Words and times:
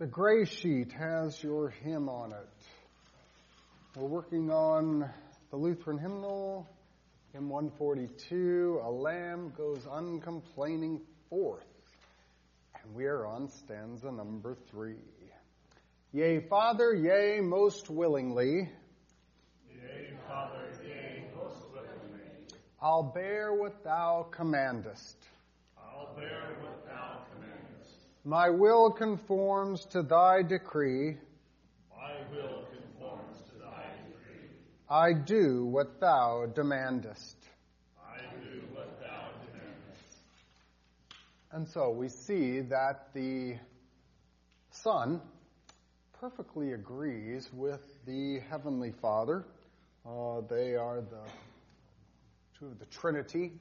The 0.00 0.06
gray 0.06 0.46
sheet 0.46 0.92
has 0.92 1.42
your 1.42 1.68
hymn 1.68 2.08
on 2.08 2.32
it. 2.32 2.48
We're 3.94 4.08
working 4.08 4.50
on 4.50 5.10
the 5.50 5.56
Lutheran 5.58 5.98
hymnal, 5.98 6.66
hymn 7.34 7.50
142, 7.50 8.80
A 8.82 8.90
Lamb 8.90 9.52
Goes 9.54 9.86
Uncomplaining 9.86 11.02
Forth. 11.28 11.66
And 12.82 12.94
we 12.94 13.04
are 13.04 13.26
on 13.26 13.50
stanza 13.50 14.10
number 14.10 14.56
three. 14.70 14.94
Yea, 16.14 16.40
Father, 16.48 16.94
yea, 16.94 17.40
most 17.42 17.90
willingly. 17.90 18.70
Yea, 19.68 20.12
Father, 20.26 20.70
yea, 20.82 21.24
most 21.36 21.60
willingly. 21.74 22.30
I'll 22.80 23.02
bear 23.02 23.52
what 23.52 23.84
thou 23.84 24.26
commandest. 24.30 25.18
I'll 25.76 26.16
bear 26.16 26.56
what 26.62 26.86
thou 26.86 26.89
commandest. 26.89 26.89
My 28.24 28.50
will 28.50 28.90
conforms 28.90 29.86
to 29.86 30.02
thy 30.02 30.42
decree. 30.42 31.16
My 31.96 32.12
will 32.30 32.66
conforms 32.70 33.38
to 33.48 33.58
thy 33.58 33.86
decree. 34.06 34.48
I 34.90 35.14
do 35.14 35.64
what 35.64 36.00
thou 36.00 36.44
demandest. 36.54 37.36
I 37.98 38.18
do 38.44 38.60
what 38.74 39.00
thou 39.00 39.30
demandest. 39.46 40.20
And 41.50 41.66
so 41.66 41.88
we 41.90 42.10
see 42.10 42.60
that 42.60 43.14
the 43.14 43.56
Son 44.70 45.22
perfectly 46.20 46.74
agrees 46.74 47.48
with 47.54 47.80
the 48.04 48.40
Heavenly 48.50 48.92
Father. 49.00 49.46
Uh, 50.04 50.42
they 50.46 50.74
are 50.74 51.00
the 51.00 51.24
two 52.58 52.66
of 52.66 52.78
the 52.78 52.86
Trinity, 52.86 53.52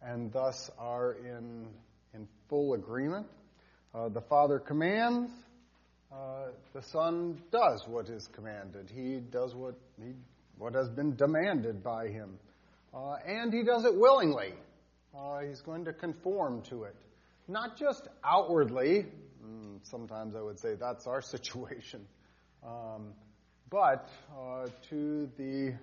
and 0.00 0.32
thus 0.32 0.70
are 0.78 1.12
in 1.12 1.66
in 2.14 2.26
full 2.48 2.72
agreement. 2.72 3.26
Uh, 3.96 4.10
the 4.10 4.20
Father 4.20 4.58
commands, 4.58 5.30
uh, 6.12 6.48
the 6.74 6.82
Son 6.82 7.40
does 7.50 7.82
what 7.88 8.10
is 8.10 8.28
commanded. 8.34 8.90
He 8.94 9.20
does 9.30 9.54
what 9.54 9.74
he, 9.98 10.12
what 10.58 10.74
has 10.74 10.90
been 10.90 11.16
demanded 11.16 11.82
by 11.82 12.08
him, 12.08 12.38
uh, 12.92 13.14
and 13.26 13.54
he 13.54 13.62
does 13.62 13.86
it 13.86 13.94
willingly. 13.94 14.52
Uh, 15.16 15.38
he's 15.48 15.62
going 15.62 15.86
to 15.86 15.94
conform 15.94 16.60
to 16.68 16.82
it, 16.82 16.94
not 17.48 17.78
just 17.78 18.06
outwardly. 18.22 19.06
Mm, 19.42 19.78
sometimes 19.82 20.36
I 20.36 20.42
would 20.42 20.60
say 20.60 20.74
that's 20.78 21.06
our 21.06 21.22
situation, 21.22 22.06
um, 22.62 23.14
but 23.70 24.10
uh, 24.38 24.66
to 24.90 25.26
the 25.38 25.74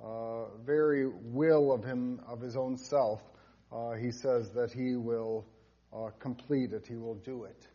uh, 0.00 0.56
very 0.64 1.08
will 1.08 1.72
of 1.72 1.82
him 1.82 2.20
of 2.28 2.40
his 2.40 2.54
own 2.54 2.76
self. 2.76 3.20
he 4.00 4.12
says 4.12 4.50
that 4.54 4.70
he 4.72 4.94
will 4.94 5.44
uh, 5.92 6.10
complete 6.18 6.72
it. 6.72 6.86
He 6.86 6.96
will 6.96 7.16
do 7.16 7.44
it. 7.44 7.66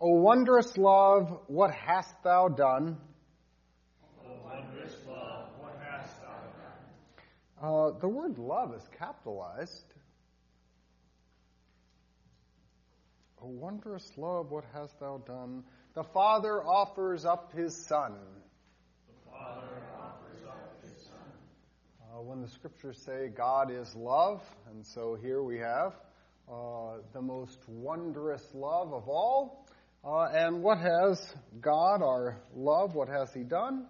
O 0.00 0.20
wondrous 0.20 0.76
love, 0.76 1.40
what 1.48 1.72
hast 1.72 2.22
thou 2.22 2.48
done? 2.48 2.96
O 4.24 4.30
wondrous 4.44 4.94
love, 5.08 5.48
what 5.58 5.76
hast 5.90 6.20
thou 6.22 6.36
done? 7.60 7.94
Uh, 7.94 7.98
the 7.98 8.08
word 8.08 8.38
love 8.38 8.74
is 8.74 8.88
capitalized. 8.96 9.94
O 13.42 13.48
wondrous 13.48 14.08
love, 14.16 14.50
what 14.50 14.64
hast 14.72 15.00
thou 15.00 15.18
done? 15.26 15.64
The 15.94 16.04
Father 16.04 16.62
offers 16.62 17.24
up 17.24 17.52
his 17.52 17.74
Son. 17.74 18.14
The 19.08 19.30
Father 19.30 19.82
offers 20.00 20.44
up 20.46 20.80
his 20.82 21.06
Son. 21.06 21.32
Uh, 22.02 22.22
when 22.22 22.40
the 22.40 22.48
scriptures 22.48 23.02
say 23.04 23.28
God 23.28 23.72
is 23.72 23.96
love, 23.96 24.42
and 24.70 24.86
so 24.86 25.16
here 25.20 25.42
we 25.42 25.58
have 25.58 25.94
uh, 26.50 26.98
the 27.12 27.20
most 27.20 27.58
wondrous 27.68 28.42
love 28.54 28.92
of 28.92 29.08
all. 29.08 29.66
Uh, 30.04 30.26
and 30.32 30.62
what 30.62 30.78
has 30.78 31.20
God, 31.60 32.02
our 32.02 32.40
love, 32.54 32.94
what 32.94 33.08
has 33.08 33.32
He 33.34 33.42
done? 33.42 33.86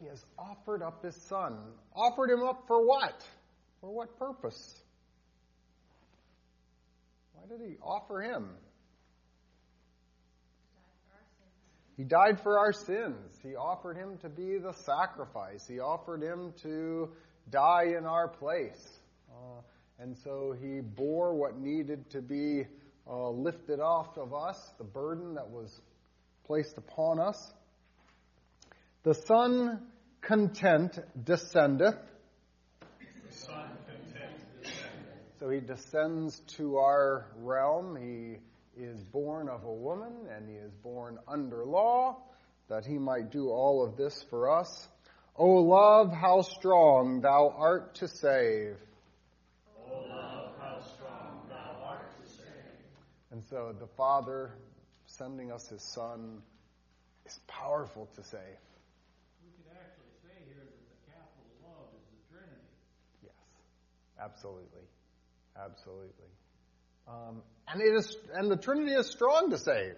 He 0.00 0.06
has 0.06 0.24
offered 0.38 0.82
up 0.82 1.04
His 1.04 1.16
Son. 1.28 1.58
Offered 1.94 2.30
Him 2.30 2.42
up 2.42 2.64
for 2.66 2.86
what? 2.86 3.22
For 3.80 3.90
what 3.90 4.18
purpose? 4.18 4.74
Why 7.32 7.42
did 7.48 7.66
He 7.66 7.76
offer 7.82 8.22
Him? 8.22 8.48
He 11.96 12.04
died 12.04 12.40
for 12.42 12.58
our 12.58 12.72
sins. 12.72 13.38
He 13.42 13.54
offered 13.54 13.96
Him 13.96 14.18
to 14.18 14.28
be 14.28 14.58
the 14.58 14.72
sacrifice. 14.84 15.66
He 15.66 15.80
offered 15.80 16.22
Him 16.22 16.52
to 16.62 17.10
die 17.50 17.94
in 17.98 18.04
our 18.04 18.28
place. 18.28 19.00
Uh, 19.30 19.60
and 19.98 20.16
so 20.24 20.54
he 20.60 20.80
bore 20.80 21.34
what 21.34 21.58
needed 21.58 22.10
to 22.10 22.20
be 22.20 22.66
uh, 23.08 23.30
lifted 23.30 23.80
off 23.80 24.18
of 24.18 24.34
us, 24.34 24.58
the 24.78 24.84
burden 24.84 25.34
that 25.34 25.48
was 25.48 25.80
placed 26.44 26.76
upon 26.76 27.18
us. 27.18 27.52
The 29.04 29.14
Son 29.14 29.86
content 30.20 30.98
descendeth. 31.24 31.96
Son 33.30 33.68
content 33.86 34.32
descendeth. 34.62 35.38
So 35.38 35.48
he 35.48 35.60
descends 35.60 36.40
to 36.56 36.76
our 36.76 37.26
realm. 37.38 37.96
He 37.96 38.38
is 38.80 39.02
born 39.02 39.48
of 39.48 39.64
a 39.64 39.72
woman 39.72 40.12
and 40.34 40.48
he 40.48 40.56
is 40.56 40.72
born 40.82 41.18
under 41.26 41.64
law 41.64 42.18
that 42.68 42.84
he 42.84 42.98
might 42.98 43.30
do 43.30 43.48
all 43.48 43.84
of 43.84 43.96
this 43.96 44.24
for 44.28 44.50
us. 44.50 44.88
O 45.36 45.46
love, 45.46 46.12
how 46.12 46.42
strong 46.42 47.20
thou 47.20 47.54
art 47.56 47.94
to 47.96 48.08
save. 48.08 48.76
And 53.36 53.44
so 53.44 53.74
the 53.78 53.86
Father 53.86 54.50
sending 55.04 55.52
us 55.52 55.68
His 55.68 55.82
Son 55.82 56.40
is 57.26 57.38
powerful 57.46 58.08
to 58.14 58.22
save. 58.22 58.40
We 59.44 59.50
could 59.50 59.76
actually 59.76 60.08
say 60.22 60.32
here 60.46 60.64
that 60.64 60.88
the 60.88 61.12
capital 61.12 61.44
love 61.62 61.88
is 61.98 62.06
the 62.16 62.34
Trinity. 62.34 62.62
Yes, 63.22 63.32
absolutely, 64.18 64.88
absolutely. 65.54 66.30
Um, 67.06 67.42
and 67.68 67.82
it 67.82 67.94
is, 67.94 68.16
and 68.32 68.50
the 68.50 68.56
Trinity 68.56 68.92
is 68.92 69.10
strong 69.10 69.50
to 69.50 69.58
save. 69.58 69.96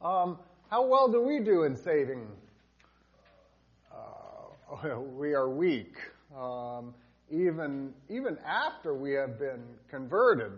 Um, 0.00 0.38
how 0.68 0.86
well 0.86 1.08
do 1.12 1.22
we 1.22 1.38
do 1.38 1.62
in 1.62 1.76
saving? 1.76 2.26
Uh, 3.92 4.98
we 5.16 5.34
are 5.34 5.48
weak. 5.48 5.94
Um, 6.36 6.94
even 7.32 7.94
even 8.10 8.36
after 8.46 8.94
we 8.94 9.12
have 9.14 9.38
been 9.38 9.64
converted. 9.88 10.52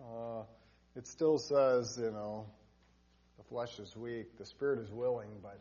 Uh, 0.00 0.42
it 0.96 1.06
still 1.06 1.38
says, 1.38 1.98
you 2.00 2.10
know, 2.10 2.46
the 3.36 3.44
flesh 3.44 3.78
is 3.78 3.96
weak, 3.96 4.38
the 4.38 4.46
spirit 4.46 4.80
is 4.80 4.90
willing, 4.90 5.30
but 5.42 5.60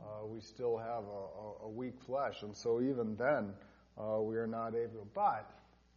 uh, 0.00 0.26
we 0.26 0.40
still 0.40 0.76
have 0.78 1.04
a, 1.04 1.64
a, 1.66 1.68
weak 1.68 1.94
flesh. 2.06 2.42
And 2.42 2.56
so 2.56 2.80
even 2.80 3.16
then, 3.16 3.52
uh, 3.98 4.20
we 4.20 4.36
are 4.36 4.46
not 4.46 4.74
able. 4.74 5.06
But 5.14 5.50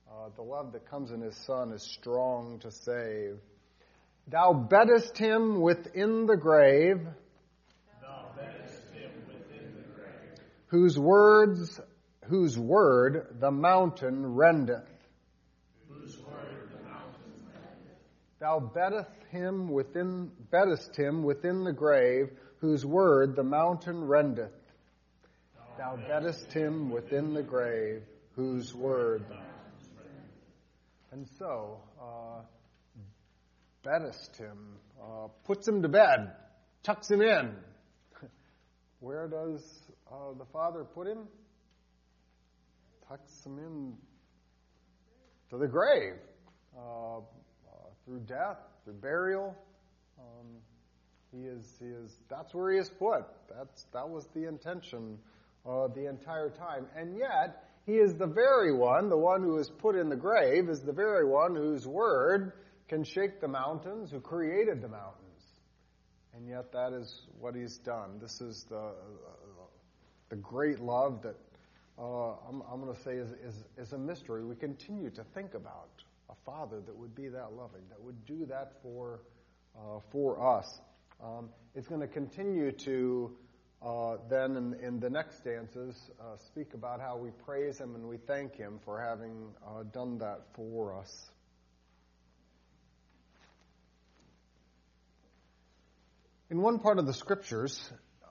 uh, 0.10 0.30
the 0.36 0.42
love 0.42 0.74
that 0.74 0.90
comes 0.90 1.12
in 1.12 1.22
His 1.22 1.36
Son 1.46 1.72
is 1.72 1.82
strong 1.82 2.60
to 2.60 2.72
save. 2.72 3.38
Thou 4.28 4.54
beddest 4.54 5.18
him 5.18 5.62
within 5.62 6.26
the 6.26 6.36
grave. 6.36 6.98
Thou 8.02 8.26
beddest 8.36 8.84
him 8.94 9.12
within 9.28 9.74
the 9.76 9.96
grave. 9.96 10.40
Whose 10.68 11.00
words, 11.00 11.80
whose 12.28 12.58
word 12.58 13.38
the 13.40 13.52
mountain 13.52 14.36
rendeth. 14.36 14.84
Thou 18.40 18.60
beddest 18.60 19.10
him 19.32 19.70
within, 19.70 20.32
beddest 20.52 20.96
him 20.96 21.24
within 21.24 21.64
the 21.64 21.74
grave, 21.74 22.30
whose 22.60 22.86
word 22.86 23.36
the 23.36 23.44
mountain 23.44 24.06
rendeth. 24.06 24.52
Thou 25.78 25.98
beddest 26.08 26.52
him 26.54 26.92
within 26.92 27.34
the 27.34 27.44
grave, 27.44 28.04
whose 28.36 28.74
word. 28.76 29.26
And 31.12 31.28
so, 31.40 31.80
uh, 32.00 32.42
beddest 33.84 34.38
him, 34.38 34.76
uh, 35.02 35.28
puts 35.46 35.68
him 35.68 35.82
to 35.82 35.88
bed, 35.88 36.34
tucks 36.84 37.10
him 37.10 37.22
in. 37.22 37.56
Where 39.00 39.28
does 39.28 39.64
uh, 40.12 40.34
the 40.38 40.46
Father 40.46 40.84
put 40.84 41.08
him? 41.08 41.28
Tucks 43.08 43.46
him 43.46 43.58
in 43.60 43.94
to 45.50 45.58
the 45.58 45.68
grave. 45.68 46.16
Uh, 46.78 47.22
through 48.08 48.20
death, 48.22 48.58
through 48.86 48.94
burial. 48.94 49.54
Um, 50.18 50.48
he 51.32 51.46
is, 51.46 51.66
he 51.80 51.88
is, 51.88 52.18
that's 52.30 52.54
where 52.54 52.72
he 52.72 52.80
is 52.80 52.90
put. 52.90 53.26
That's, 53.54 53.86
that 53.92 54.08
was 54.08 54.26
the 54.34 54.48
intention 54.48 55.18
uh, 55.68 55.88
the 55.94 56.08
entire 56.08 56.50
time. 56.50 56.88
And 56.96 57.18
yet, 57.18 57.66
he 57.86 57.94
is 57.94 58.16
the 58.16 58.28
very 58.28 58.74
one, 58.74 59.10
the 59.10 59.18
one 59.18 59.44
who 59.44 59.58
is 59.58 59.70
put 59.70 59.96
in 59.96 60.08
the 60.08 60.16
grave, 60.16 60.70
is 60.70 60.80
the 60.82 60.94
very 60.94 61.30
one 61.30 61.54
whose 61.54 61.86
word 61.86 62.54
can 62.88 63.04
shake 63.04 63.42
the 63.42 63.48
mountains, 63.48 64.10
who 64.10 64.22
created 64.22 64.82
the 64.82 64.88
mountains. 64.88 65.44
And 66.34 66.48
yet, 66.48 66.72
that 66.72 66.94
is 66.94 67.24
what 67.40 67.56
he's 67.56 67.78
done. 67.80 68.20
This 68.22 68.40
is 68.40 68.66
the, 68.70 68.78
uh, 68.78 68.92
the 70.30 70.38
great 70.38 70.80
love 70.80 71.24
that 71.24 71.36
uh, 72.00 72.32
I'm, 72.48 72.62
I'm 72.72 72.82
going 72.82 72.96
to 72.96 73.02
say 73.02 73.16
is, 73.16 73.32
is, 73.44 73.64
is 73.78 73.94
a 73.94 73.98
mystery 73.98 74.44
we 74.46 74.56
continue 74.56 75.10
to 75.12 75.24
think 75.34 75.54
about 75.54 75.90
a 76.30 76.36
father 76.46 76.82
that 76.86 76.96
would 76.96 77.16
be 77.16 77.28
that 77.30 77.54
loving, 77.54 77.82
that 77.90 78.02
would 78.02 78.26
do 78.26 78.46
that 78.46 78.74
for, 78.82 79.22
uh, 79.76 80.00
for 80.12 80.58
us. 80.58 80.80
Um, 81.24 81.50
it's 81.76 81.88
going 81.88 82.02
to 82.02 82.08
continue 82.08 82.72
to 82.72 83.32
uh, 83.82 84.18
then 84.28 84.58
in, 84.58 84.74
in, 84.84 85.00
the 85.00 85.10
next 85.10 85.38
stanzas 85.38 85.96
uh, 86.20 86.36
speak 86.48 86.74
about 86.74 87.00
how 87.00 87.16
we 87.16 87.30
praise 87.46 87.78
Him 87.78 87.94
and 87.94 88.08
we 88.08 88.18
thank 88.18 88.56
Him 88.56 88.80
for 88.84 89.00
having 89.00 89.50
uh, 89.66 89.84
done 89.94 90.18
that 90.18 90.42
for 90.54 91.00
us. 91.00 91.30
In 96.50 96.62
one 96.62 96.80
part 96.80 96.98
of 96.98 97.06
the 97.06 97.14
scriptures, 97.14 97.80
uh, 98.24 98.28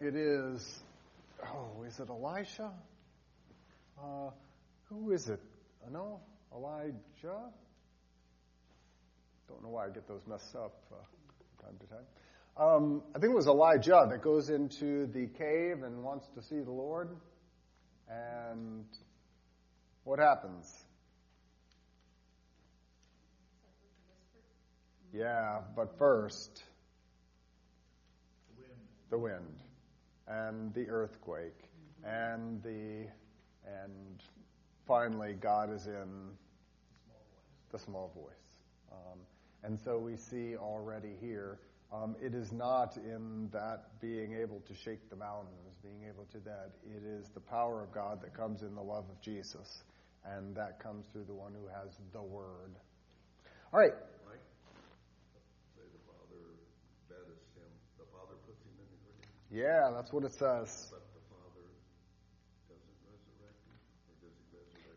it 0.00 0.16
is, 0.16 0.82
oh, 1.52 1.82
is 1.84 1.98
it 2.00 2.08
Elisha? 2.08 2.70
Uh, 3.98 4.30
who 4.88 5.12
is 5.12 5.28
it? 5.28 5.40
No, 5.90 6.20
Elijah? 6.54 7.50
Don't 9.48 9.62
know 9.62 9.68
why 9.68 9.86
I 9.86 9.90
get 9.90 10.08
those 10.08 10.26
messed 10.26 10.54
up 10.56 10.74
uh, 10.92 11.64
time 11.64 11.74
to 11.80 11.86
time. 11.86 12.04
Um, 12.56 13.02
I 13.14 13.18
think 13.18 13.32
it 13.32 13.36
was 13.36 13.46
Elijah 13.46 14.06
that 14.08 14.22
goes 14.22 14.48
into 14.48 15.06
the 15.06 15.26
cave 15.26 15.82
and 15.82 16.02
wants 16.02 16.26
to 16.34 16.42
see 16.42 16.60
the 16.60 16.70
Lord. 16.70 17.10
And 18.08 18.84
what 20.04 20.18
happens? 20.18 20.72
Yeah, 25.12 25.60
but 25.76 25.98
first, 25.98 26.62
the 29.10 29.18
wind 29.18 29.63
and 30.28 30.72
the 30.74 30.88
earthquake 30.88 31.70
and 32.04 32.62
the 32.62 33.06
and 33.66 34.22
finally 34.86 35.34
God 35.34 35.72
is 35.72 35.86
in 35.86 36.30
the 37.72 37.78
small 37.78 38.12
voice. 38.14 38.34
Um, 38.92 39.18
and 39.62 39.80
so 39.80 39.98
we 39.98 40.16
see 40.16 40.56
already 40.56 41.14
here, 41.20 41.58
um, 41.92 42.14
it 42.22 42.34
is 42.34 42.52
not 42.52 42.96
in 42.96 43.48
that 43.52 44.00
being 44.00 44.34
able 44.34 44.60
to 44.68 44.74
shake 44.74 45.08
the 45.08 45.16
mountains, 45.16 45.76
being 45.82 46.04
able 46.08 46.26
to 46.32 46.38
that. 46.40 46.72
It 46.84 47.02
is 47.04 47.30
the 47.30 47.40
power 47.40 47.82
of 47.82 47.92
God 47.92 48.20
that 48.22 48.34
comes 48.34 48.62
in 48.62 48.74
the 48.74 48.82
love 48.82 49.04
of 49.10 49.20
Jesus, 49.20 49.84
and 50.24 50.54
that 50.56 50.78
comes 50.80 51.06
through 51.12 51.24
the 51.24 51.34
one 51.34 51.52
who 51.52 51.66
has 51.68 51.96
the 52.12 52.22
Word. 52.22 52.74
All 53.72 53.80
right. 53.80 53.94
Yeah, 59.54 59.92
that's 59.94 60.12
what 60.12 60.24
it 60.24 60.34
says. 60.34 60.92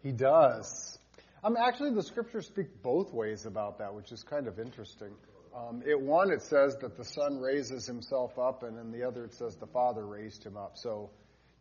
He 0.01 0.11
does. 0.11 0.97
Um, 1.43 1.55
actually, 1.55 1.91
the 1.93 2.01
scriptures 2.01 2.47
speak 2.47 2.81
both 2.81 3.13
ways 3.13 3.45
about 3.45 3.77
that, 3.77 3.93
which 3.93 4.11
is 4.11 4.23
kind 4.23 4.47
of 4.47 4.57
interesting. 4.57 5.11
Um, 5.55 5.83
it 5.85 5.99
one, 5.99 6.31
it 6.31 6.41
says 6.41 6.75
that 6.81 6.97
the 6.97 7.03
Son 7.05 7.39
raises 7.39 7.85
himself 7.85 8.39
up, 8.39 8.63
and 8.63 8.79
in 8.79 8.91
the 8.91 9.07
other, 9.07 9.25
it 9.25 9.35
says 9.35 9.55
the 9.57 9.67
Father 9.67 10.03
raised 10.07 10.43
him 10.43 10.57
up. 10.57 10.71
So 10.75 11.11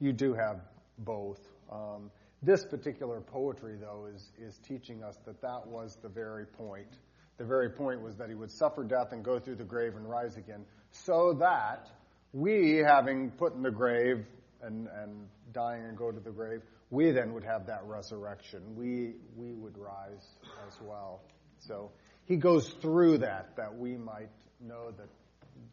you 0.01 0.15
do 0.15 0.33
have 0.33 0.61
both. 0.99 1.41
Um, 1.71 2.11
this 2.43 2.65
particular 2.65 3.21
poetry, 3.21 3.77
though, 3.79 4.09
is 4.15 4.33
is 4.39 4.59
teaching 4.67 5.03
us 5.03 5.19
that 5.27 5.43
that 5.43 5.67
was 5.67 5.99
the 6.01 6.09
very 6.09 6.47
point. 6.47 6.97
The 7.37 7.45
very 7.45 7.69
point 7.69 8.01
was 8.01 8.17
that 8.17 8.31
he 8.31 8.35
would 8.35 8.51
suffer 8.51 8.85
death 8.85 9.13
and 9.13 9.23
go 9.23 9.39
through 9.39 9.57
the 9.57 9.65
grave 9.65 9.97
and 9.97 10.09
rise 10.09 10.39
again, 10.39 10.65
so 10.93 11.35
that 11.35 11.91
we, 12.37 12.83
having 12.87 13.31
put 13.31 13.55
in 13.55 13.63
the 13.63 13.71
grave 13.71 14.27
and, 14.61 14.89
and 14.89 15.27
dying 15.55 15.85
and 15.87 15.97
go 15.97 16.13
to 16.13 16.21
the 16.21 16.31
grave, 16.31 16.61
we 16.91 17.11
then 17.11 17.33
would 17.33 17.45
have 17.45 17.67
that 17.67 17.83
resurrection. 17.85 18.61
We, 18.77 19.15
we 19.37 19.55
would 19.55 19.79
rise 19.79 20.35
as 20.69 20.79
well. 20.83 21.23
So 21.61 21.91
he 22.27 22.37
goes 22.37 22.69
through 22.83 23.19
that, 23.19 23.57
that 23.57 23.75
we 23.75 23.97
might 23.97 24.29
know 24.61 24.91
that 24.99 25.09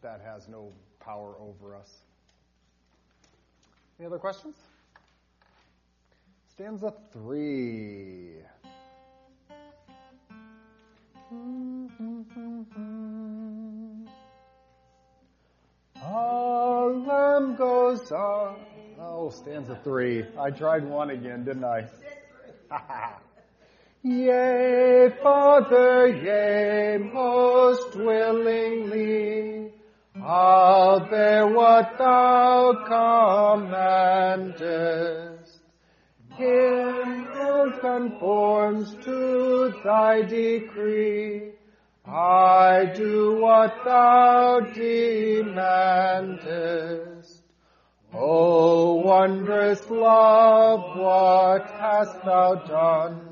that 0.00 0.22
has 0.24 0.48
no 0.48 0.72
power 1.00 1.34
over 1.38 1.76
us. 1.76 1.92
Any 3.98 4.06
other 4.06 4.18
questions? 4.18 4.56
Stanza 6.54 6.94
three. 7.12 8.36
Mm-hmm. 11.30 12.14
A 16.06 16.86
lamb 17.06 17.56
goes 17.56 18.12
on. 18.12 18.56
Oh, 19.00 19.30
stanza 19.30 19.78
three. 19.82 20.24
I 20.38 20.50
tried 20.50 20.84
one 20.84 21.08
again, 21.10 21.44
didn't 21.44 21.64
I? 21.64 21.86
yea, 24.02 25.08
Father, 25.22 26.08
yea, 26.08 26.98
most 26.98 27.96
willingly. 27.96 29.72
I'll 30.22 31.00
bear 31.08 31.46
what 31.46 31.96
thou 31.96 32.84
commandest. 34.26 35.58
Who 36.36 37.72
conforms 37.80 38.94
to 39.04 39.72
thy 39.82 40.22
decree. 40.22 41.53
I 42.06 42.84
do 42.94 43.40
what 43.40 43.82
thou 43.82 44.60
demandest. 44.60 45.54
O 48.12 48.96
wondrous 48.96 49.88
love, 49.88 50.98
what 50.98 51.70
hast 51.70 52.22
thou 52.24 52.56
done? 52.56 53.30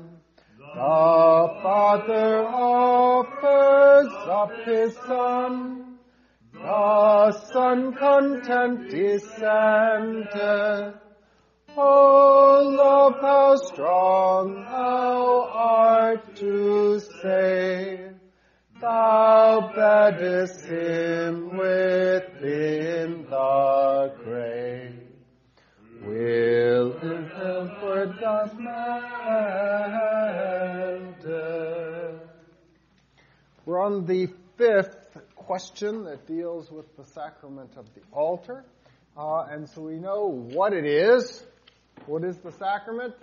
The 0.57 1.59
Father 1.61 2.47
offers 2.47 4.11
up 4.27 4.51
his 4.65 4.95
Son. 5.05 5.99
The 6.53 7.31
Son 7.53 7.93
content 7.93 8.89
descended. 8.89 10.33
O 11.77 12.75
love, 12.75 13.21
how 13.21 13.55
strong 13.55 14.63
thou 14.63 15.49
art 15.53 16.35
to 16.37 16.99
save. 17.21 18.12
Thou 18.83 19.71
beddest 19.73 20.65
him 20.65 21.55
within 21.55 23.25
the 23.29 24.13
grave. 24.21 24.99
Will 26.03 26.91
his 26.99 27.31
comfort 27.31 28.19
commanded? 28.19 28.99
We're 33.65 33.81
on 33.81 34.05
the 34.05 34.27
fifth 34.57 35.17
question 35.37 36.03
that 36.03 36.27
deals 36.27 36.69
with 36.69 36.97
the 36.97 37.05
sacrament 37.05 37.77
of 37.77 37.85
the 37.95 38.01
altar. 38.11 38.65
Uh, 39.15 39.45
and 39.49 39.69
so 39.69 39.83
we 39.83 39.95
know 39.95 40.27
what 40.27 40.73
it 40.73 40.83
is. 40.83 41.41
What 42.05 42.25
is 42.25 42.37
the 42.39 42.51
sacrament? 42.51 43.13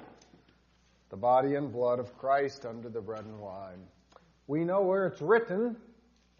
The 1.10 1.18
body 1.18 1.54
and 1.54 1.70
blood 1.70 1.98
of 1.98 2.16
Christ 2.16 2.64
under 2.64 2.88
the 2.88 3.02
bread 3.02 3.26
and 3.26 3.38
wine. 3.38 3.82
We 4.50 4.64
know 4.64 4.80
where 4.80 5.06
it's 5.06 5.22
written, 5.22 5.76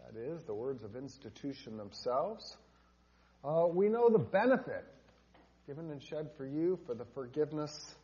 that 0.01 0.19
is, 0.19 0.43
the 0.43 0.53
words 0.53 0.83
of 0.83 0.97
institution 0.97 1.77
themselves. 1.77 2.57
Uh, 3.41 3.67
we 3.73 3.87
know 3.87 4.09
the 4.09 4.19
benefit 4.19 4.83
given 5.65 5.89
and 5.89 6.03
shed 6.03 6.27
for 6.35 6.45
you 6.45 6.77
for 6.85 6.93
the 6.93 7.05
forgiveness 7.13 7.95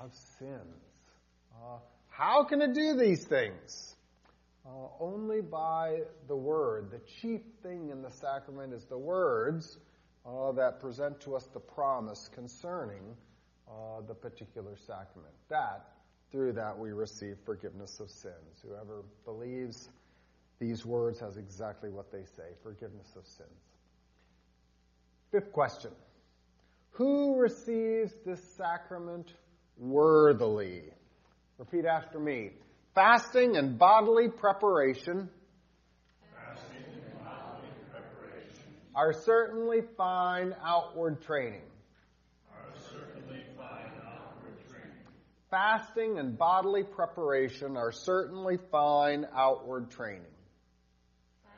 of 0.00 0.12
sins. 0.40 0.82
Uh, 1.54 1.78
how 2.08 2.42
can 2.42 2.62
it 2.62 2.74
do 2.74 2.96
these 2.96 3.22
things? 3.22 3.94
Uh, 4.66 4.88
only 4.98 5.40
by 5.40 6.00
the 6.26 6.34
Word. 6.34 6.90
The 6.90 7.00
chief 7.20 7.42
thing 7.62 7.90
in 7.90 8.02
the 8.02 8.10
sacrament 8.10 8.72
is 8.72 8.84
the 8.86 8.98
words 8.98 9.78
uh, 10.26 10.50
that 10.50 10.80
present 10.80 11.20
to 11.20 11.36
us 11.36 11.46
the 11.54 11.60
promise 11.60 12.28
concerning 12.34 13.04
uh, 13.68 14.00
the 14.08 14.14
particular 14.14 14.74
sacrament. 14.84 15.34
That 15.48 15.93
through 16.34 16.52
that 16.52 16.76
we 16.76 16.90
receive 16.90 17.36
forgiveness 17.46 18.00
of 18.00 18.10
sins. 18.10 18.60
Whoever 18.66 19.04
believes 19.24 19.88
these 20.58 20.84
words 20.84 21.20
has 21.20 21.36
exactly 21.36 21.90
what 21.90 22.10
they 22.10 22.24
say 22.24 22.42
forgiveness 22.60 23.06
of 23.16 23.24
sins. 23.24 23.48
Fifth 25.30 25.52
question 25.52 25.92
Who 26.90 27.36
receives 27.36 28.12
this 28.26 28.40
sacrament 28.56 29.32
worthily? 29.78 30.82
Repeat 31.56 31.84
after 31.84 32.18
me. 32.18 32.50
Fasting 32.96 33.56
and 33.56 33.78
bodily 33.78 34.28
preparation, 34.28 35.30
fasting 45.54 46.18
and 46.18 46.36
bodily 46.36 46.82
preparation 46.82 47.76
are 47.76 47.92
certainly 47.92 48.58
fine 48.72 49.24
outward 49.32 49.88
training. 49.88 50.22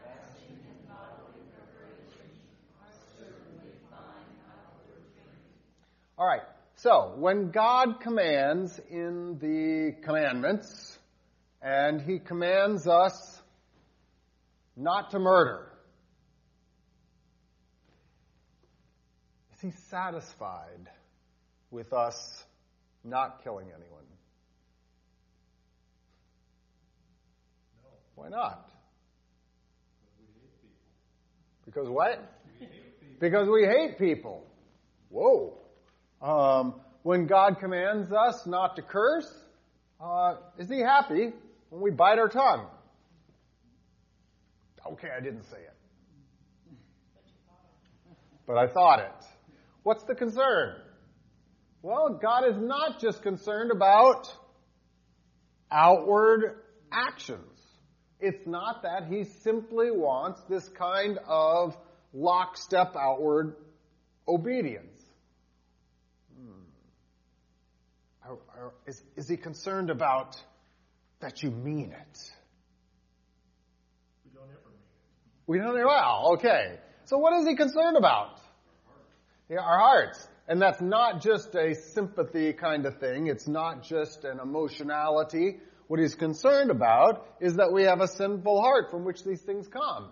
Fasting 0.05 0.59
and 0.69 0.87
bodily 0.87 1.41
preparation 1.57 2.29
are 2.83 2.93
certainly 3.19 3.73
fine 3.89 4.37
outward 4.51 5.01
training. 5.15 5.41
All 6.19 6.27
right. 6.27 6.43
So, 6.75 7.15
when 7.17 7.53
God 7.53 8.01
commands 8.01 8.79
in 8.91 9.39
the 9.39 9.97
commandments, 10.05 10.99
and 11.63 12.03
He 12.03 12.19
commands 12.19 12.87
us 12.87 13.41
not 14.77 15.13
to 15.13 15.19
murder, 15.19 15.73
is 19.55 19.61
He 19.63 19.71
satisfied 19.89 20.91
with 21.71 21.95
us 21.95 22.45
not 23.07 23.43
killing 23.43 23.67
anyone? 23.67 24.05
No, 27.83 27.91
Why 28.15 28.29
not? 28.29 28.69
because 31.65 31.89
we 31.89 31.89
hate 31.89 31.89
people. 31.89 31.89
Because 31.89 31.89
what? 31.89 32.33
We. 32.61 32.67
Because 33.21 33.49
we 33.49 33.65
hate 33.67 33.99
people. 33.99 34.47
Whoa. 35.11 35.59
Um, 36.23 36.81
when 37.03 37.27
God 37.27 37.59
commands 37.61 38.11
us 38.13 38.43
not 38.47 38.77
to 38.77 38.83
curse, 38.83 39.31
uh, 40.01 40.37
is 40.59 40.69
he 40.69 40.81
happy 40.81 41.33
when 41.71 41.83
we 41.83 41.91
bite 41.91 42.19
our 42.19 42.29
tongue? 42.29 42.67
Okay, 44.93 45.09
I 45.17 45.21
didn't 45.21 45.45
say 45.45 45.59
it. 45.59 45.75
But 48.47 48.57
I 48.57 48.69
thought 48.69 49.01
it. 49.01 49.25
What's 49.83 50.05
the 50.05 50.15
concern? 50.15 50.77
Well, 51.87 52.19
God 52.21 52.49
is 52.49 52.57
not 52.59 53.01
just 53.01 53.23
concerned 53.23 53.71
about 53.71 54.29
outward 55.71 56.57
actions. 56.91 57.61
It's 58.19 58.45
not 58.45 58.83
that 58.83 59.07
he 59.09 59.23
simply 59.45 59.93
wants 59.93 60.41
this 60.49 60.69
kind 60.71 61.17
of 61.29 61.77
lockstep 62.13 62.97
outward 62.97 63.55
obedience. 64.27 65.01
Hmm. 66.37 68.35
Is, 68.89 69.01
is 69.15 69.29
he 69.29 69.37
concerned 69.37 69.89
about 69.89 70.37
that 71.21 71.45
you 71.45 71.53
mean 71.53 71.93
it? 71.93 72.19
We 74.25 74.33
don't 74.35 74.51
ever 74.51 74.71
mean 74.73 74.81
it. 74.83 75.47
We 75.47 75.59
don't. 75.59 75.87
Well, 75.87 76.33
okay. 76.33 76.81
So 77.05 77.19
what 77.19 77.33
is 77.35 77.47
he 77.47 77.55
concerned 77.55 77.97
about? 77.97 78.41
Yeah, 79.49 79.61
our 79.61 79.79
hearts. 79.79 80.27
And 80.49 80.63
that's 80.63 80.81
not 80.81 81.23
just 81.23 81.55
a 81.55 81.75
sympathy 81.95 82.53
kind 82.53 82.87
of 82.87 82.99
thing. 82.99 83.27
It's 83.27 83.49
not 83.49 83.83
just 83.83 84.25
an 84.25 84.39
emotionality. 84.41 85.59
What 85.89 85.99
he's 85.99 86.15
concerned 86.15 86.71
about 86.71 87.27
is 87.41 87.57
that 87.57 87.73
we 87.73 87.85
have 87.85 88.01
a 88.01 88.09
sinful 88.09 88.61
heart 88.61 88.91
from 88.91 89.05
which 89.05 89.25
these 89.25 89.41
things 89.41 89.67
come. 89.67 90.09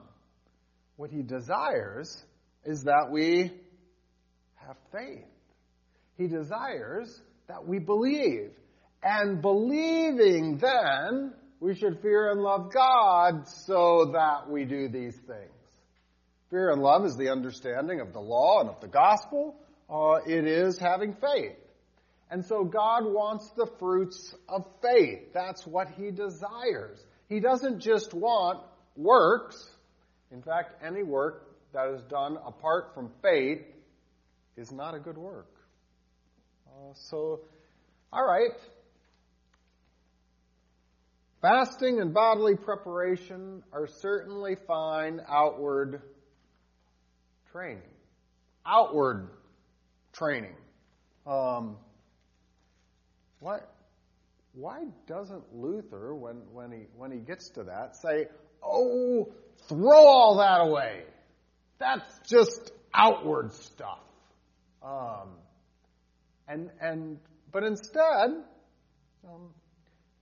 What 0.97 1.11
he 1.11 1.23
desires 1.23 2.25
is 2.65 2.85
that 2.85 3.09
we 3.11 3.53
have 4.57 4.77
faith. 4.93 5.25
He 6.17 6.27
desires 6.27 7.21
that 7.49 7.67
we 7.67 7.79
believe. 7.79 8.51
And 9.03 9.43
believing 9.43 10.59
then, 10.59 11.35
we 11.61 11.75
should 11.75 12.01
fear 12.01 12.31
and 12.31 12.41
love 12.41 12.73
God 12.73 13.47
so 13.49 14.13
that 14.15 14.51
we 14.51 14.65
do 14.65 14.89
these 14.89 15.15
things. 15.15 15.51
Fear 16.51 16.71
and 16.71 16.83
love 16.83 17.05
is 17.05 17.17
the 17.17 17.31
understanding 17.31 18.01
of 18.01 18.13
the 18.13 18.21
law 18.21 18.61
and 18.61 18.71
of 18.71 18.81
the 18.81 18.89
gospel. 18.89 19.57
Uh, 19.89 20.19
it 20.27 20.47
is 20.47 20.79
having 20.79 21.15
faith. 21.15 21.57
And 22.31 22.45
so 22.45 22.65
God 22.65 23.05
wants 23.05 23.51
the 23.51 23.67
fruits 23.79 24.35
of 24.49 24.67
faith. 24.83 25.33
That's 25.33 25.67
what 25.67 25.89
He 25.91 26.11
desires. 26.11 26.99
He 27.29 27.41
doesn't 27.41 27.81
just 27.81 28.15
want 28.15 28.61
works. 28.97 29.57
In 30.33 30.43
fact, 30.43 30.83
any 30.85 31.03
work 31.03 31.49
that 31.73 31.89
is 31.89 32.03
done 32.03 32.39
apart 32.45 32.95
from 32.95 33.11
faith 33.23 33.63
is 34.57 34.73
not 34.73 34.95
a 34.95 34.99
good 34.99 35.19
work. 35.19 35.51
Uh, 36.67 36.95
so, 36.95 37.41
all 38.13 38.27
right. 38.27 38.53
Fasting 41.43 42.01
and 42.01 42.15
bodily 42.15 42.57
preparation 42.57 43.63
are 43.73 43.87
certainly 43.87 44.57
fine 44.67 45.21
outward 45.29 46.01
training. 47.53 47.83
Outward 48.65 49.29
training. 50.15 50.57
Um, 51.27 51.77
what, 53.41 53.75
why 54.53 54.85
doesn't 55.07 55.55
Luther, 55.55 56.15
when, 56.15 56.37
when, 56.53 56.73
he, 56.73 56.87
when 56.97 57.11
he 57.11 57.19
gets 57.19 57.51
to 57.51 57.65
that, 57.65 57.97
say, 57.97 58.27
oh, 58.63 59.33
throw 59.69 60.07
all 60.07 60.37
that 60.39 60.61
away? 60.61 61.03
That's 61.79 62.05
just 62.29 62.73
outward 62.95 63.53
stuff. 63.53 63.99
Um, 64.83 65.31
and, 66.47 66.71
and, 66.81 67.19
but 67.53 67.65
instead, 67.65 68.45
um, 69.27 69.51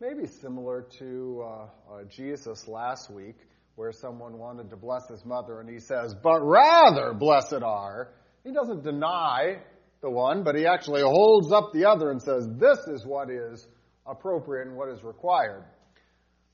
maybe 0.01 0.27
similar 0.27 0.87
to 0.99 1.45
uh, 1.45 1.49
uh, 1.93 2.05
Jesus 2.09 2.67
last 2.67 3.11
week, 3.11 3.37
where 3.75 3.93
someone 3.93 4.39
wanted 4.39 4.71
to 4.71 4.77
bless 4.77 5.09
his 5.09 5.25
mother 5.25 5.61
and 5.61 5.69
he 5.69 5.79
says, 5.79 6.15
but 6.23 6.41
rather 6.43 7.15
blessed 7.15 7.63
are. 7.63 8.13
He 8.45 8.53
doesn't 8.53 8.83
deny 8.83 9.59
the 10.03 10.11
one, 10.11 10.43
but 10.43 10.55
he 10.55 10.67
actually 10.67 11.01
holds 11.01 11.53
up 11.53 11.73
the 11.73 11.85
other 11.87 12.11
and 12.11 12.21
says, 12.21 12.47
this 12.59 12.79
is 12.89 13.07
what 13.07 13.31
is 13.31 13.67
appropriate 14.05 14.67
and 14.67 14.77
what 14.77 14.89
is 14.89 15.03
required. 15.03 15.65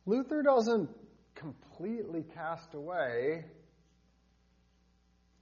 Luther 0.07 0.43
doesn't 0.43 0.89
completely 1.35 2.25
cast 2.35 2.75
away 2.75 3.45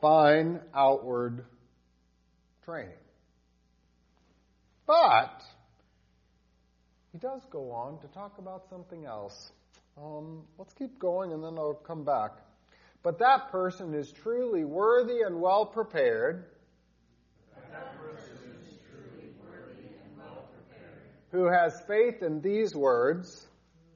fine 0.01 0.61
outward 0.75 1.45
training. 2.65 2.93
But 4.87 5.43
he 7.13 7.19
does 7.19 7.43
go 7.51 7.73
on 7.73 7.99
to 8.01 8.09
talk 8.09 8.39
about 8.39 8.69
something 8.71 9.05
else. 9.05 9.51
Um, 10.01 10.43
let's 10.59 10.75
keep 10.75 10.99
going 10.99 11.33
and 11.33 11.43
then 11.43 11.59
I'll 11.59 11.75
come 11.75 12.05
back. 12.05 12.33
But 13.03 13.19
that 13.19 13.51
person 13.51 13.95
is 13.95 14.13
truly 14.13 14.65
worthy 14.65 15.23
and 15.23 15.41
well 15.41 15.67
prepared. 15.67 16.45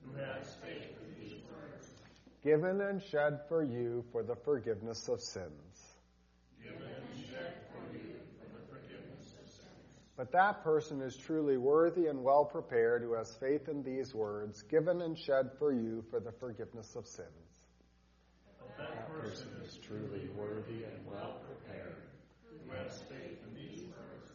Who 0.05 0.17
has 0.17 0.55
faith 0.57 0.87
in 1.03 1.23
these 1.23 1.43
words, 1.43 1.91
given 2.43 2.81
and 2.81 3.03
shed 3.03 3.41
for 3.49 3.63
you 3.63 4.05
for 4.13 4.23
the 4.23 4.37
forgiveness 4.37 5.09
of 5.09 5.21
sins. 9.49 9.71
But 10.17 10.33
that 10.33 10.63
person 10.65 11.01
is 11.01 11.17
truly 11.17 11.57
worthy 11.57 12.07
and 12.09 12.23
well 12.23 12.45
prepared 12.45 13.03
who 13.03 13.15
has 13.15 13.35
faith 13.37 13.69
in 13.69 13.83
these 13.83 14.15
words, 14.15 14.63
given 14.63 15.01
and 15.01 15.19
shed 15.19 15.51
for 15.59 15.73
you 15.73 16.05
for 16.11 16.21
the 16.21 16.33
forgiveness 16.33 16.95
of 16.97 17.07
sins. 17.07 17.29
That 18.77 19.09
person 19.23 19.49
is 19.65 19.79
truly 19.79 20.29
worthy 20.37 20.85
and 20.85 21.07
well 21.07 21.41
prepared 21.47 21.97
who 22.51 22.71
has 22.77 23.01
faith 23.09 23.39
in 23.49 23.55
these 23.55 23.83
words, 23.85 24.33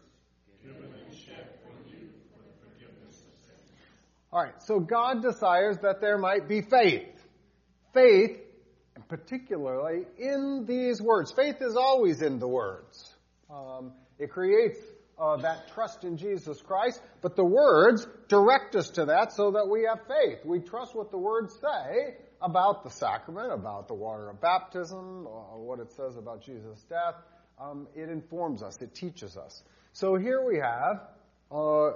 given 0.63 0.89
and 1.05 1.13
shed 1.15 1.49
for 1.61 1.73
you 1.89 2.09
for 2.33 2.41
the 2.41 2.55
forgiveness 2.65 3.21
of 3.21 3.37
sins. 3.45 3.69
All 4.35 4.43
right, 4.43 4.61
so 4.63 4.81
God 4.81 5.21
desires 5.21 5.77
that 5.83 6.01
there 6.01 6.17
might 6.17 6.49
be 6.49 6.59
faith. 6.61 7.07
Faith, 7.93 8.37
particularly 9.07 10.05
in 10.19 10.65
these 10.67 11.01
words. 11.01 11.31
Faith 11.31 11.61
is 11.61 11.77
always 11.77 12.21
in 12.21 12.39
the 12.39 12.47
words. 12.47 13.15
Um, 13.49 13.93
it 14.19 14.29
creates 14.29 14.77
uh, 15.17 15.37
that 15.37 15.71
trust 15.73 16.03
in 16.03 16.17
Jesus 16.17 16.61
Christ, 16.61 17.01
but 17.21 17.37
the 17.37 17.45
words 17.45 18.05
direct 18.27 18.75
us 18.75 18.89
to 18.89 19.05
that 19.05 19.31
so 19.31 19.51
that 19.51 19.69
we 19.69 19.87
have 19.87 19.99
faith. 20.05 20.39
We 20.43 20.59
trust 20.59 20.93
what 20.93 21.11
the 21.11 21.17
words 21.17 21.57
say 21.61 22.17
about 22.41 22.83
the 22.83 22.89
sacrament, 22.89 23.53
about 23.53 23.87
the 23.87 23.93
water 23.93 24.29
of 24.29 24.41
baptism, 24.41 25.27
uh, 25.27 25.57
what 25.57 25.79
it 25.79 25.93
says 25.93 26.17
about 26.17 26.43
Jesus' 26.43 26.83
death. 26.89 27.15
Um, 27.57 27.87
it 27.95 28.09
informs 28.09 28.63
us, 28.63 28.81
it 28.81 28.93
teaches 28.93 29.37
us. 29.37 29.63
So 29.93 30.17
here 30.17 30.43
we 30.45 30.57
have 30.57 31.03
uh, 31.49 31.91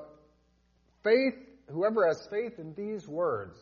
faith, 1.03 1.35
whoever 1.71 2.07
has 2.07 2.27
faith 2.29 2.59
in 2.59 2.73
these 2.73 3.07
words, 3.07 3.57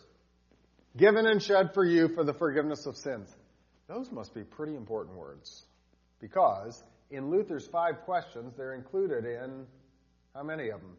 given 0.95 1.27
and 1.27 1.41
shed 1.41 1.73
for 1.73 1.85
you 1.85 2.09
for 2.09 2.23
the 2.23 2.33
forgiveness 2.33 2.85
of 2.85 2.95
sins. 2.95 3.29
Those 3.87 4.11
must 4.11 4.33
be 4.33 4.43
pretty 4.43 4.75
important 4.75 5.17
words 5.17 5.63
because 6.19 6.83
in 7.09 7.29
Luther's 7.29 7.67
five 7.67 8.01
questions, 8.03 8.53
they're 8.57 8.73
included 8.73 9.25
in 9.25 9.65
how 10.33 10.43
many 10.43 10.69
of 10.69 10.81
them? 10.81 10.97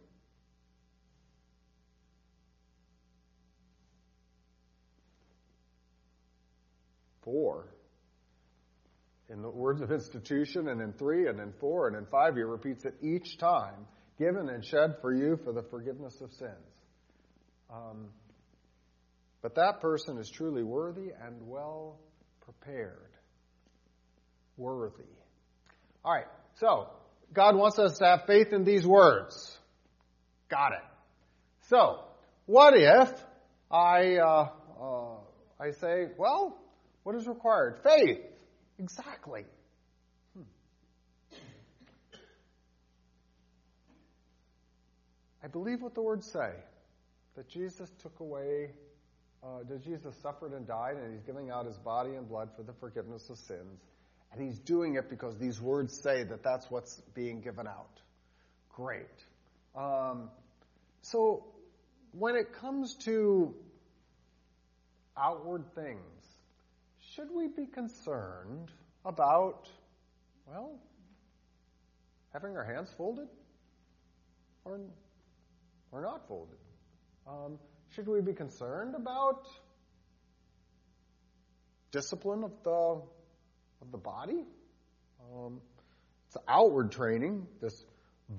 Four. 7.23 7.67
In 9.29 9.43
the 9.43 9.51
words 9.51 9.83
of 9.83 9.93
institution, 9.93 10.69
and 10.69 10.81
in 10.81 10.95
three, 10.95 11.29
and 11.29 11.39
in 11.39 11.53
four, 11.61 11.89
and 11.89 11.97
in 11.97 12.07
five, 12.07 12.35
he 12.35 12.43
repeats 12.43 12.87
it 12.87 12.95
each 13.03 13.37
time 13.37 13.87
given 14.19 14.49
and 14.49 14.65
shed 14.65 14.97
for 15.01 15.13
you 15.13 15.39
for 15.45 15.53
the 15.53 15.63
forgiveness 15.63 16.21
of 16.23 16.33
sins. 16.33 16.78
Um, 17.71 18.09
but 19.43 19.55
that 19.57 19.81
person 19.81 20.19
is 20.19 20.29
truly 20.29 20.63
worthy 20.63 21.11
and 21.25 21.49
well 21.49 21.99
prepared. 22.41 23.11
Worthy. 24.57 25.05
All 26.05 26.13
right, 26.13 26.27
so 26.57 26.89
God 27.33 27.57
wants 27.57 27.79
us 27.79 27.99
to 27.99 28.05
have 28.05 28.25
faith 28.27 28.53
in 28.53 28.65
these 28.65 28.87
words. 28.87 29.57
Got 30.49 30.73
it. 30.73 30.85
So, 31.69 32.01
what 32.47 32.75
if 32.75 33.13
I, 33.71 34.17
uh, 34.17 34.49
uh, 34.81 35.17
I 35.61 35.73
say, 35.73 36.09
well, 36.17 36.57
what 37.03 37.15
is 37.15 37.27
required? 37.27 37.81
Faith. 37.85 38.21
Exactly. 38.79 39.45
Hmm. 40.35 40.43
I 45.45 45.49
believe 45.49 45.83
what 45.83 45.95
the 45.95 46.03
words 46.03 46.31
say 46.33 46.53
that 47.39 47.49
Jesus 47.49 47.89
took 48.03 48.19
away, 48.19 48.73
uh, 49.45 49.61
that 49.69 49.85
Jesus 49.85 50.13
suffered 50.23 50.53
and 50.55 50.67
died, 50.67 50.97
and 50.97 51.13
he's 51.13 51.23
giving 51.23 51.51
out 51.51 51.67
his 51.67 51.79
body 51.79 52.17
and 52.17 52.29
blood 52.29 52.49
for 52.57 52.65
the 52.65 52.73
forgiveness 52.81 53.31
of 53.31 53.39
sins. 53.39 53.81
And 54.33 54.43
he's 54.43 54.59
doing 54.59 54.97
it 54.97 55.09
because 55.09 55.39
these 55.39 55.61
words 55.61 56.01
say 56.03 56.25
that 56.25 56.43
that's 56.43 56.69
what's 56.69 57.01
being 57.15 57.41
given 57.41 57.69
out. 57.69 58.01
Great. 58.71 59.07
Um, 59.77 60.31
so 61.03 61.45
when 62.11 62.35
it 62.35 62.55
comes 62.61 62.97
to 63.05 63.55
outward 65.17 65.63
things, 65.77 66.01
should 67.15 67.29
we 67.33 67.47
be 67.47 67.67
concerned 67.67 68.73
about, 69.05 69.69
well, 70.45 70.81
having 72.33 72.57
our 72.57 72.65
hands 72.65 72.93
folded 72.99 73.29
or, 74.65 74.81
or 75.93 76.03
not 76.03 76.27
folded? 76.27 76.59
Um, 77.29 77.59
should 77.95 78.09
we 78.09 78.23
be 78.23 78.33
concerned 78.33 78.95
about 78.95 79.47
discipline 81.91 82.43
of 82.43 82.53
the 82.65 82.71
of 82.71 83.93
the 83.93 83.99
body? 83.99 84.47
Um, 85.21 85.61
it's 86.27 86.37
outward 86.49 86.93
training, 86.93 87.47
this 87.61 87.85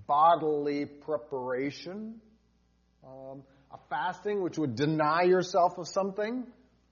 bodily 0.08 0.86
preparation, 0.86 2.16
um, 3.04 3.44
a 3.72 3.78
fasting 3.90 4.42
which 4.42 4.58
would 4.58 4.76
deny 4.76 5.24
yourself 5.24 5.78
of 5.78 5.88
something. 5.88 6.46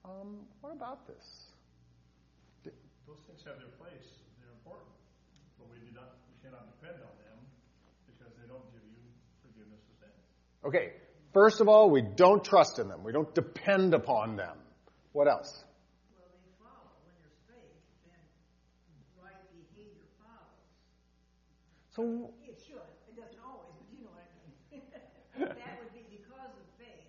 Um, 0.04 0.38
what 0.60 0.72
about 0.72 1.06
this? 1.06 1.46
Those 3.06 3.18
things 3.26 3.42
have 3.46 3.58
their 3.58 3.74
place. 3.78 4.06
They're 4.38 4.52
important. 4.52 4.90
But 5.58 5.66
we 5.70 5.78
do 5.80 5.94
not, 5.94 6.14
we 6.30 6.36
cannot 6.44 6.66
depend 6.78 7.02
on 7.02 7.14
them 7.26 7.38
because 8.06 8.34
they 8.38 8.46
don't 8.46 8.66
give 8.70 8.84
you 8.86 9.02
forgiveness 9.42 9.82
of 9.82 9.94
sins. 9.98 10.20
Okay, 10.64 10.92
first 11.38 11.60
of 11.60 11.68
all, 11.68 11.88
we 11.88 12.02
don't 12.02 12.42
trust 12.42 12.80
in 12.80 12.88
them. 12.88 13.04
We 13.04 13.12
don't 13.12 13.32
depend 13.32 13.94
upon 13.94 14.34
them. 14.36 14.56
What 15.12 15.28
else? 15.28 15.64
Well, 16.16 16.26
they 16.34 16.50
follow. 16.58 16.90
When 17.06 17.14
there's 17.22 17.38
faith, 17.46 17.78
then 18.10 18.22
right 19.22 19.42
behavior 19.54 20.08
follows. 20.18 20.66
So, 21.94 22.34
It 22.42 22.58
should. 22.66 22.82
It 23.08 23.14
doesn't 23.14 23.38
always, 23.38 23.70
but 23.78 23.86
you 23.94 24.02
know 24.02 24.10
what 24.10 24.26
I 24.26 24.34
mean. 24.74 24.82
that 25.62 25.78
would 25.78 25.92
be 25.94 26.02
because 26.10 26.50
of 26.58 26.66
faith. 26.82 27.06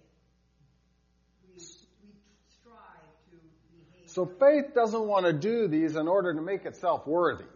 We 1.50 1.58
we 2.06 2.14
strive 2.62 3.10
to 3.34 3.38
behave. 3.74 4.10
so 4.14 4.30
faith 4.40 4.76
doesn't 4.76 5.06
want 5.08 5.26
to 5.26 5.34
do 5.34 5.68
these 5.68 5.96
in 5.96 6.08
order 6.08 6.34
to 6.36 6.42
make 6.42 6.66
itself 6.66 7.08
worthy. 7.08 7.50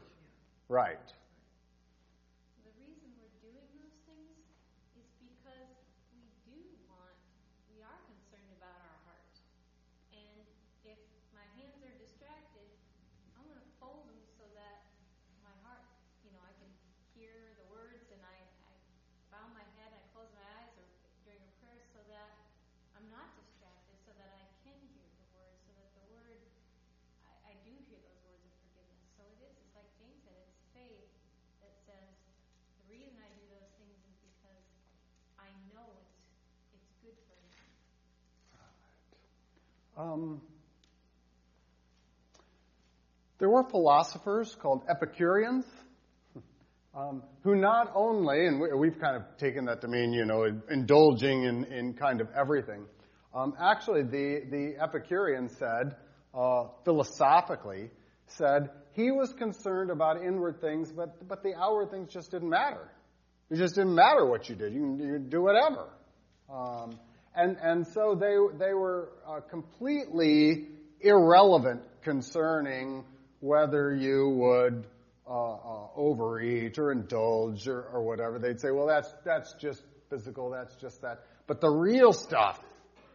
Right. 0.70 1.06
The 2.66 2.74
reason 2.82 3.14
we're 3.20 3.38
doing 3.46 3.68
those 3.78 4.00
things 4.10 4.42
is 4.98 5.06
because 5.22 5.70
we 6.16 6.24
do 6.48 6.58
want, 6.90 7.18
we 7.70 7.84
are 7.84 8.00
concerned 8.10 8.52
about 8.58 8.78
our 8.80 8.98
heart. 9.06 9.34
And 10.14 10.46
if 10.88 10.98
my 11.36 11.46
hands 11.60 11.78
are 11.84 11.96
distracted, 12.00 12.70
I'm 13.38 13.46
going 13.50 13.60
to 13.60 13.72
fold 13.82 14.08
them 14.10 14.22
so 14.40 14.46
that 14.56 14.88
my 15.44 15.54
heart, 15.66 15.84
you 16.24 16.32
know, 16.34 16.42
I 16.42 16.54
can 16.58 16.72
hear 17.14 17.34
the 17.60 17.68
words 17.70 18.08
and 18.14 18.22
I, 18.24 18.38
I 18.66 18.74
bow 19.34 19.46
my 19.52 19.66
head, 19.78 19.92
I 19.92 20.02
close 20.16 20.32
my 20.34 20.46
eyes 20.58 20.74
or 20.80 20.86
during 21.28 21.44
a 21.44 21.54
prayer 21.62 21.84
so 21.92 22.02
that 22.08 22.30
I'm 22.96 23.08
not 23.12 23.36
distracted, 23.36 23.98
so 24.08 24.16
that 24.16 24.32
I 24.32 24.44
can 24.64 24.78
hear 24.96 25.06
the 25.20 25.28
words, 25.36 25.60
so 25.68 25.72
that 25.76 25.90
the 25.98 26.06
word, 26.14 26.40
I, 27.28 27.52
I 27.52 27.54
do 27.74 27.82
hear 27.90 27.98
those 28.06 28.22
words 28.30 28.46
of 28.46 28.54
forgiveness. 28.62 29.02
So 29.18 29.26
it 29.26 29.42
is, 29.42 29.54
it's 29.58 29.74
like 29.74 29.90
James 29.98 30.22
said, 30.22 30.38
it's 30.38 30.62
faith 30.78 31.10
that 31.66 31.74
says, 31.90 32.14
the 32.86 32.86
reason 32.94 33.18
I 33.18 33.30
do 33.34 33.50
those 33.50 33.74
things 33.82 33.98
is 34.06 34.14
because 34.22 34.62
I 35.42 35.50
know 35.74 35.90
it's 35.98 36.14
it's 36.78 36.94
good 37.02 37.18
for 37.26 37.38
me. 37.42 37.50
Um, 39.98 40.42
there 43.40 43.50
were 43.50 43.66
philosophers 43.66 44.56
called 44.62 44.86
Epicureans 44.86 45.66
um, 46.96 47.24
who 47.44 47.56
not 47.56 47.92
only, 47.96 48.46
and 48.46 48.62
we, 48.62 48.68
we've 48.74 49.00
kind 49.00 49.16
of 49.16 49.24
taken 49.38 49.66
that 49.66 49.82
to 49.82 49.88
mean, 49.88 50.14
you 50.14 50.26
know, 50.26 50.46
indulging 50.70 51.44
in, 51.44 51.64
in 51.66 51.94
kind 51.96 52.22
of 52.22 52.28
everything. 52.40 52.86
Um, 53.34 53.56
actually, 53.60 54.04
the, 54.04 54.42
the 54.52 54.76
Epicurean 54.80 55.50
said, 55.50 55.96
uh, 56.34 56.66
philosophically, 56.84 57.90
said 58.28 58.70
he 58.94 59.12
was 59.12 59.34
concerned 59.34 59.92
about 59.92 60.22
inward 60.22 60.62
things, 60.62 60.92
but, 60.92 61.28
but 61.28 61.44
the 61.44 61.54
outward 61.56 61.92
things 61.92 62.12
just 62.12 62.32
didn't 62.32 62.50
matter. 62.50 62.90
It 63.50 63.58
just 63.58 63.76
didn't 63.76 63.96
matter 63.96 64.26
what 64.26 64.50
you 64.50 64.56
did. 64.56 64.74
You 64.74 64.80
can 64.82 65.30
do 65.30 65.42
whatever. 65.42 65.90
Um, 66.52 67.00
and, 67.36 67.58
and 67.62 67.88
so 67.88 68.16
they, 68.16 68.36
they 68.58 68.74
were 68.74 69.10
uh, 69.28 69.42
completely 69.42 70.68
irrelevant 71.02 71.82
concerning 72.02 73.04
whether 73.40 73.94
you 73.94 74.30
would 74.30 74.86
uh, 75.28 75.54
uh, 75.54 75.88
overeat 75.96 76.78
or 76.78 76.92
indulge 76.92 77.68
or, 77.68 77.82
or 77.82 78.04
whatever. 78.04 78.40
They'd 78.40 78.60
say, 78.60 78.72
well, 78.72 78.88
that's, 78.88 79.14
that's 79.26 79.54
just 79.54 79.82
physical, 80.10 80.50
that's 80.50 80.76
just 80.76 81.02
that. 81.02 81.24
But 81.48 81.62
the 81.62 81.70
real 81.70 82.14
stuff 82.14 82.60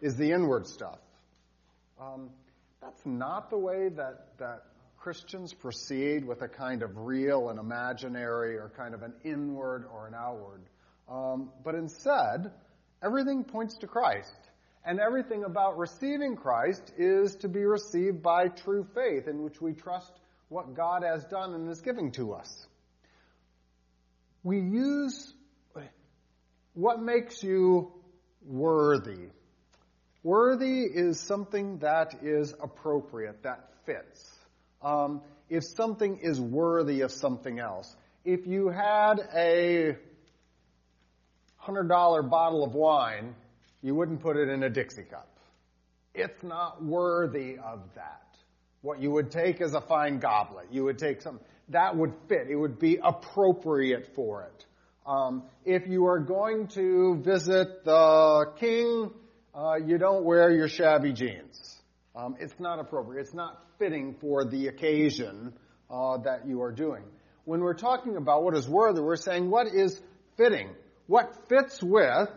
is 0.00 0.16
the 0.16 0.32
inward 0.32 0.66
stuff. 0.66 0.98
Um, 2.00 2.30
that's 2.80 3.04
not 3.04 3.50
the 3.50 3.58
way 3.58 3.88
that, 3.88 4.38
that 4.38 4.62
Christians 4.98 5.52
proceed 5.52 6.24
with 6.24 6.42
a 6.42 6.48
kind 6.48 6.82
of 6.82 6.96
real 6.96 7.50
and 7.50 7.58
imaginary 7.58 8.56
or 8.56 8.72
kind 8.76 8.94
of 8.94 9.02
an 9.02 9.14
inward 9.24 9.84
or 9.92 10.06
an 10.06 10.14
outward. 10.14 10.62
Um, 11.08 11.50
but 11.64 11.74
instead, 11.74 12.52
everything 13.02 13.44
points 13.44 13.78
to 13.78 13.86
Christ. 13.86 14.38
And 14.84 15.00
everything 15.00 15.44
about 15.44 15.76
receiving 15.76 16.36
Christ 16.36 16.92
is 16.96 17.36
to 17.36 17.48
be 17.48 17.64
received 17.64 18.22
by 18.22 18.48
true 18.48 18.86
faith 18.94 19.28
in 19.28 19.42
which 19.42 19.60
we 19.60 19.72
trust 19.72 20.12
what 20.48 20.74
God 20.74 21.02
has 21.02 21.24
done 21.24 21.54
and 21.54 21.68
is 21.68 21.80
giving 21.80 22.12
to 22.12 22.32
us. 22.32 22.66
We 24.42 24.60
use 24.60 25.34
what 26.78 27.02
makes 27.02 27.42
you 27.42 27.92
worthy. 28.46 29.30
Worthy 30.22 30.82
is 30.82 31.20
something 31.20 31.78
that 31.78 32.22
is 32.22 32.54
appropriate, 32.60 33.42
that 33.44 33.70
fits. 33.86 34.38
Um, 34.82 35.22
if 35.48 35.64
something 35.64 36.18
is 36.18 36.40
worthy 36.40 37.02
of 37.02 37.12
something 37.12 37.58
else, 37.58 37.94
if 38.24 38.46
you 38.46 38.68
had 38.68 39.20
a 39.34 39.96
$100 41.64 42.30
bottle 42.30 42.64
of 42.64 42.74
wine, 42.74 43.34
you 43.82 43.94
wouldn't 43.94 44.20
put 44.20 44.36
it 44.36 44.48
in 44.48 44.62
a 44.62 44.70
Dixie 44.70 45.04
cup. 45.04 45.38
It's 46.14 46.42
not 46.42 46.82
worthy 46.84 47.56
of 47.58 47.80
that. 47.94 48.22
What 48.82 49.00
you 49.00 49.10
would 49.12 49.30
take 49.30 49.60
is 49.60 49.74
a 49.74 49.80
fine 49.80 50.18
goblet. 50.18 50.66
You 50.70 50.84
would 50.84 50.98
take 50.98 51.22
something 51.22 51.44
that 51.70 51.96
would 51.96 52.14
fit. 52.28 52.48
It 52.48 52.56
would 52.56 52.78
be 52.78 52.98
appropriate 53.02 54.14
for 54.14 54.42
it. 54.42 54.64
Um, 55.06 55.44
if 55.64 55.86
you 55.86 56.06
are 56.06 56.18
going 56.18 56.68
to 56.68 57.20
visit 57.22 57.84
the 57.84 58.52
king, 58.58 59.10
uh, 59.54 59.76
you 59.84 59.98
don't 59.98 60.24
wear 60.24 60.50
your 60.50 60.68
shabby 60.68 61.12
jeans. 61.12 61.76
Um, 62.14 62.36
it's 62.40 62.58
not 62.58 62.78
appropriate. 62.78 63.22
It's 63.22 63.34
not 63.34 63.62
fitting 63.78 64.16
for 64.20 64.44
the 64.44 64.68
occasion 64.68 65.52
uh, 65.90 66.18
that 66.18 66.46
you 66.46 66.62
are 66.62 66.72
doing. 66.72 67.04
When 67.44 67.60
we're 67.60 67.74
talking 67.74 68.16
about 68.16 68.42
what 68.42 68.56
is 68.56 68.68
worthy, 68.68 69.00
we're 69.00 69.16
saying 69.16 69.50
what 69.50 69.68
is 69.68 70.00
fitting. 70.36 70.70
What 71.06 71.48
fits 71.48 71.82
with 71.82 72.28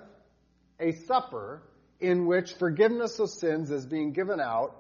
a 0.80 0.94
supper 1.06 1.62
in 2.00 2.26
which 2.26 2.54
forgiveness 2.54 3.20
of 3.20 3.30
sins 3.30 3.70
is 3.72 3.86
being 3.86 4.14
given 4.14 4.40
out 4.40 4.76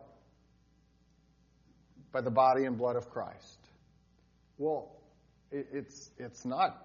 by 2.11 2.21
the 2.21 2.31
body 2.31 2.65
and 2.65 2.77
blood 2.77 2.95
of 2.95 3.09
Christ. 3.09 3.57
Well, 4.57 4.91
it, 5.51 5.67
it's 5.73 6.09
it's 6.17 6.45
not 6.45 6.77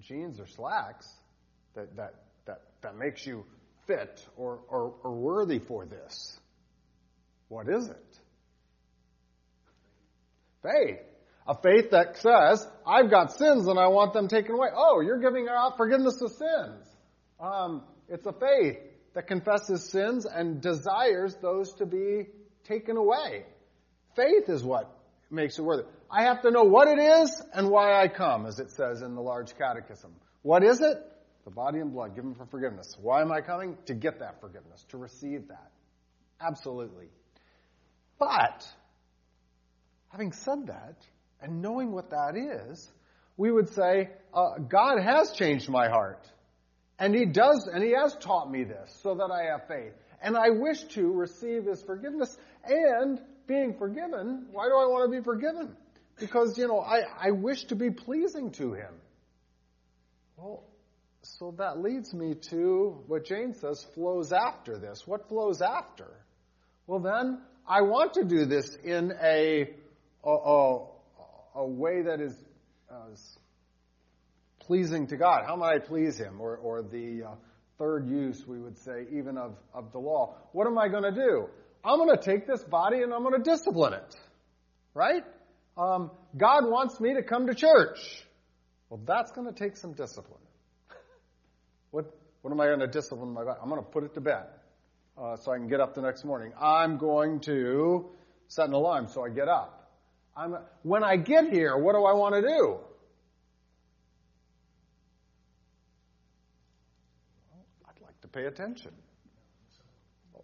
jeans 0.00 0.40
or 0.40 0.46
slacks 0.46 1.08
that 1.74 1.96
that 1.96 2.14
that 2.46 2.62
that 2.82 2.96
makes 2.96 3.26
you 3.26 3.44
fit 3.92 4.26
or, 4.36 4.60
or, 4.68 4.94
or 5.02 5.12
worthy 5.12 5.58
for 5.58 5.86
this. 5.86 6.38
What 7.48 7.68
is 7.68 7.88
it? 7.88 8.18
Faith. 10.62 11.00
A 11.46 11.54
faith 11.60 11.90
that 11.90 12.16
says, 12.18 12.66
I've 12.86 13.10
got 13.10 13.32
sins 13.32 13.66
and 13.66 13.78
I 13.78 13.88
want 13.88 14.12
them 14.12 14.28
taken 14.28 14.54
away. 14.54 14.68
Oh, 14.74 15.00
you're 15.00 15.18
giving 15.18 15.48
out 15.48 15.76
forgiveness 15.76 16.22
of 16.22 16.30
sins. 16.30 16.86
Um, 17.40 17.82
it's 18.08 18.26
a 18.26 18.32
faith 18.32 18.78
that 19.14 19.26
confesses 19.26 19.90
sins 19.90 20.24
and 20.24 20.60
desires 20.60 21.36
those 21.42 21.72
to 21.74 21.86
be 21.86 22.28
taken 22.64 22.96
away. 22.96 23.44
Faith 24.14 24.48
is 24.48 24.62
what 24.62 24.96
makes 25.30 25.58
it 25.58 25.62
worthy. 25.62 25.82
I 26.10 26.24
have 26.24 26.42
to 26.42 26.50
know 26.50 26.62
what 26.62 26.86
it 26.86 27.00
is 27.00 27.42
and 27.52 27.68
why 27.70 28.00
I 28.00 28.06
come, 28.06 28.46
as 28.46 28.60
it 28.60 28.70
says 28.70 29.02
in 29.02 29.14
the 29.14 29.22
large 29.22 29.56
catechism. 29.58 30.12
What 30.42 30.62
is 30.62 30.80
it? 30.80 30.96
The 31.44 31.50
body 31.50 31.80
and 31.80 31.92
blood 31.92 32.14
given 32.14 32.34
for 32.34 32.46
forgiveness. 32.46 32.96
Why 33.00 33.20
am 33.20 33.32
I 33.32 33.40
coming? 33.40 33.76
To 33.86 33.94
get 33.94 34.20
that 34.20 34.40
forgiveness, 34.40 34.84
to 34.90 34.96
receive 34.96 35.48
that. 35.48 35.72
Absolutely. 36.40 37.08
But, 38.18 38.66
having 40.08 40.32
said 40.32 40.68
that, 40.68 40.96
and 41.40 41.60
knowing 41.60 41.90
what 41.92 42.10
that 42.10 42.36
is, 42.36 42.90
we 43.36 43.50
would 43.50 43.70
say, 43.70 44.10
uh, 44.32 44.58
God 44.58 45.02
has 45.02 45.32
changed 45.32 45.68
my 45.68 45.88
heart. 45.88 46.24
And 46.98 47.14
he 47.14 47.24
does, 47.26 47.68
and 47.72 47.82
he 47.82 47.92
has 48.00 48.14
taught 48.20 48.50
me 48.50 48.62
this 48.62 48.96
so 49.02 49.16
that 49.16 49.30
I 49.32 49.50
have 49.50 49.66
faith. 49.66 49.94
And 50.22 50.36
I 50.36 50.50
wish 50.50 50.84
to 50.94 51.12
receive 51.12 51.64
his 51.64 51.82
forgiveness 51.82 52.36
and 52.64 53.20
being 53.48 53.74
forgiven. 53.76 54.46
Why 54.52 54.68
do 54.68 54.74
I 54.74 54.86
want 54.86 55.10
to 55.10 55.18
be 55.18 55.24
forgiven? 55.24 55.76
Because, 56.20 56.56
you 56.56 56.68
know, 56.68 56.78
I, 56.78 57.00
I 57.20 57.30
wish 57.32 57.64
to 57.64 57.74
be 57.74 57.90
pleasing 57.90 58.52
to 58.52 58.74
him. 58.74 58.94
Well, 60.36 60.62
so 61.22 61.54
that 61.58 61.80
leads 61.80 62.12
me 62.12 62.34
to 62.50 63.02
what 63.06 63.24
Jane 63.24 63.54
says 63.54 63.84
flows 63.94 64.32
after 64.32 64.76
this. 64.76 65.06
What 65.06 65.28
flows 65.28 65.62
after? 65.62 66.08
Well, 66.86 67.00
then, 67.00 67.40
I 67.66 67.82
want 67.82 68.14
to 68.14 68.24
do 68.24 68.44
this 68.44 68.76
in 68.82 69.12
a, 69.22 69.70
a, 70.24 70.30
a, 70.30 70.86
a 71.54 71.66
way 71.66 72.02
that 72.02 72.20
is 72.20 72.34
uh, 72.90 73.14
pleasing 74.60 75.06
to 75.08 75.16
God. 75.16 75.44
How 75.46 75.54
might 75.56 75.76
I 75.76 75.78
please 75.78 76.18
Him? 76.18 76.40
Or, 76.40 76.56
or 76.56 76.82
the 76.82 77.22
uh, 77.24 77.34
third 77.78 78.08
use, 78.08 78.44
we 78.46 78.58
would 78.58 78.78
say, 78.78 79.06
even 79.12 79.38
of, 79.38 79.56
of 79.72 79.92
the 79.92 79.98
law. 79.98 80.36
What 80.52 80.66
am 80.66 80.76
I 80.76 80.88
going 80.88 81.04
to 81.04 81.12
do? 81.12 81.46
I'm 81.84 81.98
going 81.98 82.16
to 82.16 82.22
take 82.22 82.46
this 82.46 82.62
body 82.64 83.02
and 83.02 83.12
I'm 83.12 83.22
going 83.22 83.42
to 83.42 83.50
discipline 83.50 83.94
it. 83.94 84.14
Right? 84.94 85.22
Um, 85.76 86.10
God 86.36 86.64
wants 86.64 87.00
me 87.00 87.14
to 87.14 87.22
come 87.22 87.46
to 87.46 87.54
church. 87.54 87.98
Well, 88.88 89.00
that's 89.06 89.32
going 89.32 89.46
to 89.46 89.54
take 89.54 89.76
some 89.76 89.92
discipline. 89.92 90.42
What, 91.92 92.06
what 92.40 92.50
am 92.50 92.60
I 92.60 92.66
going 92.66 92.80
to 92.80 92.88
discipline 92.88 93.32
my 93.32 93.44
body? 93.44 93.60
I'm 93.62 93.68
going 93.68 93.80
to 93.80 93.88
put 93.88 94.02
it 94.02 94.14
to 94.14 94.20
bed 94.20 94.46
uh, 95.16 95.36
so 95.36 95.52
I 95.52 95.58
can 95.58 95.68
get 95.68 95.80
up 95.80 95.94
the 95.94 96.02
next 96.02 96.24
morning. 96.24 96.52
I'm 96.60 96.98
going 96.98 97.38
to 97.40 98.10
set 98.48 98.66
an 98.66 98.72
alarm 98.72 99.06
so 99.08 99.24
I 99.24 99.28
get 99.28 99.48
up. 99.48 99.90
I'm, 100.36 100.56
when 100.82 101.04
I 101.04 101.16
get 101.16 101.50
here, 101.50 101.76
what 101.76 101.92
do 101.92 102.04
I 102.04 102.14
want 102.14 102.34
to 102.34 102.40
do? 102.40 102.78
I'd 107.86 108.02
like 108.02 108.20
to 108.22 108.28
pay 108.28 108.46
attention. 108.46 108.92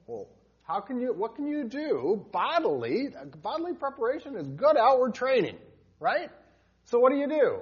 Well, 0.07 0.29
how 0.63 0.81
can 0.81 1.01
you, 1.01 1.15
what 1.15 1.35
can 1.35 1.47
you 1.47 1.65
do 1.65 2.27
bodily? 2.31 3.09
Bodily 3.43 3.73
preparation 3.75 4.37
is 4.37 4.47
good 4.49 4.77
outward 4.77 5.15
training, 5.15 5.57
right? 5.99 6.29
So 6.85 6.99
what 6.99 7.11
do 7.11 7.17
you 7.17 7.29
do? 7.29 7.61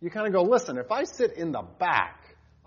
You 0.00 0.10
kind 0.10 0.28
of 0.28 0.32
go, 0.32 0.42
listen, 0.42 0.78
if 0.78 0.92
I 0.92 1.02
sit 1.02 1.32
in 1.32 1.50
the 1.50 1.62
back, 1.62 2.17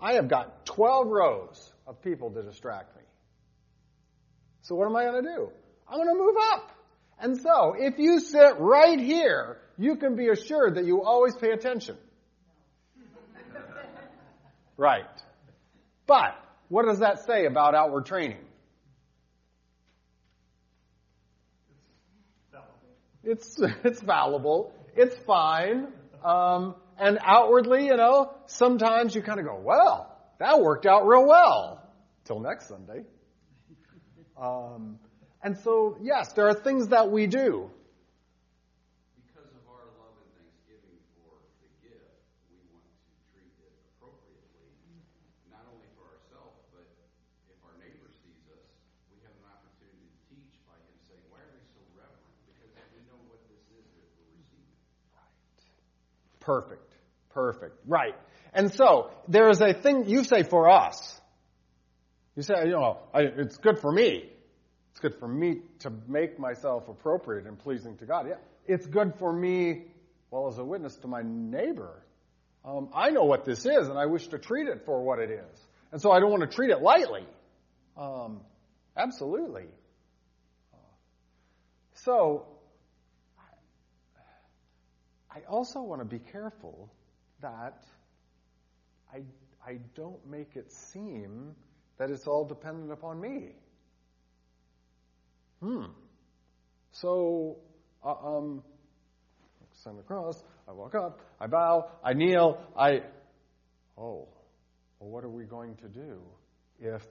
I 0.02 0.14
have 0.14 0.28
got 0.28 0.66
12 0.66 1.06
rows 1.06 1.72
of 1.86 2.02
people 2.02 2.32
to 2.32 2.42
distract 2.42 2.96
me. 2.96 3.02
So 4.62 4.74
what 4.74 4.86
am 4.86 4.96
I 4.96 5.04
going 5.04 5.22
to 5.22 5.30
do? 5.30 5.48
I'm 5.88 5.96
going 5.96 6.08
to 6.08 6.20
move 6.20 6.36
up. 6.52 6.70
And 7.20 7.40
so, 7.40 7.76
if 7.78 7.98
you 7.98 8.18
sit 8.18 8.58
right 8.58 8.98
here, 8.98 9.58
you 9.78 9.94
can 9.94 10.16
be 10.16 10.28
assured 10.28 10.74
that 10.74 10.84
you 10.84 11.04
always 11.04 11.36
pay 11.36 11.50
attention. 11.50 11.96
right. 14.76 15.04
But, 16.08 16.34
what 16.68 16.86
does 16.86 16.98
that 16.98 17.24
say 17.24 17.46
about 17.46 17.76
outward 17.76 18.06
training? 18.06 18.44
It's, 23.22 23.56
it's 23.84 24.02
fallible. 24.02 24.74
It's 24.96 25.16
fine. 25.18 25.92
Um, 26.24 26.74
and 27.02 27.18
outwardly, 27.20 27.86
you 27.86 27.96
know, 27.96 28.32
sometimes 28.46 29.12
you 29.12 29.22
kind 29.22 29.40
of 29.40 29.46
go, 29.46 29.58
well, 29.60 30.16
that 30.38 30.60
worked 30.60 30.86
out 30.86 31.04
real 31.04 31.26
well. 31.26 31.82
Till 32.24 32.38
next 32.38 32.68
Sunday. 32.68 33.02
Um, 34.38 35.00
and 35.42 35.58
so, 35.58 35.98
yes, 36.00 36.32
there 36.34 36.46
are 36.46 36.54
things 36.54 36.94
that 36.94 37.10
we 37.10 37.26
do. 37.26 37.66
Because 39.18 39.50
of 39.50 39.66
our 39.66 39.82
love 39.98 40.14
and 40.14 40.30
thanksgiving 40.38 40.94
for 41.18 41.34
the 41.58 41.70
gift, 41.82 42.22
we 42.46 42.62
want 42.70 42.86
to 42.86 42.94
treat 43.34 43.50
it 43.50 43.74
appropriately, 43.98 44.70
not 45.50 45.66
only 45.66 45.90
for 45.98 46.06
ourselves, 46.06 46.62
but 46.70 46.86
if 47.50 47.58
our 47.66 47.74
neighbor 47.82 48.06
sees 48.22 48.46
us, 48.54 48.62
we 49.10 49.18
have 49.26 49.34
an 49.42 49.50
opportunity 49.50 50.06
to 50.06 50.18
teach 50.30 50.54
by 50.70 50.78
him 50.78 50.94
saying, 51.10 51.26
Why 51.34 51.42
are 51.42 51.50
we 51.50 51.66
so 51.74 51.82
reverent? 51.98 52.38
Because 52.46 52.70
we 52.94 53.02
know 53.10 53.18
what 53.26 53.42
this 53.50 53.62
is 53.74 53.86
that 53.98 54.06
we're 54.14 54.38
receiving. 54.38 54.70
Right. 55.10 55.58
Perfect. 56.38 56.81
Perfect. 57.34 57.76
Right. 57.86 58.14
And 58.52 58.72
so, 58.72 59.10
there 59.28 59.48
is 59.48 59.60
a 59.60 59.72
thing 59.72 60.08
you 60.08 60.24
say 60.24 60.42
for 60.42 60.68
us. 60.70 61.20
You 62.36 62.42
say, 62.42 62.54
you 62.64 62.72
know, 62.72 62.98
I, 63.12 63.20
it's 63.22 63.56
good 63.56 63.78
for 63.78 63.90
me. 63.90 64.28
It's 64.90 65.00
good 65.00 65.18
for 65.18 65.28
me 65.28 65.60
to 65.80 65.92
make 66.06 66.38
myself 66.38 66.88
appropriate 66.88 67.46
and 67.46 67.58
pleasing 67.58 67.96
to 67.98 68.06
God. 68.06 68.26
Yeah, 68.28 68.36
it's 68.66 68.86
good 68.86 69.14
for 69.18 69.32
me, 69.32 69.84
well, 70.30 70.48
as 70.48 70.58
a 70.58 70.64
witness 70.64 70.96
to 70.98 71.08
my 71.08 71.22
neighbor. 71.24 72.02
Um, 72.64 72.90
I 72.94 73.10
know 73.10 73.24
what 73.24 73.44
this 73.44 73.60
is, 73.60 73.88
and 73.88 73.98
I 73.98 74.06
wish 74.06 74.28
to 74.28 74.38
treat 74.38 74.68
it 74.68 74.84
for 74.84 75.02
what 75.02 75.18
it 75.18 75.30
is. 75.30 75.66
And 75.90 76.00
so 76.00 76.10
I 76.12 76.20
don't 76.20 76.30
want 76.30 76.42
to 76.42 76.54
treat 76.54 76.70
it 76.70 76.80
lightly. 76.80 77.26
Um, 77.96 78.40
absolutely. 78.96 79.66
So, 82.04 82.46
I 85.30 85.40
also 85.48 85.80
want 85.80 86.02
to 86.02 86.04
be 86.04 86.18
careful 86.18 86.90
that 87.42 87.84
I, 89.12 89.18
I 89.66 89.78
don't 89.94 90.26
make 90.26 90.56
it 90.56 90.72
seem 90.72 91.54
that 91.98 92.10
it's 92.10 92.26
all 92.26 92.44
dependent 92.46 92.90
upon 92.90 93.20
me. 93.20 93.50
Hmm. 95.60 95.84
So, 96.92 97.58
uh, 98.04 98.10
um, 98.10 98.62
sign 99.82 99.96
the 99.96 100.02
cross, 100.02 100.42
I 100.68 100.72
walk 100.72 100.94
up, 100.94 101.20
I 101.40 101.46
bow, 101.46 101.90
I 102.04 102.14
kneel, 102.14 102.60
I. 102.76 103.02
Oh, 103.96 104.28
well, 104.98 105.10
what 105.10 105.24
are 105.24 105.30
we 105.30 105.44
going 105.44 105.76
to 105.76 105.88
do 105.88 106.20
if 106.80 107.02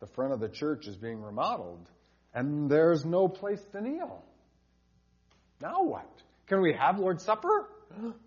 the 0.00 0.06
front 0.06 0.32
of 0.32 0.40
the 0.40 0.48
church 0.48 0.86
is 0.86 0.96
being 0.96 1.20
remodeled 1.20 1.88
and 2.34 2.70
there's 2.70 3.04
no 3.04 3.28
place 3.28 3.60
to 3.72 3.80
kneel? 3.80 4.22
Now 5.60 5.82
what? 5.82 6.10
Can 6.46 6.60
we 6.60 6.74
have 6.78 6.98
Lord's 6.98 7.24
Supper? 7.24 7.68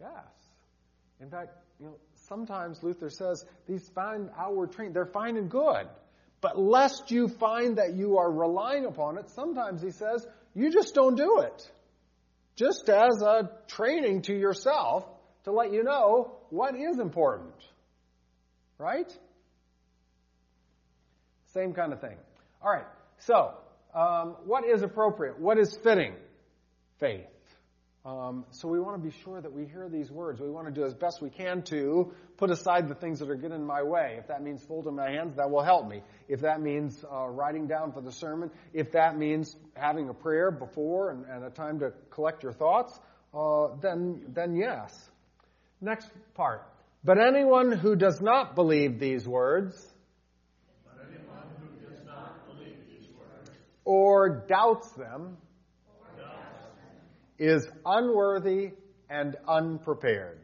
yes. 0.00 0.10
In 1.20 1.30
fact, 1.30 1.50
you 1.78 1.86
know, 1.86 1.96
sometimes 2.28 2.82
Luther 2.82 3.10
says 3.10 3.44
these 3.68 3.88
fine 3.94 4.30
outward 4.38 4.72
training, 4.72 4.94
they're 4.94 5.06
fine 5.06 5.36
and 5.36 5.50
good. 5.50 5.86
But 6.40 6.58
lest 6.58 7.10
you 7.10 7.28
find 7.28 7.76
that 7.76 7.94
you 7.94 8.18
are 8.18 8.30
relying 8.30 8.86
upon 8.86 9.18
it, 9.18 9.28
sometimes 9.30 9.82
he 9.82 9.90
says, 9.90 10.26
you 10.54 10.72
just 10.72 10.94
don't 10.94 11.16
do 11.16 11.40
it. 11.40 11.70
Just 12.56 12.88
as 12.88 13.22
a 13.22 13.50
training 13.68 14.22
to 14.22 14.34
yourself 14.34 15.04
to 15.44 15.52
let 15.52 15.72
you 15.72 15.82
know 15.82 16.32
what 16.50 16.74
is 16.74 16.98
important. 16.98 17.54
Right? 18.78 19.10
Same 21.52 21.74
kind 21.74 21.92
of 21.92 22.00
thing. 22.00 22.16
All 22.62 22.72
right. 22.72 22.86
So, 23.18 23.52
um, 23.94 24.36
what 24.46 24.64
is 24.64 24.82
appropriate? 24.82 25.38
What 25.38 25.58
is 25.58 25.76
fitting? 25.82 26.14
Faith. 26.98 27.26
Um, 28.04 28.46
so 28.50 28.66
we 28.66 28.80
want 28.80 28.96
to 28.96 29.08
be 29.10 29.14
sure 29.24 29.40
that 29.40 29.52
we 29.52 29.66
hear 29.66 29.86
these 29.90 30.10
words. 30.10 30.40
We 30.40 30.48
want 30.48 30.66
to 30.66 30.72
do 30.72 30.86
as 30.86 30.94
best 30.94 31.20
we 31.20 31.28
can 31.28 31.62
to 31.64 32.14
put 32.38 32.50
aside 32.50 32.88
the 32.88 32.94
things 32.94 33.18
that 33.18 33.28
are 33.28 33.34
getting 33.34 33.58
in 33.58 33.66
my 33.66 33.82
way. 33.82 34.16
If 34.18 34.28
that 34.28 34.42
means 34.42 34.62
folding 34.62 34.96
my 34.96 35.10
hands, 35.10 35.36
that 35.36 35.50
will 35.50 35.62
help 35.62 35.86
me. 35.86 36.02
If 36.26 36.40
that 36.40 36.62
means 36.62 37.04
uh, 37.04 37.26
writing 37.28 37.66
down 37.66 37.92
for 37.92 38.00
the 38.00 38.12
sermon, 38.12 38.50
if 38.72 38.92
that 38.92 39.18
means 39.18 39.54
having 39.74 40.08
a 40.08 40.14
prayer 40.14 40.50
before 40.50 41.10
and, 41.10 41.26
and 41.26 41.44
a 41.44 41.50
time 41.50 41.80
to 41.80 41.92
collect 42.10 42.42
your 42.42 42.52
thoughts, 42.52 42.98
uh, 43.34 43.68
then 43.82 44.22
then 44.28 44.56
yes. 44.56 45.10
Next 45.82 46.08
part. 46.34 46.66
But 47.04 47.18
anyone 47.18 47.70
who 47.70 47.96
does 47.96 48.20
not 48.22 48.54
believe 48.54 48.98
these 48.98 49.28
words, 49.28 49.76
or 53.84 54.46
doubts 54.48 54.90
them 54.92 55.36
is 57.40 57.66
unworthy 57.86 58.72
and 59.08 59.34
unprepared. 59.48 60.38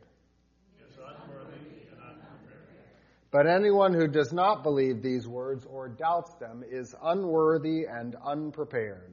But 3.31 3.47
anyone 3.47 3.93
who 3.93 4.09
does 4.09 4.33
not 4.33 4.63
believe 4.63 5.03
these 5.03 5.29
words 5.29 5.67
or 5.71 5.89
doubts 5.89 6.33
them 6.37 6.65
is 6.67 6.95
unworthy 7.03 7.85
and 7.85 8.17
unprepared. 8.25 9.13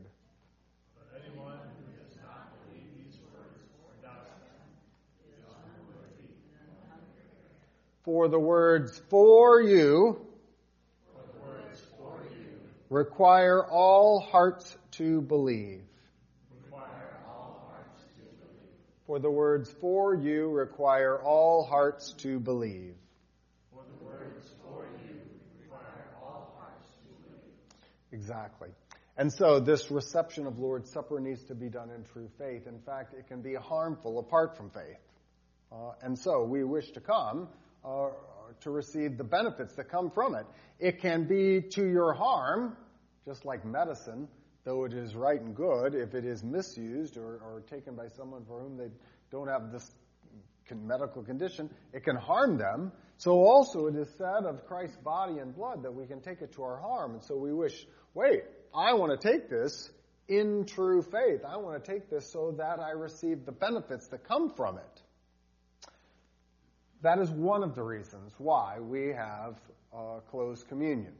For 8.03 8.29
the 8.29 8.39
words 8.39 9.01
for 9.09 9.61
you, 9.61 10.25
require 12.89 13.65
all 13.65 14.21
hearts 14.21 14.77
to 14.91 15.21
believe. 15.21 15.81
For 19.13 19.19
the 19.19 19.29
words 19.29 19.71
for 19.79 20.15
you 20.15 20.49
require 20.49 21.21
all 21.21 21.63
hearts 21.63 22.13
to 22.23 22.39
believe. 22.39 22.95
For 23.71 23.83
the 23.85 24.03
words 24.03 24.49
for 24.63 24.87
you 25.05 25.19
require 25.61 26.07
all 26.19 26.57
hearts 26.57 26.89
to 26.89 27.29
believe. 27.29 27.53
Exactly. 28.11 28.69
And 29.15 29.31
so 29.31 29.59
this 29.59 29.91
reception 29.91 30.47
of 30.47 30.57
Lord's 30.57 30.91
Supper 30.91 31.19
needs 31.19 31.43
to 31.43 31.53
be 31.53 31.69
done 31.69 31.91
in 31.91 32.03
true 32.05 32.27
faith. 32.39 32.65
In 32.65 32.79
fact, 32.79 33.13
it 33.13 33.27
can 33.27 33.43
be 33.43 33.53
harmful 33.53 34.17
apart 34.17 34.57
from 34.57 34.71
faith. 34.71 34.97
Uh, 35.71 35.91
and 36.01 36.17
so 36.17 36.43
we 36.43 36.63
wish 36.63 36.89
to 36.93 36.99
come 36.99 37.49
uh, 37.85 38.07
to 38.61 38.71
receive 38.71 39.19
the 39.19 39.23
benefits 39.23 39.75
that 39.75 39.89
come 39.89 40.09
from 40.09 40.33
it. 40.33 40.47
It 40.79 41.01
can 41.01 41.27
be 41.27 41.61
to 41.75 41.87
your 41.87 42.13
harm, 42.13 42.75
just 43.27 43.45
like 43.45 43.63
medicine, 43.63 44.27
though 44.63 44.85
it 44.85 44.93
is 44.93 45.15
right 45.15 45.39
and 45.39 45.55
good, 45.55 45.95
if 45.95 46.13
it 46.13 46.25
is 46.25 46.43
misused 46.43 47.17
or, 47.17 47.39
or 47.43 47.63
taken 47.69 47.95
by 47.95 48.07
someone 48.07 48.45
for 48.45 48.61
whom 48.61 48.77
they 48.77 48.89
don't 49.31 49.47
have 49.47 49.71
this 49.71 49.89
medical 50.75 51.21
condition, 51.21 51.69
it 51.93 52.03
can 52.03 52.15
harm 52.15 52.57
them. 52.57 52.91
So 53.17 53.31
also 53.33 53.87
it 53.87 53.95
is 53.95 54.09
said 54.17 54.45
of 54.45 54.65
Christ's 54.65 54.97
body 54.97 55.37
and 55.39 55.55
blood 55.55 55.83
that 55.83 55.93
we 55.93 56.07
can 56.07 56.21
take 56.21 56.41
it 56.41 56.53
to 56.53 56.63
our 56.63 56.77
harm. 56.77 57.13
And 57.13 57.23
so 57.23 57.35
we 57.35 57.53
wish, 57.53 57.85
wait, 58.13 58.43
I 58.73 58.93
want 58.93 59.19
to 59.19 59.31
take 59.31 59.49
this 59.49 59.91
in 60.27 60.65
true 60.65 61.01
faith. 61.01 61.41
I 61.47 61.57
want 61.57 61.83
to 61.83 61.91
take 61.91 62.09
this 62.09 62.31
so 62.31 62.55
that 62.57 62.79
I 62.79 62.91
receive 62.91 63.45
the 63.45 63.51
benefits 63.51 64.07
that 64.07 64.27
come 64.27 64.49
from 64.49 64.77
it. 64.77 65.01
That 67.01 67.19
is 67.19 67.29
one 67.29 67.63
of 67.63 67.75
the 67.75 67.83
reasons 67.83 68.33
why 68.37 68.79
we 68.79 69.09
have 69.09 69.57
uh, 69.93 70.21
closed 70.31 70.67
communion, 70.69 71.13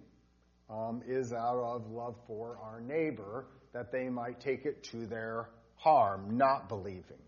um, 0.74 1.02
is 1.08 1.34
out 1.34 1.60
of 1.60 1.92
love 1.92 2.16
for 2.26 2.58
our 2.64 2.82
neighbor, 2.82 3.46
that 3.74 3.92
they 3.92 4.10
might 4.10 4.40
take 4.40 4.66
it 4.66 4.84
to 4.84 5.06
their 5.06 5.50
harm, 5.76 6.38
not 6.38 6.68
believing. 6.68 7.22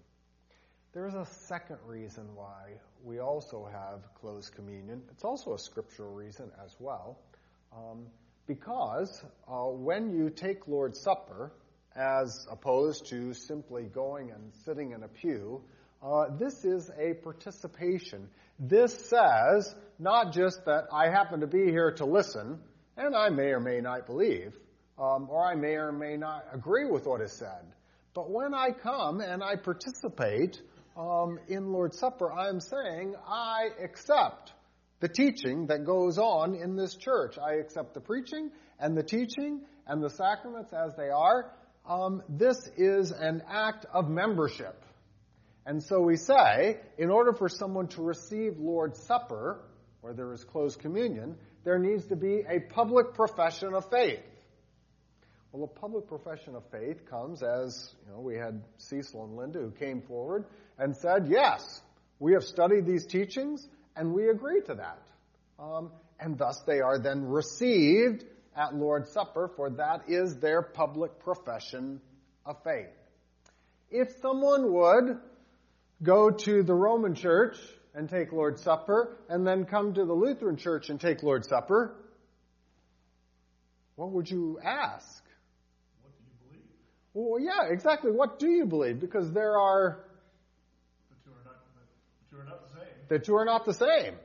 There 0.93 1.08
is 1.08 1.13
a 1.13 1.25
second 1.25 1.77
reason 1.86 2.23
why 2.36 2.79
we 3.03 3.19
also 3.19 3.67
have 3.71 3.99
closed 4.15 4.55
communion. 4.55 5.01
It's 5.12 5.23
also 5.23 5.53
a 5.53 5.60
scriptural 5.60 6.13
reason 6.13 6.51
as 6.63 6.75
well. 6.79 7.19
Um, 7.75 8.08
because 8.47 9.23
uh, 9.47 9.65
when 9.65 10.13
you 10.15 10.29
take 10.29 10.67
Lord's 10.67 11.01
Supper, 11.01 11.51
as 11.95 12.47
opposed 12.51 13.08
to 13.08 13.34
simply 13.34 13.84
going 13.84 14.31
and 14.31 14.53
sitting 14.63 14.91
in 14.91 15.03
a 15.03 15.08
pew, 15.08 15.62
uh, 16.03 16.25
this 16.38 16.63
is 16.63 16.89
a 16.97 17.13
participation. 17.15 18.29
This 18.60 18.93
says 19.10 19.75
not 19.99 20.34
just 20.34 20.65
that 20.65 20.88
I 20.93 21.10
happen 21.10 21.41
to 21.41 21.47
be 21.47 21.65
here 21.65 21.91
to 21.93 22.05
listen, 22.05 22.60
and 22.97 23.15
I 23.15 23.29
may 23.29 23.51
or 23.51 23.60
may 23.60 23.81
not 23.81 24.05
believe, 24.05 24.53
um, 24.97 25.27
or 25.29 25.45
I 25.45 25.55
may 25.55 25.75
or 25.75 25.91
may 25.91 26.17
not 26.17 26.45
agree 26.53 26.86
with 26.86 27.05
what 27.05 27.21
is 27.21 27.31
said, 27.34 27.73
but 28.13 28.29
when 28.31 28.53
I 28.53 28.69
come 28.71 29.19
and 29.19 29.43
I 29.43 29.55
participate 29.58 30.62
um, 30.95 31.39
in 31.47 31.71
Lord's 31.71 31.99
Supper, 31.99 32.31
I 32.31 32.47
am 32.47 32.62
saying 32.62 33.15
I 33.27 33.67
accept 33.84 34.53
the 35.01 35.10
teaching 35.10 35.67
that 35.67 35.86
goes 35.86 36.17
on 36.17 36.55
in 36.55 36.77
this 36.77 36.95
church. 36.95 37.36
I 37.38 37.55
accept 37.55 37.93
the 37.93 37.99
preaching 37.99 38.49
and 38.79 38.95
the 38.95 39.03
teaching 39.03 39.62
and 39.86 40.01
the 40.01 40.10
sacraments 40.10 40.71
as 40.71 40.95
they 40.95 41.10
are. 41.10 41.51
Um, 41.88 42.23
this 42.29 42.58
is 42.77 43.12
an 43.12 43.43
act 43.49 43.86
of 43.93 44.10
membership. 44.10 44.81
And 45.65 45.84
so 45.84 45.99
we 45.99 46.15
say, 46.15 46.77
in 46.97 47.10
order 47.10 47.34
for 47.34 47.49
someone 47.49 47.88
to 47.89 48.01
receive 48.01 48.58
Lord's 48.58 49.01
Supper, 49.03 49.60
where 50.01 50.13
there 50.13 50.31
is 50.31 50.43
closed 50.43 50.79
communion, 50.79 51.36
there 51.65 51.80
needs 51.80 52.06
to 52.06 52.15
be 52.15 52.43
a 52.47 52.60
public 52.60 53.15
profession 53.15 53.73
of 53.73 53.89
faith. 53.89 54.21
Well, 55.51 55.63
a 55.63 55.80
public 55.80 56.08
profession 56.08 56.56
of 56.56 56.63
faith 56.71 57.10
comes 57.10 57.41
as, 57.41 57.93
you 58.06 58.13
know, 58.13 58.19
we 58.19 58.36
had 58.36 58.62
Cecil 58.78 59.23
and 59.23 59.36
Linda 59.36 59.60
who 59.60 59.71
came 59.71 60.01
forward 60.01 60.45
and 60.78 60.95
said, 60.95 61.28
yes, 61.28 61.82
we 62.19 62.34
have 62.34 62.43
studied 62.43 62.86
these 62.86 63.06
teachings 63.06 63.67
and 63.95 64.13
we 64.13 64.30
agree 64.30 64.62
to 64.67 64.75
that. 64.75 65.01
Um, 65.58 65.91
and 66.19 66.38
thus 66.38 66.62
they 66.67 66.82
are 66.82 66.99
then 66.99 67.25
received 67.25 68.25
at 68.56 68.75
Lord's 68.75 69.12
Supper, 69.12 69.49
for 69.56 69.69
that 69.71 70.04
is 70.08 70.38
their 70.38 70.62
public 70.62 71.19
profession 71.19 71.99
of 72.45 72.63
faith. 72.63 72.93
If 73.89 74.10
someone 74.21 74.71
would 74.71 75.19
go 76.04 76.30
to 76.30 76.63
the 76.63 76.73
Roman 76.73 77.15
church 77.15 77.58
and 77.95 78.10
take 78.10 78.31
Lord's 78.31 78.62
Supper, 78.62 79.17
and 79.29 79.47
then 79.47 79.65
come 79.65 79.93
to 79.93 80.05
the 80.05 80.13
Lutheran 80.13 80.58
church 80.58 80.89
and 80.89 80.99
take 80.99 81.23
Lord's 81.23 81.47
Supper, 81.47 81.95
what 83.95 84.12
would 84.12 84.29
you 84.29 84.60
ask? 84.63 85.23
What 86.01 86.12
do 86.12 86.23
you 86.25 86.49
believe? 86.49 86.67
Well, 87.13 87.39
yeah, 87.39 87.71
exactly. 87.73 88.12
What 88.12 88.39
do 88.39 88.49
you 88.49 88.65
believe? 88.65 88.99
Because 88.99 89.31
there 89.31 89.58
are. 89.58 90.03
The 91.10 91.15
two 91.23 91.31
are 91.31 91.43
not, 91.45 91.55
the 92.29 92.36
two 92.36 92.41
are 92.41 92.45
not 92.45 92.67
the 92.67 92.79
same. 92.79 92.89
The 93.08 93.19
two 93.19 93.36
are 93.36 93.45
not 93.45 93.65
the 93.65 93.73
same. 93.73 94.15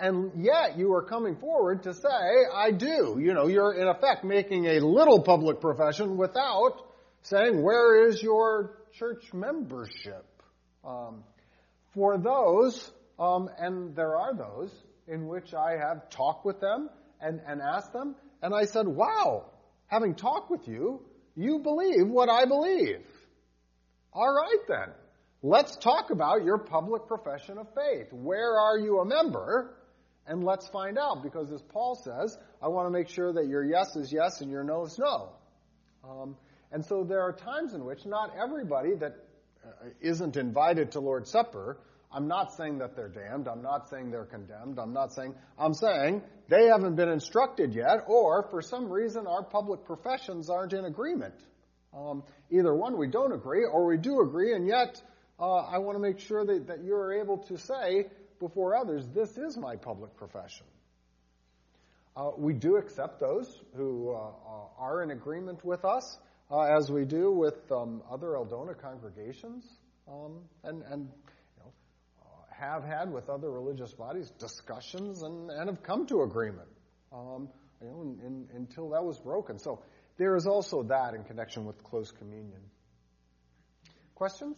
And 0.00 0.44
yet 0.44 0.78
you 0.78 0.94
are 0.94 1.02
coming 1.02 1.36
forward 1.36 1.82
to 1.82 1.92
say, 1.92 2.08
I 2.54 2.70
do. 2.70 3.18
You 3.20 3.34
know, 3.34 3.48
you're 3.48 3.74
in 3.74 3.88
effect 3.88 4.24
making 4.24 4.66
a 4.66 4.80
little 4.80 5.20
public 5.20 5.60
profession 5.60 6.16
without 6.16 6.76
saying, 7.22 7.60
where 7.62 8.08
is 8.08 8.22
your 8.22 8.78
church 8.92 9.24
membership? 9.34 10.24
Um, 10.84 11.24
for 11.94 12.16
those, 12.16 12.90
um, 13.18 13.48
and 13.58 13.94
there 13.96 14.16
are 14.16 14.34
those, 14.34 14.72
in 15.06 15.26
which 15.26 15.54
I 15.54 15.72
have 15.72 16.10
talked 16.10 16.44
with 16.44 16.60
them 16.60 16.90
and, 17.20 17.40
and 17.46 17.60
asked 17.60 17.92
them, 17.92 18.14
and 18.42 18.54
I 18.54 18.64
said, 18.64 18.86
wow, 18.86 19.46
having 19.86 20.14
talked 20.14 20.50
with 20.50 20.68
you, 20.68 21.02
you 21.34 21.60
believe 21.60 22.08
what 22.08 22.28
I 22.28 22.44
believe. 22.44 23.04
All 24.12 24.32
right 24.32 24.64
then. 24.68 24.94
Let's 25.40 25.76
talk 25.76 26.10
about 26.10 26.42
your 26.42 26.58
public 26.58 27.06
profession 27.06 27.58
of 27.58 27.68
faith. 27.72 28.08
Where 28.12 28.58
are 28.58 28.76
you 28.76 28.98
a 28.98 29.04
member? 29.04 29.76
And 30.26 30.42
let's 30.42 30.68
find 30.68 30.98
out, 30.98 31.22
because 31.22 31.52
as 31.52 31.62
Paul 31.62 31.94
says, 31.94 32.36
I 32.60 32.66
want 32.68 32.86
to 32.86 32.90
make 32.90 33.08
sure 33.08 33.32
that 33.32 33.46
your 33.46 33.64
yes 33.64 33.94
is 33.94 34.12
yes 34.12 34.40
and 34.40 34.50
your 34.50 34.64
no 34.64 34.84
is 34.84 34.98
no. 34.98 35.30
Um, 36.02 36.36
and 36.72 36.84
so 36.84 37.04
there 37.04 37.22
are 37.22 37.32
times 37.32 37.72
in 37.72 37.84
which 37.84 38.04
not 38.04 38.32
everybody 38.36 38.96
that 38.96 39.14
uh, 39.64 39.90
isn't 40.00 40.36
invited 40.36 40.92
to 40.92 41.00
Lord's 41.00 41.30
Supper, 41.30 41.78
I'm 42.10 42.26
not 42.26 42.54
saying 42.54 42.78
that 42.78 42.96
they're 42.96 43.08
damned. 43.08 43.48
I'm 43.48 43.60
not 43.60 43.90
saying 43.90 44.10
they're 44.10 44.24
condemned. 44.24 44.78
I'm 44.78 44.92
not 44.92 45.12
saying, 45.12 45.34
I'm 45.58 45.74
saying 45.74 46.22
they 46.48 46.66
haven't 46.66 46.96
been 46.96 47.10
instructed 47.10 47.74
yet, 47.74 48.04
or 48.06 48.48
for 48.50 48.62
some 48.62 48.90
reason 48.90 49.26
our 49.26 49.42
public 49.42 49.84
professions 49.84 50.48
aren't 50.48 50.72
in 50.72 50.86
agreement. 50.86 51.34
Um, 51.94 52.22
either 52.50 52.74
one, 52.74 52.96
we 52.96 53.08
don't 53.08 53.32
agree, 53.32 53.64
or 53.64 53.86
we 53.86 53.98
do 53.98 54.20
agree, 54.22 54.54
and 54.54 54.66
yet 54.66 55.02
uh, 55.38 55.56
I 55.56 55.78
want 55.78 55.96
to 55.96 56.02
make 56.02 56.18
sure 56.18 56.44
that, 56.44 56.66
that 56.68 56.82
you're 56.82 57.12
able 57.12 57.38
to 57.48 57.58
say 57.58 58.06
before 58.40 58.76
others, 58.76 59.06
this 59.14 59.36
is 59.36 59.56
my 59.56 59.76
public 59.76 60.16
profession. 60.16 60.66
Uh, 62.16 62.30
we 62.36 62.52
do 62.52 62.76
accept 62.76 63.20
those 63.20 63.60
who 63.76 64.10
uh, 64.10 64.18
uh 64.18 64.64
are 64.78 65.02
in 65.02 65.10
agreement 65.10 65.64
with 65.64 65.84
us 65.84 66.18
uh, 66.50 66.62
as 66.62 66.90
we 66.90 67.04
do 67.04 67.30
with 67.30 67.70
um, 67.70 68.02
other 68.10 68.28
ELDoNA 68.28 68.74
congregations, 68.80 69.64
um, 70.08 70.38
and, 70.64 70.82
and 70.90 71.08
have 72.58 72.84
had 72.84 73.12
with 73.12 73.28
other 73.28 73.50
religious 73.50 73.92
bodies 73.92 74.30
discussions 74.38 75.22
and, 75.22 75.50
and 75.50 75.68
have 75.68 75.82
come 75.82 76.06
to 76.06 76.22
agreement 76.22 76.68
um, 77.12 77.48
you 77.80 77.88
know, 77.88 78.02
in, 78.02 78.26
in, 78.26 78.48
until 78.56 78.90
that 78.90 79.04
was 79.04 79.18
broken. 79.18 79.58
So 79.58 79.82
there 80.16 80.36
is 80.36 80.46
also 80.46 80.82
that 80.84 81.14
in 81.14 81.24
connection 81.24 81.64
with 81.64 81.82
close 81.84 82.10
communion. 82.10 82.60
Questions? 84.14 84.56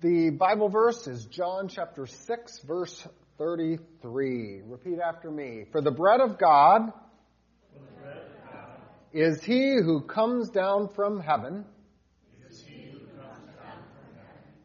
The 0.00 0.30
Bible 0.30 0.68
verse 0.68 1.06
is 1.06 1.24
John 1.26 1.68
chapter 1.68 2.06
6, 2.06 2.60
verse 2.60 3.06
33. 3.38 4.62
Repeat 4.64 4.98
after 4.98 5.30
me. 5.30 5.64
For 5.72 5.82
the 5.82 5.90
bread 5.90 6.20
of 6.20 6.38
God 6.38 6.92
is 9.12 9.42
he 9.42 9.74
who 9.82 10.02
comes 10.02 10.50
down 10.50 10.88
from 10.94 11.20
heaven 11.20 11.64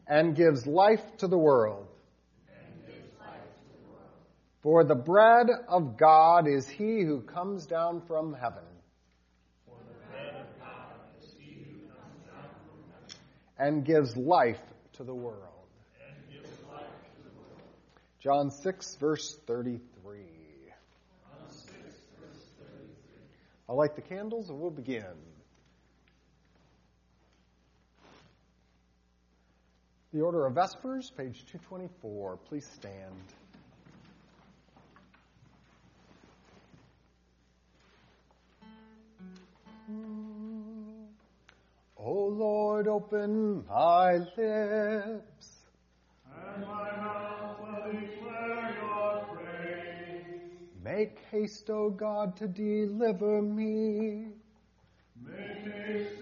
and 0.06 0.34
gives 0.36 0.66
life 0.66 1.04
to 1.18 1.28
the 1.28 1.38
world. 1.38 1.86
For 4.62 4.84
the 4.84 4.94
bread 4.94 5.48
of 5.68 5.96
God 5.96 6.46
is 6.46 6.68
he 6.68 7.02
who 7.02 7.20
comes 7.20 7.66
down 7.66 8.02
from 8.06 8.32
heaven. 8.32 8.62
And 13.58 13.84
gives 13.84 14.16
life 14.16 14.60
to 14.94 15.04
the 15.04 15.14
world. 15.14 15.38
John 18.20 18.50
6, 18.50 18.96
verse 18.96 19.36
33. 19.46 20.20
I'll 23.68 23.76
light 23.76 23.96
the 23.96 24.02
candles 24.02 24.48
and 24.48 24.60
we'll 24.60 24.70
begin. 24.70 25.04
The 30.12 30.20
Order 30.20 30.44
of 30.44 30.54
Vespers, 30.56 31.10
page 31.16 31.46
224. 31.46 32.36
Please 32.46 32.66
stand. 32.66 33.14
O 41.96 42.04
oh 42.04 42.26
Lord, 42.26 42.88
open 42.88 43.64
my 43.66 44.18
lips. 44.36 45.60
And 46.26 46.66
my 46.66 46.96
mouth 46.96 47.60
will 47.60 47.92
declare 47.92 48.76
your 48.82 49.24
praise. 49.34 50.26
Make 50.84 51.20
haste, 51.30 51.70
O 51.70 51.88
God, 51.88 52.36
to 52.36 52.48
deliver 52.48 53.40
me. 53.40 54.26
Make 55.24 55.74
haste 55.74 56.21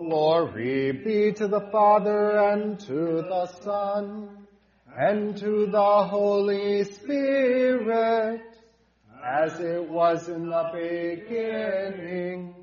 Glory 0.00 0.92
be 0.92 1.32
to 1.32 1.46
the 1.46 1.60
Father 1.70 2.38
and 2.38 2.80
to 2.80 3.20
the 3.20 3.46
Son 3.60 4.46
and 4.96 5.36
to 5.36 5.66
the 5.66 6.04
Holy 6.04 6.84
Spirit, 6.84 8.40
as 9.22 9.60
it 9.60 9.86
was 9.86 10.26
in 10.30 10.48
the 10.48 10.70
beginning, 10.72 12.54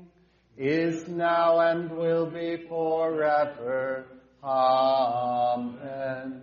is 0.56 1.06
now, 1.06 1.60
and 1.60 1.92
will 1.92 2.26
be 2.26 2.56
forever. 2.68 4.06
Amen. 4.42 6.42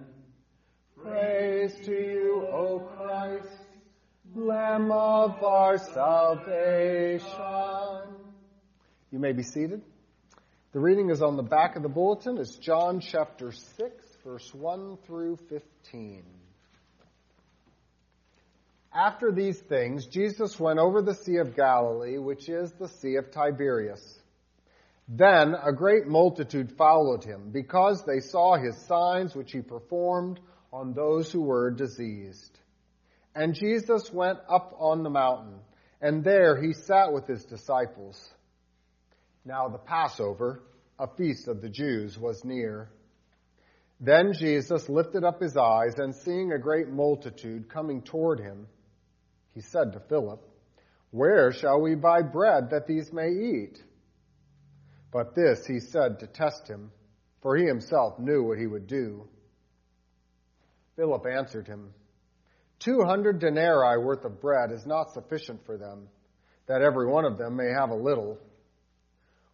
Praise 1.04 1.76
to 1.84 1.92
you, 1.92 2.48
O 2.54 2.80
Christ, 2.96 3.50
Lamb 4.34 4.94
of 4.94 5.44
our 5.44 5.78
salvation. 5.78 7.28
You 9.12 9.20
may 9.20 9.34
be 9.34 9.44
seated. 9.44 9.82
The 10.76 10.82
reading 10.82 11.10
is 11.10 11.22
on 11.22 11.38
the 11.38 11.42
back 11.42 11.78
of 11.78 11.84
the 11.84 11.88
bulletin. 11.88 12.38
It's 12.38 12.58
John 12.58 13.00
chapter 13.00 13.54
6, 13.54 14.18
verse 14.26 14.54
1 14.54 14.98
through 15.08 15.38
15. 15.48 16.26
After 18.94 19.32
these 19.32 19.58
things, 19.58 20.06
Jesus 20.06 20.60
went 20.60 20.80
over 20.80 21.02
the 21.02 21.16
Sea 21.16 21.38
of 21.38 21.56
Galilee, 21.56 22.18
which 22.18 22.50
is 22.50 22.74
the 22.74 22.90
Sea 22.90 23.16
of 23.16 23.32
Tiberias. 23.32 24.20
Then 25.08 25.56
a 25.56 25.72
great 25.72 26.08
multitude 26.08 26.74
followed 26.78 27.24
him, 27.24 27.52
because 27.54 28.04
they 28.04 28.20
saw 28.20 28.58
his 28.58 28.76
signs 28.86 29.34
which 29.34 29.54
he 29.54 29.62
performed 29.62 30.42
on 30.74 30.92
those 30.92 31.32
who 31.32 31.44
were 31.44 31.72
diseased. 31.72 32.60
And 33.34 33.56
Jesus 33.56 34.12
went 34.12 34.40
up 34.50 34.76
on 34.78 35.04
the 35.04 35.10
mountain, 35.10 35.62
and 36.02 36.22
there 36.22 36.62
he 36.62 36.74
sat 36.74 37.14
with 37.14 37.28
his 37.28 37.46
disciples. 37.46 38.22
Now 39.46 39.70
the 39.70 39.78
Passover, 39.78 40.64
a 40.98 41.08
feast 41.16 41.48
of 41.48 41.62
the 41.62 41.70
Jews, 41.70 42.18
was 42.18 42.44
near. 42.44 42.90
Then 44.00 44.34
Jesus 44.34 44.90
lifted 44.90 45.24
up 45.24 45.40
his 45.40 45.56
eyes, 45.56 45.94
and 45.98 46.16
seeing 46.16 46.52
a 46.52 46.60
great 46.60 46.90
multitude 46.90 47.70
coming 47.70 48.02
toward 48.02 48.40
him, 48.40 48.68
he 49.54 49.62
said 49.62 49.94
to 49.94 50.00
Philip, 50.10 50.42
Where 51.12 51.52
shall 51.52 51.80
we 51.80 51.94
buy 51.94 52.24
bread 52.24 52.72
that 52.72 52.88
these 52.88 53.14
may 53.14 53.30
eat? 53.30 53.82
But 55.12 55.36
this 55.36 55.66
he 55.66 55.80
said 55.80 56.20
to 56.20 56.28
test 56.28 56.68
him, 56.68 56.92
for 57.42 57.56
he 57.56 57.66
himself 57.66 58.20
knew 58.20 58.44
what 58.44 58.58
he 58.58 58.68
would 58.68 58.88
do. 58.88 59.28
Philip 60.96 61.26
answered 61.28 61.68
him, 61.68 61.94
Two 62.80 63.04
hundred 63.04 63.40
denarii 63.40 64.04
worth 64.04 64.26
of 64.26 64.42
bread 64.42 64.72
is 64.72 64.86
not 64.86 65.14
sufficient 65.14 65.66
for 65.66 65.78
them, 65.78 66.08
that 66.68 66.82
every 66.82 67.08
one 67.08 67.24
of 67.24 67.38
them 67.38 67.56
may 67.56 67.70
have 67.70 67.92
a 67.92 67.96
little. 67.96 68.40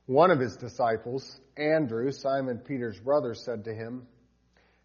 One 0.05 0.31
of 0.31 0.39
his 0.39 0.55
disciples, 0.57 1.39
Andrew, 1.55 2.11
Simon 2.11 2.59
Peter's 2.59 2.99
brother, 2.99 3.33
said 3.33 3.65
to 3.65 3.73
him, 3.73 4.07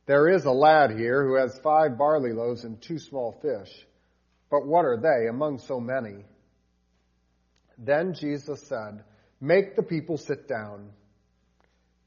There 0.06 0.28
is 0.28 0.44
a 0.44 0.52
lad 0.52 0.90
here 0.90 1.24
who 1.24 1.34
has 1.34 1.58
five 1.62 1.98
barley 1.98 2.32
loaves 2.32 2.64
and 2.64 2.80
two 2.80 2.98
small 2.98 3.32
fish, 3.42 3.86
but 4.50 4.66
what 4.66 4.84
are 4.84 5.00
they 5.00 5.28
among 5.28 5.58
so 5.58 5.80
many? 5.80 6.24
Then 7.78 8.14
Jesus 8.14 8.62
said, 8.68 9.04
Make 9.40 9.76
the 9.76 9.82
people 9.82 10.16
sit 10.16 10.48
down. 10.48 10.90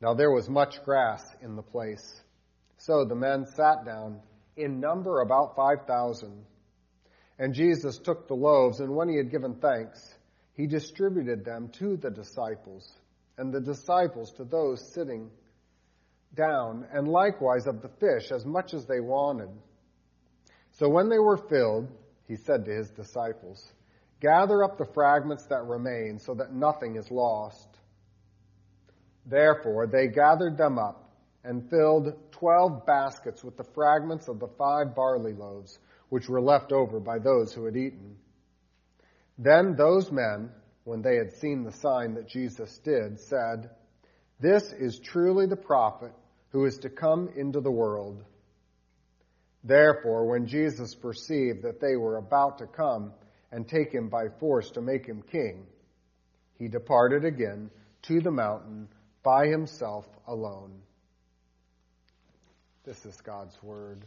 Now 0.02 0.14
there 0.14 0.32
was 0.32 0.50
much 0.50 0.84
grass 0.84 1.24
in 1.42 1.56
the 1.56 1.62
place. 1.62 2.22
So 2.78 3.06
the 3.06 3.16
men 3.16 3.46
sat 3.46 3.86
down, 3.86 4.22
in 4.56 4.80
number 4.80 5.22
about 5.22 5.56
5,000. 5.56 6.46
And 7.38 7.54
Jesus 7.54 7.98
took 7.98 8.28
the 8.28 8.36
loaves, 8.36 8.80
and 8.80 8.96
when 8.96 9.10
he 9.10 9.18
had 9.18 9.32
given 9.32 9.56
thanks, 9.56 10.00
he 10.54 10.68
distributed 10.68 11.46
them 11.46 11.70
to 11.80 11.96
the 11.96 12.10
disciples, 12.10 12.99
and 13.40 13.54
the 13.54 13.62
disciples 13.62 14.34
to 14.34 14.44
those 14.44 14.94
sitting 14.94 15.32
down, 16.36 16.86
and 16.94 17.08
likewise 17.08 17.66
of 17.68 17.82
the 17.82 17.88
fish 17.88 18.32
as 18.32 18.46
much 18.46 18.74
as 18.74 18.86
they 18.86 19.00
wanted. 19.00 19.50
So 20.74 20.90
when 20.90 21.10
they 21.10 21.20
were 21.20 21.38
filled, 21.38 21.88
he 22.28 22.36
said 22.36 22.66
to 22.66 22.72
his 22.72 22.90
disciples, 22.90 23.72
Gather 24.20 24.64
up 24.64 24.78
the 24.78 24.90
fragments 24.94 25.46
that 25.46 25.64
remain 25.64 26.20
so 26.20 26.34
that 26.36 26.54
nothing 26.54 26.98
is 26.98 27.10
lost. 27.10 27.70
Therefore, 29.26 29.88
they 29.88 30.08
gathered 30.08 30.58
them 30.58 30.78
up 30.78 31.10
and 31.46 31.70
filled 31.70 32.14
twelve 32.32 32.86
baskets 32.86 33.44
with 33.44 33.56
the 33.56 33.64
fragments 33.64 34.28
of 34.28 34.40
the 34.40 34.50
five 34.58 34.94
barley 34.94 35.34
loaves, 35.34 35.80
which 36.10 36.28
were 36.28 36.42
left 36.42 36.74
over 36.74 37.00
by 37.00 37.18
those 37.20 37.54
who 37.54 37.64
had 37.64 37.78
eaten. 37.78 38.18
Then 39.38 39.76
those 39.78 40.12
men, 40.12 40.50
when 40.84 41.02
they 41.02 41.16
had 41.16 41.34
seen 41.34 41.64
the 41.64 41.72
sign 41.72 42.16
that 42.16 42.28
Jesus 42.28 42.78
did, 42.80 43.20
said, 43.20 43.70
This 44.40 44.72
is 44.72 45.00
truly 45.00 45.46
the 45.46 45.56
prophet 45.56 46.14
who 46.52 46.66
is 46.66 46.78
to 46.80 46.90
come 46.90 47.30
into 47.36 47.62
the 47.62 47.72
world. 47.72 48.24
Therefore, 49.64 50.28
when 50.28 50.48
Jesus 50.48 50.96
perceived 50.96 51.64
that 51.64 51.82
they 51.82 51.96
were 51.96 52.18
about 52.18 52.60
to 52.60 52.66
come, 52.66 53.14
and 53.52 53.68
take 53.68 53.92
him 53.92 54.10
by 54.10 54.28
force 54.40 54.70
to 54.72 54.82
make 54.82 55.06
him 55.06 55.24
king, 55.32 55.66
he 56.58 56.68
departed 56.68 57.26
again 57.26 57.70
to 58.04 58.22
the 58.22 58.32
mountain 58.32 58.88
by 59.24 59.48
himself 59.48 60.06
alone. 60.28 60.72
This 62.86 63.06
is 63.06 63.16
God's 63.22 63.58
word. 63.64 64.06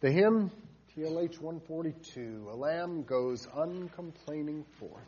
The 0.00 0.10
hymn, 0.10 0.50
TLH 0.96 1.40
142, 1.40 2.48
A 2.50 2.56
Lamb 2.56 3.04
Goes 3.04 3.46
Uncomplaining 3.54 4.64
Forth. 4.64 4.98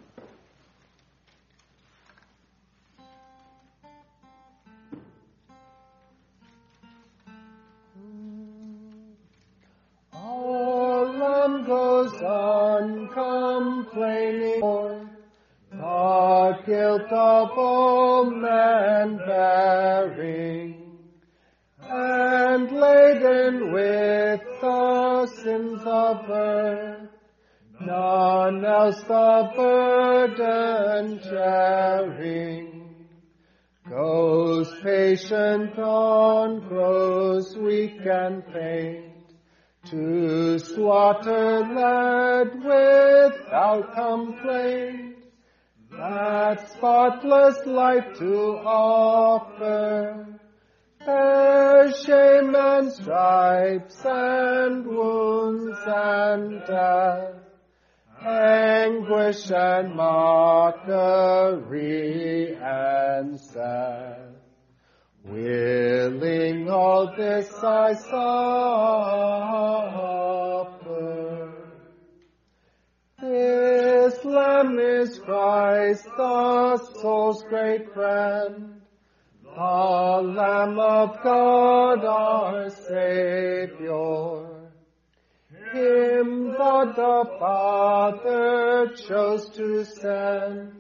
Oh 10.15 11.13
lamb 11.19 11.65
goes 11.65 12.13
on 12.23 13.09
complaining 13.09 14.61
the 15.73 16.59
guilt 16.65 17.11
of 17.11 17.59
all 17.59 18.31
bearing, 19.27 20.77
and 21.81 22.71
laden 22.71 23.73
with 23.73 24.52
the 24.63 25.27
sins 25.43 25.83
of 25.85 26.31
earth, 26.31 27.11
none 27.81 28.65
else 28.65 29.03
the 29.03 29.51
burden 29.57 31.21
sharing. 31.25 32.69
Goes 33.91 34.73
patient 34.83 35.77
on, 35.79 36.61
grows 36.69 37.57
weak 37.57 38.07
and 38.07 38.45
faint, 38.53 39.35
to 39.87 40.59
slaughter 40.61 41.67
led 41.81 42.55
without 42.63 43.93
complaint, 43.95 45.17
that 45.91 46.71
spotless 46.71 47.67
life 47.67 48.17
to 48.19 48.59
offer, 48.65 50.39
bear 51.05 51.93
shame 51.93 52.55
and 52.55 52.93
stripes 52.93 54.05
and 54.05 54.87
wounds 54.87 55.79
and 55.87 56.63
death, 56.67 57.35
anguish 58.25 59.51
and 59.51 59.95
mockery 59.95 60.95
and 62.57 63.41
sad. 63.41 64.35
Willing 65.25 66.69
all 66.69 67.15
this 67.17 67.53
I 67.63 67.95
suffer. 67.95 69.43
This 73.21 74.25
Lamb 74.25 74.79
is 74.81 75.19
Christ, 75.21 76.05
the 76.17 76.77
soul's 77.01 77.45
great 77.45 77.95
friend, 77.95 78.82
the 79.55 80.33
Lamb 80.35 80.79
of 80.79 81.23
God, 81.23 82.05
our 82.05 82.71
Savior. 82.71 84.47
Him 85.73 86.55
God 86.57 86.97
the 86.97 87.25
Father 87.39 88.93
chose 89.09 89.49
to 89.51 89.85
send 89.85 90.73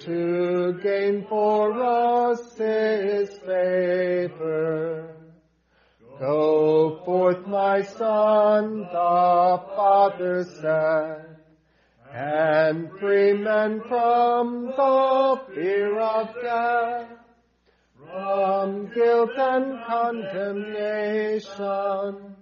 to 0.00 0.78
gain 0.82 1.26
for 1.28 1.72
us 1.82 2.56
his 2.56 3.30
favor. 3.38 5.14
Go 6.18 7.00
forth, 7.04 7.46
my 7.46 7.82
son, 7.82 8.80
the 8.80 9.62
Father 9.76 10.44
said, 10.44 11.36
and 12.12 12.90
free 13.00 13.32
men 13.32 13.80
from 13.88 14.66
the 14.66 15.40
fear 15.54 15.98
of 15.98 16.34
death, 16.42 17.08
from 18.12 18.92
guilt 18.94 19.36
and 19.36 19.84
condemnation. 19.86 22.36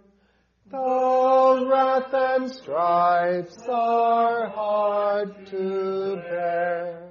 Though 0.71 1.67
wrath 1.69 2.13
and 2.13 2.51
stripes 2.51 3.57
are 3.69 4.49
hard 4.49 5.47
to 5.47 6.17
bear 6.29 7.07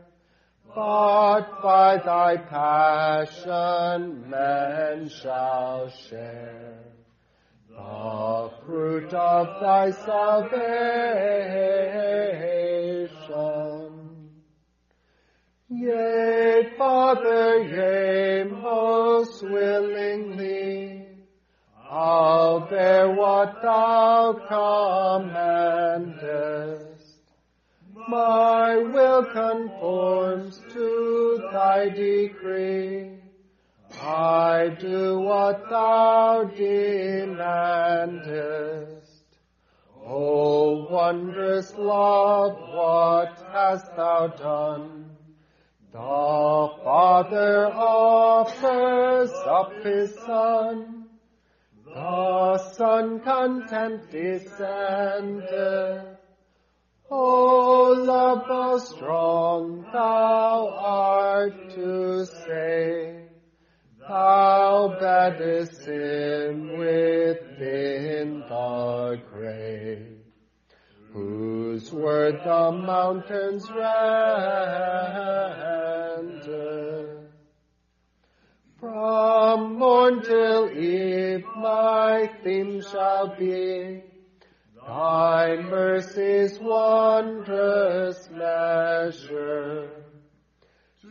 but 0.76 1.62
by 1.64 1.98
thy 1.98 2.38
passion 2.38 4.30
men 4.30 5.10
shall 5.10 5.90
share 5.90 6.78
the 7.70 8.52
fruit 8.66 9.14
of 9.14 9.62
thy 9.62 9.92
salvation. 9.92 10.60
Yea, 15.72 16.74
Father, 16.80 17.62
yea, 17.62 18.44
most 18.44 19.44
willingly, 19.44 21.06
I'll 21.88 22.62
bear 22.62 23.12
what 23.12 23.62
thou 23.62 24.34
commandest. 26.00 27.20
My 28.08 28.78
will 28.78 29.26
conforms 29.26 30.60
to 30.74 31.50
thy 31.52 31.90
decree. 31.90 33.20
I 34.02 34.76
do 34.80 35.20
what 35.20 35.70
thou 35.70 36.46
demandest. 36.58 37.38
O 40.04 40.88
wondrous 40.90 41.76
love, 41.78 42.58
what 42.74 43.38
hast 43.54 43.96
thou 43.96 44.26
done? 44.30 45.09
The 45.92 46.70
Father 46.84 47.66
offers 47.74 49.32
up 49.48 49.74
his 49.84 50.14
Son. 50.24 51.06
The 51.84 52.58
Son 52.74 53.20
content 53.22 54.12
descended. 54.12 55.50
O 57.10 57.96
love, 58.06 58.46
how 58.48 58.78
strong 58.78 59.82
thou 59.92 60.78
art 60.78 61.72
to 61.72 62.26
save. 62.26 63.30
Thou 64.08 64.96
baddest 65.00 65.86
sin 65.86 66.78
within 66.78 68.42
the 68.42 69.20
grave, 69.32 70.19
whose 71.20 71.92
word 71.92 72.40
the 72.46 72.72
mountains 72.72 73.70
render. 73.72 73.90
From 78.80 79.76
morn 79.78 80.22
till 80.22 80.70
eve 80.72 81.44
my 81.58 82.30
theme 82.44 82.82
shall 82.82 83.36
be, 83.36 84.04
Thy 84.88 85.58
mercy's 85.58 86.58
wondrous 86.60 88.30
measure. 88.32 89.90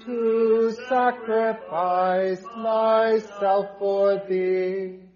To 0.07 0.73
sacrifice 0.89 2.43
myself 2.57 3.67
for 3.79 4.23
thee 4.27 5.08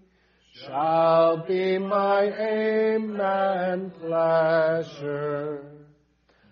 shall 0.65 1.37
be 1.45 1.77
my 1.77 2.23
aim 2.23 3.19
and 3.19 3.93
pleasure. 3.95 5.65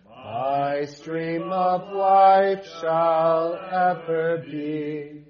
My 0.09 0.85
stream 0.85 1.51
of 1.51 1.91
life 1.93 2.65
shall 2.79 3.55
ever 3.71 4.37
be 4.45 5.23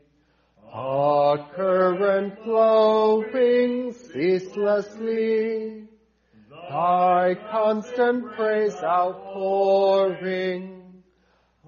a 0.74 1.38
current 1.56 2.44
flowing 2.44 3.94
ceaselessly, 3.94 5.88
thy 6.70 7.36
constant 7.52 8.32
praise 8.34 8.76
outpouring 8.84 10.82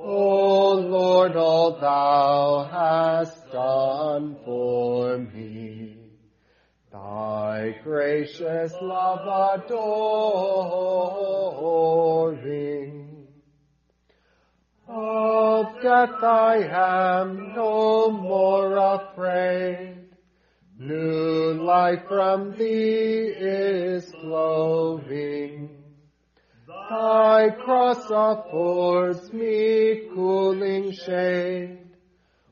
O 0.00 0.74
Lord, 0.74 1.36
all 1.36 1.72
thou 1.80 2.68
hast 2.70 3.50
done 3.50 4.36
for 4.44 5.18
me. 5.18 5.96
Thy 6.92 7.74
gracious 7.82 8.72
love 8.80 9.60
adoring. 9.60 10.06
Of 14.86 15.82
death 15.82 16.22
I 16.22 16.56
am 16.62 17.52
no 17.54 18.10
more 18.10 18.76
afraid. 18.76 19.96
New 20.78 21.54
life 21.54 22.06
from 22.08 22.52
thee 22.56 23.34
is 23.36 24.10
flowing. 24.12 25.77
Thy 26.88 27.50
cross 27.50 28.06
affords 28.10 29.30
me 29.30 30.08
cooling 30.14 30.92
shade. 30.92 31.80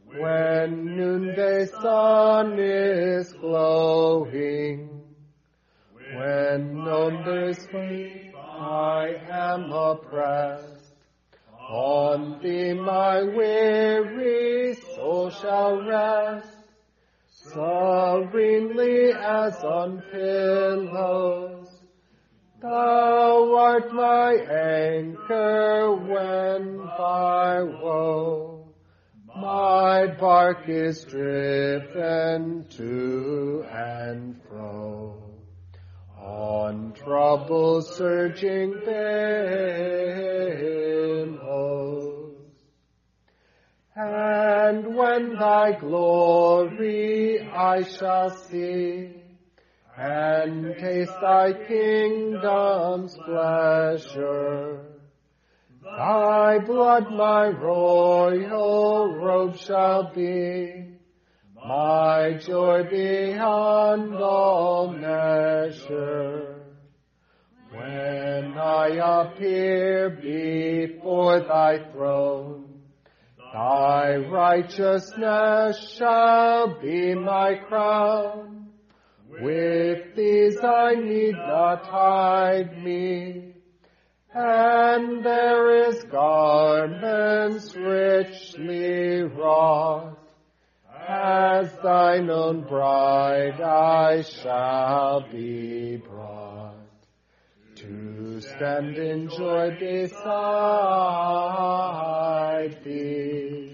When 0.05 0.97
noonday 0.97 1.64
sun 1.80 2.59
is 2.59 3.32
glowing. 3.32 5.03
When 6.14 6.84
noonday 6.84 7.53
sleep 7.55 8.34
I 8.37 9.14
am 9.30 9.72
oppressed. 9.72 10.93
On 11.70 12.39
thee 12.43 12.74
my 12.74 13.22
weary 13.22 14.74
soul 14.95 15.30
shall 15.30 15.80
rest 15.82 16.59
serenely 17.26 19.12
as 19.12 19.64
on 19.64 20.03
pillows. 20.12 21.36
Art 23.77 23.93
my 23.93 24.33
anchor 24.33 25.95
when 25.97 26.79
by 26.97 27.62
woe 27.62 28.72
my 29.37 30.07
bark 30.18 30.66
is 30.66 31.05
driven 31.05 32.64
to 32.70 33.66
and 33.70 34.41
fro. 34.49 35.22
On 36.18 36.95
trouble 36.95 37.83
surging 37.83 38.81
billows. 38.83 39.27
And 43.95 44.97
when 44.97 45.35
thy 45.35 45.72
glory 45.72 47.43
I 47.43 47.83
shall 47.83 48.31
see, 48.31 49.16
and 49.97 50.76
taste 50.78 51.12
thy 51.20 51.53
kingdom's 51.66 53.16
pleasure, 53.24 54.84
thy 55.82 56.59
blood 56.59 57.11
my 57.12 57.49
royal 57.49 59.16
robe 59.16 59.57
shall 59.57 60.12
be, 60.14 60.84
my 61.66 62.34
joy 62.47 62.84
beyond 62.90 64.14
all 64.14 64.92
measure. 64.92 66.62
When 67.70 68.59
I 68.59 68.88
appear 69.22 70.11
before 70.11 71.40
thy 71.40 71.90
throne, 71.92 72.66
Thy 73.57 74.16
righteousness 74.16 75.94
shall 75.97 76.78
be 76.78 77.14
my 77.14 77.55
crown. 77.55 78.56
With 79.41 80.16
these 80.16 80.59
I 80.62 80.95
need 80.95 81.34
not 81.37 81.87
hide 81.87 82.82
me. 82.82 83.53
And 84.32 85.24
there 85.24 85.89
is 85.89 86.05
garments 86.05 87.74
richly 87.76 89.22
wrought. 89.22 90.18
As 91.09 91.70
thine 91.82 92.30
own 92.30 92.62
bride 92.62 93.61
I 93.61 94.22
shall 94.22 95.20
be 95.30 95.99
brought 95.99 96.74
to 97.76 98.41
stand 98.41 98.97
in 98.97 99.28
joy 99.28 99.76
beside 99.78 100.16
thee. 102.82 103.66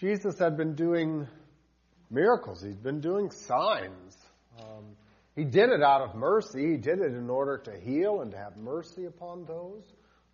Jesus 0.00 0.38
had 0.38 0.56
been 0.56 0.74
doing 0.76 1.28
miracles. 2.10 2.62
He'd 2.62 2.82
been 2.82 3.02
doing 3.02 3.30
signs. 3.30 4.16
Um, 4.58 4.96
he 5.36 5.44
did 5.44 5.68
it 5.68 5.82
out 5.82 6.00
of 6.00 6.14
mercy. 6.14 6.70
He 6.70 6.76
did 6.78 7.00
it 7.00 7.12
in 7.12 7.28
order 7.28 7.58
to 7.58 7.78
heal 7.78 8.22
and 8.22 8.30
to 8.30 8.38
have 8.38 8.56
mercy 8.56 9.04
upon 9.04 9.44
those, 9.44 9.84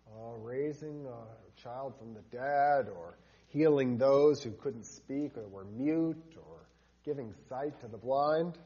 uh, 0.07 0.37
raising 0.37 1.05
a 1.05 1.61
child 1.61 1.95
from 1.99 2.13
the 2.13 2.21
dead 2.31 2.87
or 2.95 3.17
healing 3.49 3.97
those 3.97 4.41
who 4.41 4.51
couldn't 4.51 4.85
speak 4.85 5.35
or 5.35 5.45
were 5.49 5.65
mute 5.65 6.15
or 6.37 6.61
giving 7.03 7.33
sight 7.49 7.77
to 7.81 7.89
the 7.89 7.97
blind. 7.97 8.57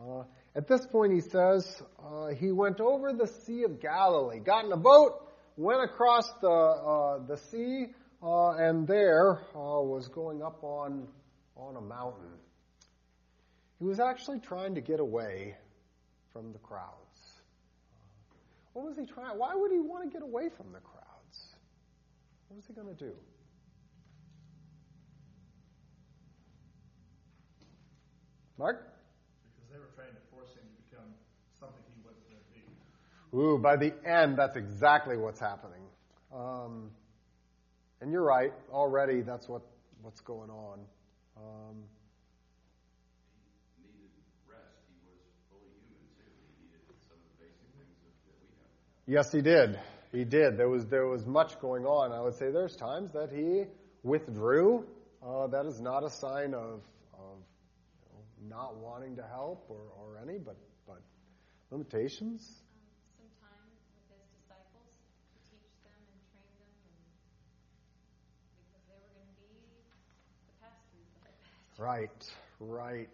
Uh, 0.00 0.22
at 0.56 0.66
this 0.66 0.86
point, 0.86 1.12
he 1.12 1.20
says 1.20 1.82
uh, 2.02 2.28
he 2.28 2.50
went 2.50 2.80
over 2.80 3.12
the 3.12 3.26
Sea 3.26 3.64
of 3.64 3.78
Galilee, 3.78 4.38
got 4.38 4.64
in 4.64 4.72
a 4.72 4.78
boat, 4.78 5.20
went 5.58 5.82
across 5.82 6.32
the 6.40 6.48
uh, 6.48 7.18
the 7.26 7.36
sea 7.36 7.88
uh, 8.24 8.52
and 8.52 8.88
there 8.88 9.42
uh, 9.54 9.80
was 9.82 10.08
going 10.08 10.42
up 10.42 10.64
on, 10.64 11.06
on 11.56 11.76
a 11.76 11.80
mountain. 11.80 12.38
He 13.78 13.84
was 13.84 14.00
actually 14.00 14.40
trying 14.40 14.74
to 14.76 14.80
get 14.80 14.98
away 14.98 15.56
from 16.32 16.52
the 16.52 16.58
crowds. 16.58 16.94
What 18.72 18.86
was 18.86 18.96
he 18.96 19.04
trying? 19.04 19.38
Why 19.38 19.54
would 19.54 19.70
he 19.70 19.78
want 19.78 20.04
to 20.04 20.10
get 20.10 20.22
away 20.22 20.48
from 20.56 20.72
the 20.72 20.80
crowds? 20.80 21.54
What 22.48 22.56
was 22.56 22.66
he 22.66 22.72
going 22.72 22.88
to 22.88 22.94
do? 22.94 23.12
Mark? 28.58 28.88
Because 29.54 29.70
they 29.70 29.78
were 29.78 29.90
trying 29.94 30.14
to 30.14 30.22
force 30.32 30.48
him 30.54 30.62
to 30.62 30.90
become 30.90 31.10
something 31.60 31.82
he 31.94 32.00
wasn't 32.02 32.24
going 32.26 32.40
to 32.40 32.50
be. 32.54 33.36
Ooh, 33.36 33.58
by 33.58 33.76
the 33.76 33.92
end, 34.08 34.38
that's 34.38 34.56
exactly 34.56 35.16
what's 35.16 35.40
happening. 35.40 35.82
Um, 36.32 36.90
and 38.04 38.12
you're 38.12 38.22
right. 38.22 38.52
Already, 38.70 39.22
that's 39.22 39.48
what 39.48 39.62
what's 40.02 40.20
going 40.20 40.50
on. 40.50 40.78
Um, 41.38 41.76
He 43.80 43.88
needed 43.96 44.10
rest. 44.46 44.60
He 44.92 45.08
was 45.08 45.16
fully 45.48 45.72
human 45.80 46.04
too. 46.12 46.28
He 46.44 46.66
needed 46.68 46.84
some 46.84 47.16
of 47.16 47.16
the 47.16 47.32
basic 47.40 47.64
things 47.72 47.96
that, 48.04 48.36
we 48.42 48.48
have. 48.60 49.24
yes, 49.24 49.32
he 49.32 49.40
did. 49.40 49.80
He 50.12 50.24
did. 50.24 50.58
There 50.58 50.68
was 50.68 50.84
there 50.86 51.06
was 51.06 51.24
much 51.24 51.58
going 51.60 51.86
on. 51.86 52.12
I 52.12 52.20
would 52.20 52.34
say 52.34 52.50
there's 52.50 52.76
times 52.76 53.12
that 53.14 53.30
he 53.32 53.64
withdrew. 54.02 54.84
Uh, 55.26 55.46
that 55.46 55.64
is 55.64 55.80
not 55.80 56.04
a 56.04 56.10
sign 56.10 56.52
of 56.52 56.82
of 57.14 57.40
you 58.02 58.50
know, 58.50 58.56
not 58.56 58.76
wanting 58.76 59.16
to 59.16 59.22
help 59.22 59.64
or, 59.70 59.80
or 59.98 60.18
any, 60.22 60.38
but 60.38 60.58
but 60.86 61.00
limitations. 61.70 62.63
Could 71.76 71.82
right. 72.60 73.08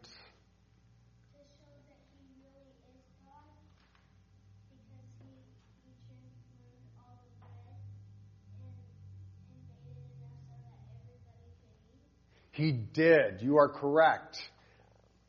He 12.53 12.73
did. 12.73 13.41
You 13.41 13.57
are 13.57 13.69
correct. 13.69 14.39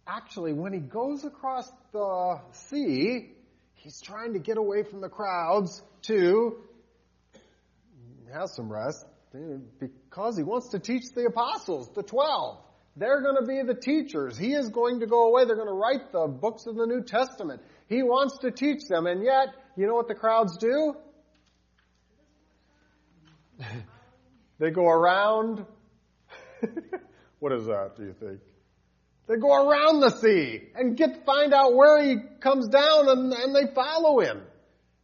Actually, 0.06 0.52
when 0.52 0.74
he 0.74 0.80
goes 0.80 1.24
across 1.24 1.72
the 1.94 2.40
sea, 2.52 3.32
he's 3.76 4.02
trying 4.02 4.34
to 4.34 4.40
get 4.40 4.58
away 4.58 4.84
from 4.84 5.00
the 5.00 5.08
crowds 5.08 5.82
to 6.04 6.58
have 8.34 8.50
some 8.50 8.72
rest 8.72 9.06
eh, 9.34 9.38
because 9.80 10.36
he 10.36 10.44
wants 10.44 10.70
to 10.70 10.80
teach 10.80 11.04
the 11.16 11.26
apostles, 11.26 11.90
the 11.96 12.04
12. 12.04 12.58
They're 12.98 13.22
going 13.22 13.38
to 13.38 13.46
be 13.46 13.62
the 13.64 13.80
teachers. 13.80 14.38
He 14.38 14.54
is 14.54 14.70
going 14.70 15.00
to 15.00 15.08
go 15.08 15.30
away. 15.30 15.46
They're 15.46 15.56
going 15.56 15.68
to 15.68 15.74
write 15.74 16.12
the 16.12 16.28
books 16.28 16.66
of 16.66 16.76
the 16.76 16.86
New 16.86 17.04
Testament. 17.04 17.62
He 17.88 18.04
wants 18.04 18.40
to 18.40 18.52
teach 18.52 18.86
them, 18.90 19.08
and 19.08 19.24
yet, 19.24 19.48
you 19.78 19.88
know 19.88 19.96
what 19.96 20.10
the 20.10 20.16
crowds 20.16 20.58
do? 20.58 20.96
they 24.60 24.72
go 24.72 24.88
around. 24.88 25.66
what 27.40 27.54
is 27.54 27.66
that, 27.66 27.96
do 27.96 28.04
you 28.04 28.14
think? 28.20 28.42
They 29.28 29.38
go 29.38 29.70
around 29.70 30.02
the 30.02 30.10
sea 30.10 30.62
and 30.76 30.98
get 30.98 31.26
find 31.26 31.54
out 31.54 31.74
where 31.74 32.04
he 32.04 32.18
comes 32.42 32.68
down 32.68 33.08
and, 33.08 33.32
and 33.32 33.56
they 33.56 33.74
follow 33.74 34.20
him. 34.20 34.42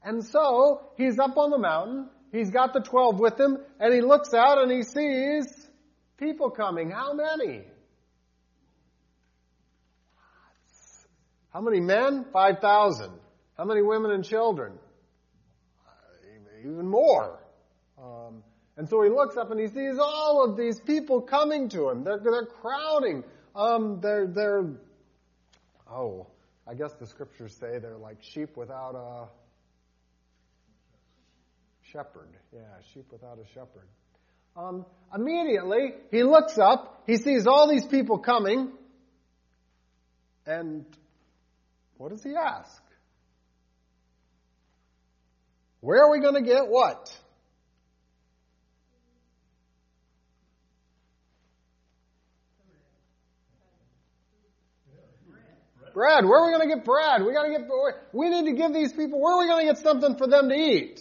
And 0.03 0.25
so 0.25 0.81
he's 0.97 1.17
up 1.19 1.37
on 1.37 1.51
the 1.51 1.57
mountain, 1.57 2.09
he's 2.33 2.49
got 2.49 2.73
the 2.73 2.81
twelve 2.81 3.19
with 3.19 3.39
him, 3.39 3.57
and 3.79 3.93
he 3.93 4.01
looks 4.01 4.33
out 4.33 4.61
and 4.61 4.71
he 4.71 4.83
sees 4.83 5.45
people 6.17 6.49
coming. 6.49 6.89
How 6.89 7.13
many? 7.13 7.63
How 11.57 11.63
many 11.63 11.79
men? 11.79 12.23
Five 12.31 12.59
thousand. 12.59 13.11
How 13.57 13.65
many 13.65 13.81
women 13.81 14.11
and 14.11 14.23
children? 14.23 14.73
Even 16.59 16.87
more. 16.87 17.39
Um, 17.97 18.43
and 18.77 18.87
so 18.87 19.01
he 19.01 19.09
looks 19.09 19.37
up 19.37 19.49
and 19.49 19.59
he 19.59 19.65
sees 19.65 19.97
all 19.99 20.45
of 20.47 20.55
these 20.55 20.79
people 20.79 21.19
coming 21.19 21.69
to 21.69 21.89
him. 21.89 22.03
They're, 22.03 22.19
they're 22.23 22.45
crowding. 22.45 23.23
Um, 23.55 24.01
they're, 24.01 24.27
they're, 24.27 24.65
oh, 25.91 26.27
I 26.67 26.75
guess 26.75 26.93
the 26.99 27.07
scriptures 27.07 27.57
say 27.59 27.79
they're 27.79 27.97
like 27.97 28.17
sheep 28.21 28.55
without 28.55 28.93
a 28.93 29.27
shepherd. 31.91 32.29
Yeah, 32.53 32.59
sheep 32.93 33.07
without 33.11 33.39
a 33.39 33.47
shepherd. 33.55 33.87
Um, 34.55 34.85
immediately, 35.11 35.95
he 36.11 36.21
looks 36.21 36.59
up, 36.59 37.01
he 37.07 37.17
sees 37.17 37.47
all 37.47 37.67
these 37.67 37.87
people 37.87 38.19
coming, 38.19 38.73
and 40.45 40.85
what 41.97 42.11
does 42.11 42.23
he 42.23 42.35
ask? 42.35 42.81
Where 45.79 46.03
are 46.03 46.11
we 46.11 46.19
going 46.19 46.35
to 46.35 46.41
get 46.41 46.67
what? 46.67 47.15
Bread. 55.93 56.25
Where 56.25 56.39
are 56.39 56.45
we 56.45 56.55
going 56.55 56.69
to 56.69 56.75
get 56.75 56.85
bread? 56.85 57.25
We 57.25 57.33
got 57.33 57.43
to 57.43 57.49
get. 57.49 57.61
We 58.13 58.29
need 58.29 58.45
to 58.45 58.55
give 58.55 58.71
these 58.71 58.93
people. 58.93 59.19
Where 59.19 59.33
are 59.33 59.39
we 59.39 59.47
going 59.47 59.65
to 59.65 59.73
get 59.73 59.81
something 59.81 60.15
for 60.15 60.27
them 60.27 60.49
to 60.49 60.55
eat? 60.55 60.99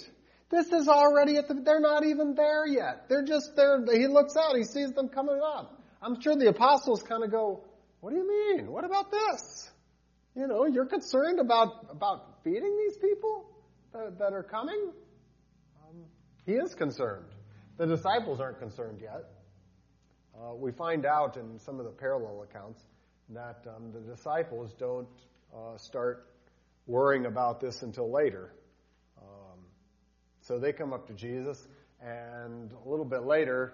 This 0.48 0.72
is 0.72 0.88
already 0.88 1.36
at 1.36 1.48
the. 1.48 1.54
They're 1.54 1.80
not 1.80 2.06
even 2.06 2.34
there 2.34 2.66
yet. 2.66 3.06
They're 3.08 3.24
just 3.24 3.56
there. 3.56 3.84
He 3.92 4.06
looks 4.06 4.36
out. 4.36 4.56
He 4.56 4.64
sees 4.64 4.92
them 4.92 5.08
coming 5.10 5.38
up. 5.44 5.82
I'm 6.00 6.18
sure 6.22 6.34
the 6.34 6.48
apostles 6.48 7.02
kind 7.02 7.24
of 7.24 7.30
go, 7.30 7.62
"What 8.00 8.10
do 8.10 8.16
you 8.16 8.26
mean? 8.56 8.72
What 8.72 8.84
about 8.84 9.10
this? 9.10 9.70
You 10.36 10.46
know, 10.46 10.66
you're 10.66 10.86
concerned 10.86 11.40
about 11.40 11.86
about 11.90 12.44
feeding 12.44 12.76
these 12.76 12.98
people 12.98 13.50
that, 13.94 14.18
that 14.18 14.32
are 14.34 14.42
coming." 14.42 14.92
Um, 15.82 15.96
he 16.44 16.52
is 16.52 16.74
concerned. 16.74 17.24
The 17.78 17.86
disciples 17.86 18.38
aren't 18.38 18.58
concerned 18.58 19.00
yet. 19.00 19.24
Uh, 20.38 20.54
we 20.54 20.72
find 20.72 21.06
out 21.06 21.38
in 21.38 21.58
some 21.58 21.78
of 21.78 21.86
the 21.86 21.90
parallel 21.90 22.46
accounts 22.48 22.82
that 23.30 23.64
um, 23.74 23.92
the 23.92 24.00
disciples 24.00 24.74
don't 24.78 25.08
uh, 25.54 25.78
start 25.78 26.26
worrying 26.86 27.24
about 27.24 27.60
this 27.60 27.82
until 27.82 28.12
later. 28.12 28.52
Um, 29.18 29.58
so 30.42 30.58
they 30.58 30.72
come 30.72 30.92
up 30.92 31.06
to 31.08 31.14
Jesus, 31.14 31.66
and 32.02 32.70
a 32.72 32.88
little 32.88 33.06
bit 33.06 33.24
later, 33.24 33.72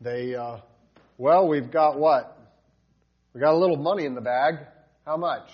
they, 0.00 0.34
uh, 0.34 0.58
well, 1.16 1.46
we've 1.46 1.70
got 1.70 1.96
what? 1.96 2.36
We 3.32 3.40
got 3.40 3.54
a 3.54 3.58
little 3.58 3.76
money 3.76 4.04
in 4.04 4.14
the 4.14 4.20
bag. 4.20 4.56
How 5.04 5.16
much? 5.16 5.48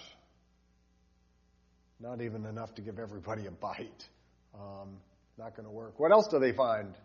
Not 2.03 2.21
even 2.21 2.45
enough 2.47 2.75
to 2.75 2.83
give 2.83 2.99
everybody 2.99 3.47
a 3.47 3.53
bite. 3.53 4.09
Um, 4.55 4.99
not 5.39 5.55
going 5.55 5.67
to 5.67 5.73
work. 5.73 6.01
What 6.01 6.11
else 6.11 6.27
do 6.27 6.41
they 6.41 6.51
find? 6.51 6.97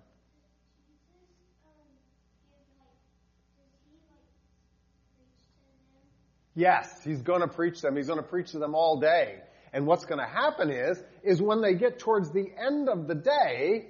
Yes, 6.56 6.90
he's 7.04 7.22
going 7.22 7.42
to 7.42 7.48
preach 7.48 7.80
them. 7.82 7.96
He's 7.96 8.08
going 8.08 8.20
to 8.20 8.28
preach 8.28 8.54
to 8.54 8.60
them 8.60 8.74
all 8.74 9.00
day. 9.00 9.36
And 9.72 9.86
what's 9.86 10.06
going 10.06 10.20
to 10.20 10.26
happen 10.26 10.72
is, 10.72 11.00
is 11.24 11.40
when 11.40 11.62
they 11.62 11.76
get 11.76 12.00
towards 12.00 12.32
the 12.32 12.48
end 12.60 12.90
of 12.90 13.08
the 13.08 13.14
day, 13.14 13.90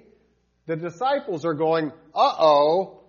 the 0.66 0.76
disciples 0.76 1.46
are 1.46 1.54
going, 1.54 1.90
uh-oh, 2.14 3.00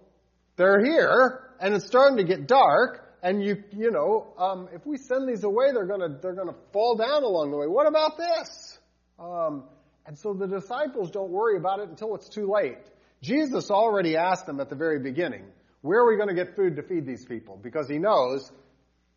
they're 0.56 0.82
here, 0.86 1.42
and 1.60 1.74
it's 1.74 1.86
starting 1.86 2.16
to 2.16 2.24
get 2.24 2.48
dark, 2.48 3.09
and 3.22 3.44
you, 3.44 3.64
you 3.72 3.92
know, 3.92 4.34
um, 4.38 4.70
if 4.74 4.86
we 4.86 4.98
send 4.98 5.28
these 5.28 5.44
away, 5.44 5.72
they're 5.74 5.86
to, 5.86 6.18
they're 6.22 6.36
to 6.36 6.56
fall 6.72 6.96
down 6.96 7.24
along 7.24 7.52
the 7.52 7.58
way. 7.58 7.68
What 7.68 7.88
about 7.88 8.18
this? 8.18 8.80
Um, 9.20 9.66
and 10.06 10.18
so 10.18 10.34
the 10.34 10.48
disciples 10.48 11.12
don't 11.12 11.30
worry 11.30 11.58
about 11.58 11.80
it 11.80 11.90
until 11.90 12.16
it's 12.16 12.30
too 12.30 12.52
late. 12.52 12.80
Jesus 13.22 13.70
already 13.70 14.16
asked 14.16 14.46
them 14.46 14.60
at 14.60 14.70
the 14.70 14.76
very 14.76 15.00
beginning, 15.00 15.44
where 15.82 16.00
are 16.00 16.10
we 16.10 16.16
going 16.16 16.30
to 16.30 16.36
get 16.36 16.56
food 16.56 16.76
to 16.78 16.84
feed 16.84 17.06
these 17.06 17.26
people? 17.26 17.60
Because 17.62 17.88
he 17.90 17.98
knows 17.98 18.52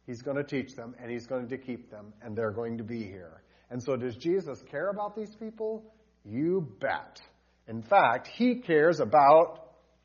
He's 0.07 0.23
going 0.23 0.37
to 0.37 0.45
teach 0.45 0.75
them 0.75 0.95
and 1.01 1.11
he's 1.11 1.27
going 1.27 1.49
to 1.49 1.59
keep 1.59 1.91
them 1.91 2.13
and 2.23 2.37
they're 2.37 2.51
going 2.51 2.79
to 2.79 2.85
be 2.85 3.03
here. 3.05 3.43
And 3.71 3.83
so 3.83 3.97
does 3.97 4.17
Jesus 4.17 4.63
care 4.71 4.91
about 4.91 5.17
these 5.17 5.35
people? 5.37 5.85
You 6.25 6.69
bet. 6.81 7.21
In 7.69 7.83
fact, 7.83 8.27
he 8.27 8.57
cares 8.57 9.01
about 9.01 9.61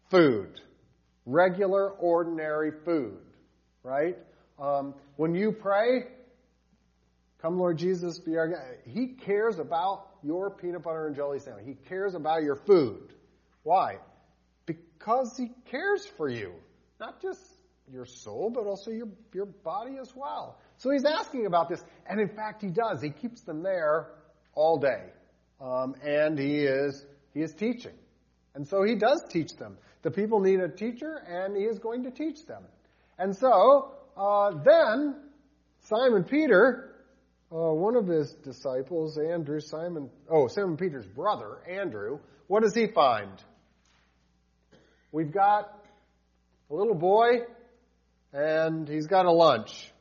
food. 0.10 0.62
Regular, 1.26 1.90
ordinary 1.90 2.72
food. 2.86 3.20
Right? 3.84 4.18
Um, 4.60 4.96
when 5.16 5.36
you 5.36 5.52
pray, 5.52 6.08
come 7.42 7.58
Lord 7.58 7.78
Jesus, 7.78 8.20
be 8.20 8.38
our 8.38 8.48
God. 8.48 8.60
He 8.86 9.08
cares 9.08 9.60
about 9.60 10.08
your 10.24 10.50
peanut 10.50 10.84
butter 10.84 11.08
and 11.08 11.16
jelly 11.16 11.40
sandwich. 11.40 11.66
He 11.66 11.76
cares 11.88 12.16
about 12.16 12.44
your 12.44 12.56
food. 12.56 13.14
Why? 13.64 13.98
Because 14.66 15.36
he 15.38 15.52
cares 15.70 16.06
for 16.18 16.30
you. 16.30 16.54
Not 17.00 17.22
just 17.22 17.40
your 17.92 18.06
soul, 18.06 18.52
but 18.54 18.66
also 18.66 18.92
your, 18.92 19.08
your 19.34 19.46
body 19.46 19.98
as 20.02 20.12
well. 20.16 20.60
So 20.78 20.90
he's 20.90 21.06
asking 21.06 21.46
about 21.46 21.70
this, 21.70 21.84
and 22.10 22.20
in 22.20 22.30
fact 22.30 22.62
he 22.62 22.70
does. 22.70 23.02
He 23.02 23.10
keeps 23.10 23.42
them 23.42 23.64
there 23.64 24.10
all 24.54 24.78
day. 24.78 25.04
Um, 25.62 25.96
and 26.04 26.38
he 26.38 26.60
is, 26.60 27.06
he 27.34 27.42
is 27.42 27.54
teaching. 27.54 27.94
And 28.56 28.68
so 28.68 28.84
he 28.84 28.96
does 28.96 29.24
teach 29.30 29.56
them. 29.58 29.78
The 30.02 30.12
people 30.12 30.40
need 30.40 30.60
a 30.60 30.70
teacher, 30.70 31.22
and 31.28 31.56
he 31.56 31.64
is 31.64 31.80
going 31.80 32.04
to 32.04 32.12
teach 32.12 32.46
them. 32.46 32.64
And 33.20 33.36
so, 33.36 33.92
uh, 34.16 34.52
then, 34.64 35.16
Simon 35.82 36.24
Peter, 36.24 36.96
uh, 37.52 37.56
one 37.56 37.96
of 37.96 38.08
his 38.08 38.34
disciples, 38.44 39.18
Andrew, 39.18 39.60
Simon, 39.60 40.10
oh, 40.30 40.48
Simon 40.48 40.78
Peter's 40.78 41.06
brother, 41.06 41.58
Andrew, 41.68 42.20
what 42.48 42.64
does 42.64 42.76
he 42.76 42.88
find? 42.88 43.32
We've 45.12 45.32
got 45.32 45.72
a 46.70 46.76
little 46.76 46.96
boy, 46.96 47.42
and 48.34 48.88
he's 48.88 49.08
got 49.08 49.26
a 49.26 49.32
lunch. 49.32 49.92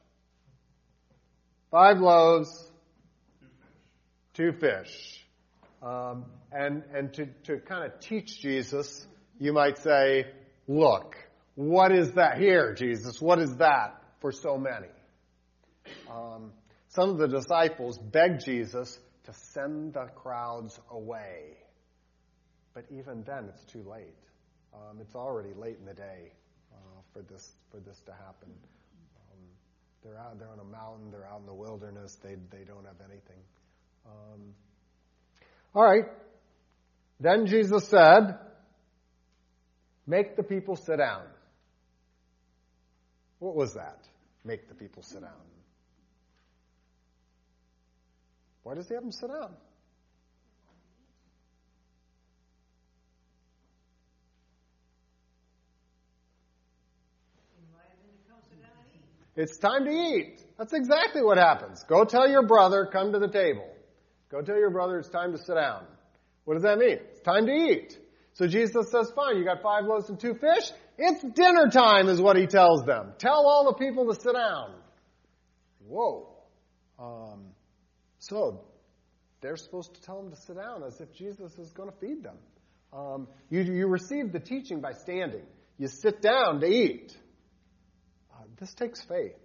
Five 1.70 1.98
loaves, 1.98 2.70
two 4.34 4.52
fish. 4.52 5.24
Um, 5.82 6.24
and 6.52 6.82
and 6.92 7.12
to, 7.14 7.26
to 7.44 7.58
kind 7.58 7.84
of 7.84 8.00
teach 8.00 8.40
Jesus, 8.40 9.06
you 9.38 9.52
might 9.52 9.78
say, 9.78 10.26
look, 10.66 11.16
what 11.56 11.90
is 11.90 12.12
that 12.12 12.38
here, 12.38 12.74
Jesus? 12.74 13.20
What 13.20 13.38
is 13.38 13.56
that 13.56 14.02
for 14.20 14.30
so 14.30 14.58
many? 14.58 14.88
Um, 16.08 16.52
some 16.88 17.08
of 17.10 17.18
the 17.18 17.28
disciples 17.28 17.98
begged 17.98 18.44
Jesus 18.44 18.98
to 19.24 19.32
send 19.32 19.94
the 19.94 20.06
crowds 20.14 20.78
away. 20.90 21.56
But 22.74 22.84
even 22.90 23.24
then, 23.26 23.48
it's 23.48 23.64
too 23.64 23.82
late. 23.90 24.14
Um, 24.74 24.98
it's 25.00 25.14
already 25.14 25.54
late 25.54 25.78
in 25.80 25.86
the 25.86 25.94
day 25.94 26.30
uh, 26.74 27.00
for 27.14 27.22
this 27.22 27.52
for 27.70 27.80
this 27.80 27.98
to 28.04 28.12
happen. 28.12 28.52
Um, 29.16 29.40
they're 30.04 30.18
out. 30.18 30.38
They're 30.38 30.50
on 30.50 30.60
a 30.60 30.64
mountain. 30.64 31.10
They're 31.10 31.26
out 31.26 31.40
in 31.40 31.46
the 31.46 31.54
wilderness. 31.54 32.16
They 32.22 32.36
they 32.50 32.64
don't 32.64 32.84
have 32.84 33.00
anything. 33.00 33.40
Um, 34.04 34.54
all 35.74 35.84
right. 35.84 36.04
Then 37.18 37.46
Jesus 37.46 37.88
said, 37.88 38.38
"Make 40.06 40.36
the 40.36 40.42
people 40.42 40.76
sit 40.76 40.98
down." 40.98 41.22
What 43.38 43.54
was 43.54 43.74
that? 43.74 43.98
Make 44.44 44.68
the 44.68 44.74
people 44.74 45.02
sit 45.02 45.20
down. 45.20 45.30
Why 48.62 48.74
does 48.74 48.88
he 48.88 48.94
have 48.94 49.02
them 49.02 49.12
sit 49.12 49.28
down? 49.28 49.54
It's 59.36 59.58
time 59.58 59.84
to 59.84 59.90
eat. 59.90 60.42
That's 60.56 60.72
exactly 60.72 61.22
what 61.22 61.36
happens. 61.36 61.84
Go 61.86 62.04
tell 62.04 62.28
your 62.28 62.46
brother, 62.46 62.88
come 62.90 63.12
to 63.12 63.18
the 63.18 63.28
table. 63.28 63.68
Go 64.30 64.40
tell 64.40 64.56
your 64.56 64.70
brother 64.70 64.98
it's 64.98 65.10
time 65.10 65.32
to 65.32 65.38
sit 65.38 65.54
down. 65.54 65.84
What 66.44 66.54
does 66.54 66.62
that 66.62 66.78
mean? 66.78 66.98
It's 67.12 67.20
time 67.20 67.46
to 67.46 67.52
eat. 67.52 67.98
So 68.36 68.46
Jesus 68.46 68.90
says, 68.90 69.10
fine, 69.16 69.38
you 69.38 69.44
got 69.44 69.62
five 69.62 69.84
loaves 69.84 70.08
and 70.08 70.20
two 70.20 70.34
fish? 70.34 70.70
It's 70.98 71.22
dinner 71.22 71.68
time 71.70 72.08
is 72.08 72.20
what 72.20 72.36
he 72.36 72.46
tells 72.46 72.84
them. 72.84 73.12
Tell 73.18 73.46
all 73.46 73.64
the 73.64 73.82
people 73.82 74.06
to 74.12 74.14
sit 74.20 74.34
down. 74.34 74.74
Whoa. 75.86 76.28
Um, 76.98 77.46
so 78.18 78.60
they're 79.40 79.56
supposed 79.56 79.94
to 79.94 80.02
tell 80.02 80.20
them 80.20 80.30
to 80.30 80.36
sit 80.36 80.56
down 80.56 80.82
as 80.82 81.00
if 81.00 81.12
Jesus 81.14 81.58
is 81.58 81.72
going 81.72 81.90
to 81.90 81.96
feed 81.96 82.22
them. 82.22 82.36
Um, 82.92 83.28
you, 83.48 83.62
you 83.62 83.86
receive 83.86 84.32
the 84.32 84.40
teaching 84.40 84.80
by 84.80 84.92
standing. 84.92 85.44
You 85.78 85.88
sit 85.88 86.20
down 86.20 86.60
to 86.60 86.66
eat. 86.66 87.16
Uh, 88.34 88.44
this 88.58 88.74
takes 88.74 89.02
faith. 89.02 89.36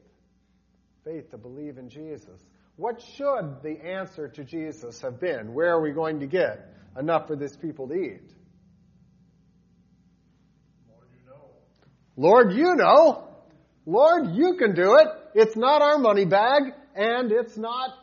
Faith 1.05 1.31
to 1.31 1.37
believe 1.37 1.77
in 1.77 1.89
Jesus. 1.89 2.41
What 2.75 3.01
should 3.15 3.61
the 3.63 3.77
answer 3.85 4.27
to 4.27 4.43
Jesus 4.43 5.01
have 5.01 5.19
been? 5.19 5.53
Where 5.53 5.71
are 5.71 5.81
we 5.81 5.91
going 5.91 6.19
to 6.19 6.27
get 6.27 6.73
enough 6.97 7.27
for 7.27 7.35
this 7.35 7.55
people 7.55 7.87
to 7.87 7.93
eat? 7.93 8.31
Lord, 10.89 11.07
you 11.13 11.29
know. 11.29 11.49
Lord, 12.21 12.53
you 12.53 12.75
know. 12.75 13.27
Lord, 13.87 14.35
you 14.35 14.55
can 14.55 14.75
do 14.75 14.95
it. 14.97 15.07
It's 15.33 15.55
not 15.55 15.81
our 15.81 15.97
money 15.97 16.25
bag, 16.25 16.61
and 16.95 17.31
it's 17.31 17.57
not 17.57 17.97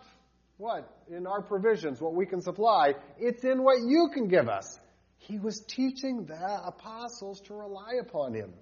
what? 0.57 0.93
In 1.09 1.25
our 1.25 1.41
provisions, 1.41 2.01
what 2.01 2.15
we 2.15 2.27
can 2.27 2.41
supply. 2.41 2.95
It's 3.21 3.45
in 3.45 3.63
what 3.63 3.77
you 3.87 4.11
can 4.13 4.27
give 4.27 4.49
us. 4.49 4.77
He 5.19 5.39
was 5.39 5.61
teaching 5.61 6.25
the 6.27 6.61
apostles 6.67 7.41
to 7.43 7.55
rely 7.55 7.93
upon 8.01 8.35
him. 8.35 8.55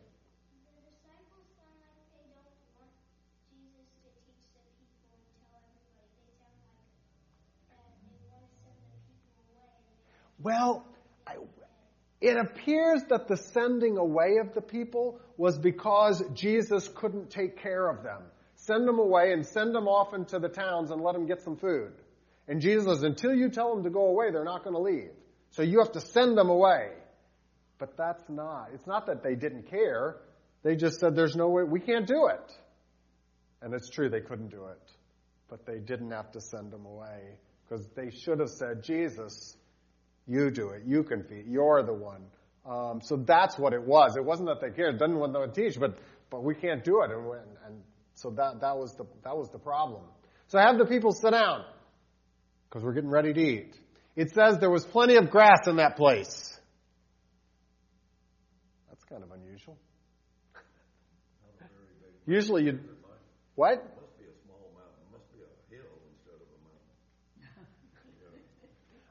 Well, 10.38 10.84
it 12.20 12.36
appears 12.36 13.02
that 13.08 13.28
the 13.28 13.36
sending 13.36 13.96
away 13.96 14.36
of 14.38 14.54
the 14.54 14.60
people 14.60 15.18
was 15.36 15.58
because 15.58 16.22
Jesus 16.34 16.88
couldn't 16.88 17.30
take 17.30 17.62
care 17.62 17.88
of 17.88 18.02
them. 18.02 18.22
Send 18.56 18.88
them 18.88 18.98
away 18.98 19.32
and 19.32 19.46
send 19.46 19.74
them 19.74 19.86
off 19.86 20.14
into 20.14 20.38
the 20.38 20.48
towns 20.48 20.90
and 20.90 21.02
let 21.02 21.14
them 21.14 21.26
get 21.26 21.42
some 21.42 21.56
food. 21.56 21.92
And 22.48 22.60
Jesus 22.60 22.84
says, 22.84 23.02
until 23.02 23.34
you 23.34 23.50
tell 23.50 23.74
them 23.74 23.84
to 23.84 23.90
go 23.90 24.06
away, 24.06 24.30
they're 24.30 24.44
not 24.44 24.64
going 24.64 24.74
to 24.74 24.82
leave. 24.82 25.10
So 25.50 25.62
you 25.62 25.78
have 25.80 25.92
to 25.92 26.00
send 26.00 26.36
them 26.38 26.48
away. 26.48 26.90
But 27.78 27.96
that's 27.96 28.28
not, 28.28 28.70
it's 28.72 28.86
not 28.86 29.06
that 29.06 29.22
they 29.22 29.34
didn't 29.34 29.68
care. 29.68 30.16
They 30.62 30.76
just 30.76 30.98
said, 31.00 31.14
there's 31.14 31.36
no 31.36 31.48
way, 31.48 31.64
we 31.64 31.80
can't 31.80 32.06
do 32.06 32.28
it. 32.28 32.52
And 33.60 33.74
it's 33.74 33.90
true, 33.90 34.08
they 34.08 34.20
couldn't 34.20 34.50
do 34.50 34.66
it. 34.66 34.90
But 35.48 35.66
they 35.66 35.78
didn't 35.78 36.10
have 36.10 36.32
to 36.32 36.40
send 36.40 36.72
them 36.72 36.86
away. 36.86 37.38
Because 37.68 37.86
they 37.94 38.10
should 38.10 38.40
have 38.40 38.50
said, 38.50 38.82
Jesus, 38.82 39.56
you 40.26 40.50
do 40.50 40.70
it. 40.70 40.82
You 40.86 41.02
can 41.02 41.24
feed. 41.24 41.46
You're 41.46 41.82
the 41.82 41.92
one. 41.92 42.22
Um, 42.68 43.00
so 43.02 43.16
that's 43.16 43.56
what 43.58 43.72
it 43.72 43.82
was. 43.82 44.16
It 44.16 44.24
wasn't 44.24 44.48
that 44.48 44.60
they 44.60 44.74
cared. 44.74 44.98
Didn't 44.98 45.18
want 45.18 45.34
to 45.34 45.60
teach, 45.60 45.78
but 45.78 45.98
but 46.30 46.42
we 46.42 46.54
can't 46.54 46.82
do 46.82 47.02
it. 47.02 47.10
And, 47.10 47.24
and 47.66 47.82
so 48.14 48.30
that 48.30 48.60
that 48.60 48.76
was 48.76 48.94
the 48.96 49.04
that 49.22 49.36
was 49.36 49.48
the 49.50 49.58
problem. 49.58 50.02
So 50.48 50.58
have 50.58 50.78
the 50.78 50.86
people 50.86 51.12
sit 51.12 51.30
down 51.30 51.64
because 52.68 52.84
we're 52.84 52.94
getting 52.94 53.10
ready 53.10 53.32
to 53.32 53.40
eat. 53.40 53.76
It 54.16 54.30
says 54.32 54.58
there 54.58 54.70
was 54.70 54.84
plenty 54.84 55.16
of 55.16 55.30
grass 55.30 55.66
in 55.66 55.76
that 55.76 55.96
place. 55.96 56.58
That's 58.88 59.04
kind 59.04 59.22
of 59.22 59.30
unusual. 59.30 59.76
Usually 62.26 62.64
you 62.64 62.80
what? 63.54 63.76
Must 63.76 64.18
be 64.18 64.24
a 64.24 64.36
small 64.44 64.72
mountain. 64.74 65.04
Must 65.12 65.32
be 65.32 65.38
a 65.40 65.48
hill 65.74 65.86
instead 66.12 66.34
of 66.34 66.48
a 66.48 66.58
mountain. 66.60 66.86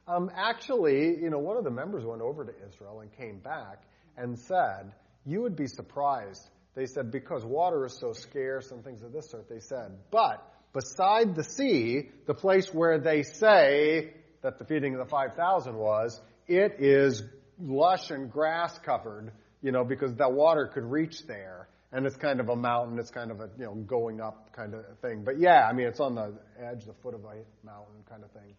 Um, 0.08 0.30
actually, 0.36 1.18
you 1.22 1.30
know, 1.30 1.40
one 1.40 1.58
of 1.58 1.64
the 1.64 1.72
members 1.72 2.06
went 2.06 2.22
over 2.22 2.46
to 2.46 2.52
Israel 2.68 3.00
and 3.00 3.12
came 3.18 3.40
back 3.40 3.84
and 4.18 4.38
said, 4.38 4.92
You 5.26 5.42
would 5.42 5.56
be 5.56 5.68
surprised. 5.68 6.48
They 6.76 6.86
said, 6.86 7.10
because 7.10 7.46
water 7.46 7.86
is 7.86 7.98
so 7.98 8.12
scarce 8.12 8.72
and 8.72 8.84
things 8.84 9.02
of 9.02 9.14
this 9.14 9.30
sort, 9.30 9.48
they 9.50 9.62
said, 9.62 9.98
but 10.12 10.46
beside 10.74 11.34
the 11.34 11.44
sea, 11.44 12.10
the 12.28 12.34
place 12.34 12.74
where 12.74 13.00
they 13.00 13.24
say 13.24 14.12
that 14.42 14.60
the 14.60 14.66
feeding 14.66 14.94
of 14.94 15.00
the 15.00 15.10
5,000 15.10 15.74
was, 15.74 16.22
it 16.48 16.76
is 16.80 17.24
lush 17.60 18.12
and 18.12 18.30
grass 18.30 18.78
covered, 18.80 19.32
you 19.62 19.72
know, 19.72 19.86
because 19.86 20.14
that 20.16 20.34
water 20.34 20.68
could 20.68 20.84
reach 20.84 21.26
there. 21.26 21.70
And 21.94 22.06
it's 22.06 22.18
kind 22.18 22.42
of 22.42 22.50
a 22.50 22.58
mountain, 22.58 23.00
it's 23.00 23.10
kind 23.10 23.32
of 23.32 23.40
a, 23.40 23.50
you 23.58 23.64
know, 23.64 23.74
going 23.74 24.20
up 24.20 24.52
kind 24.52 24.74
of 24.74 24.84
thing. 25.02 25.24
But 25.24 25.40
yeah, 25.40 25.66
I 25.66 25.72
mean, 25.72 25.88
it's 25.88 26.02
on 26.02 26.16
the 26.16 26.34
edge, 26.60 26.84
the 26.84 26.94
foot 27.02 27.14
of 27.14 27.24
a 27.24 27.36
mountain 27.66 28.04
kind 28.10 28.22
of 28.22 28.32
thing. 28.32 28.54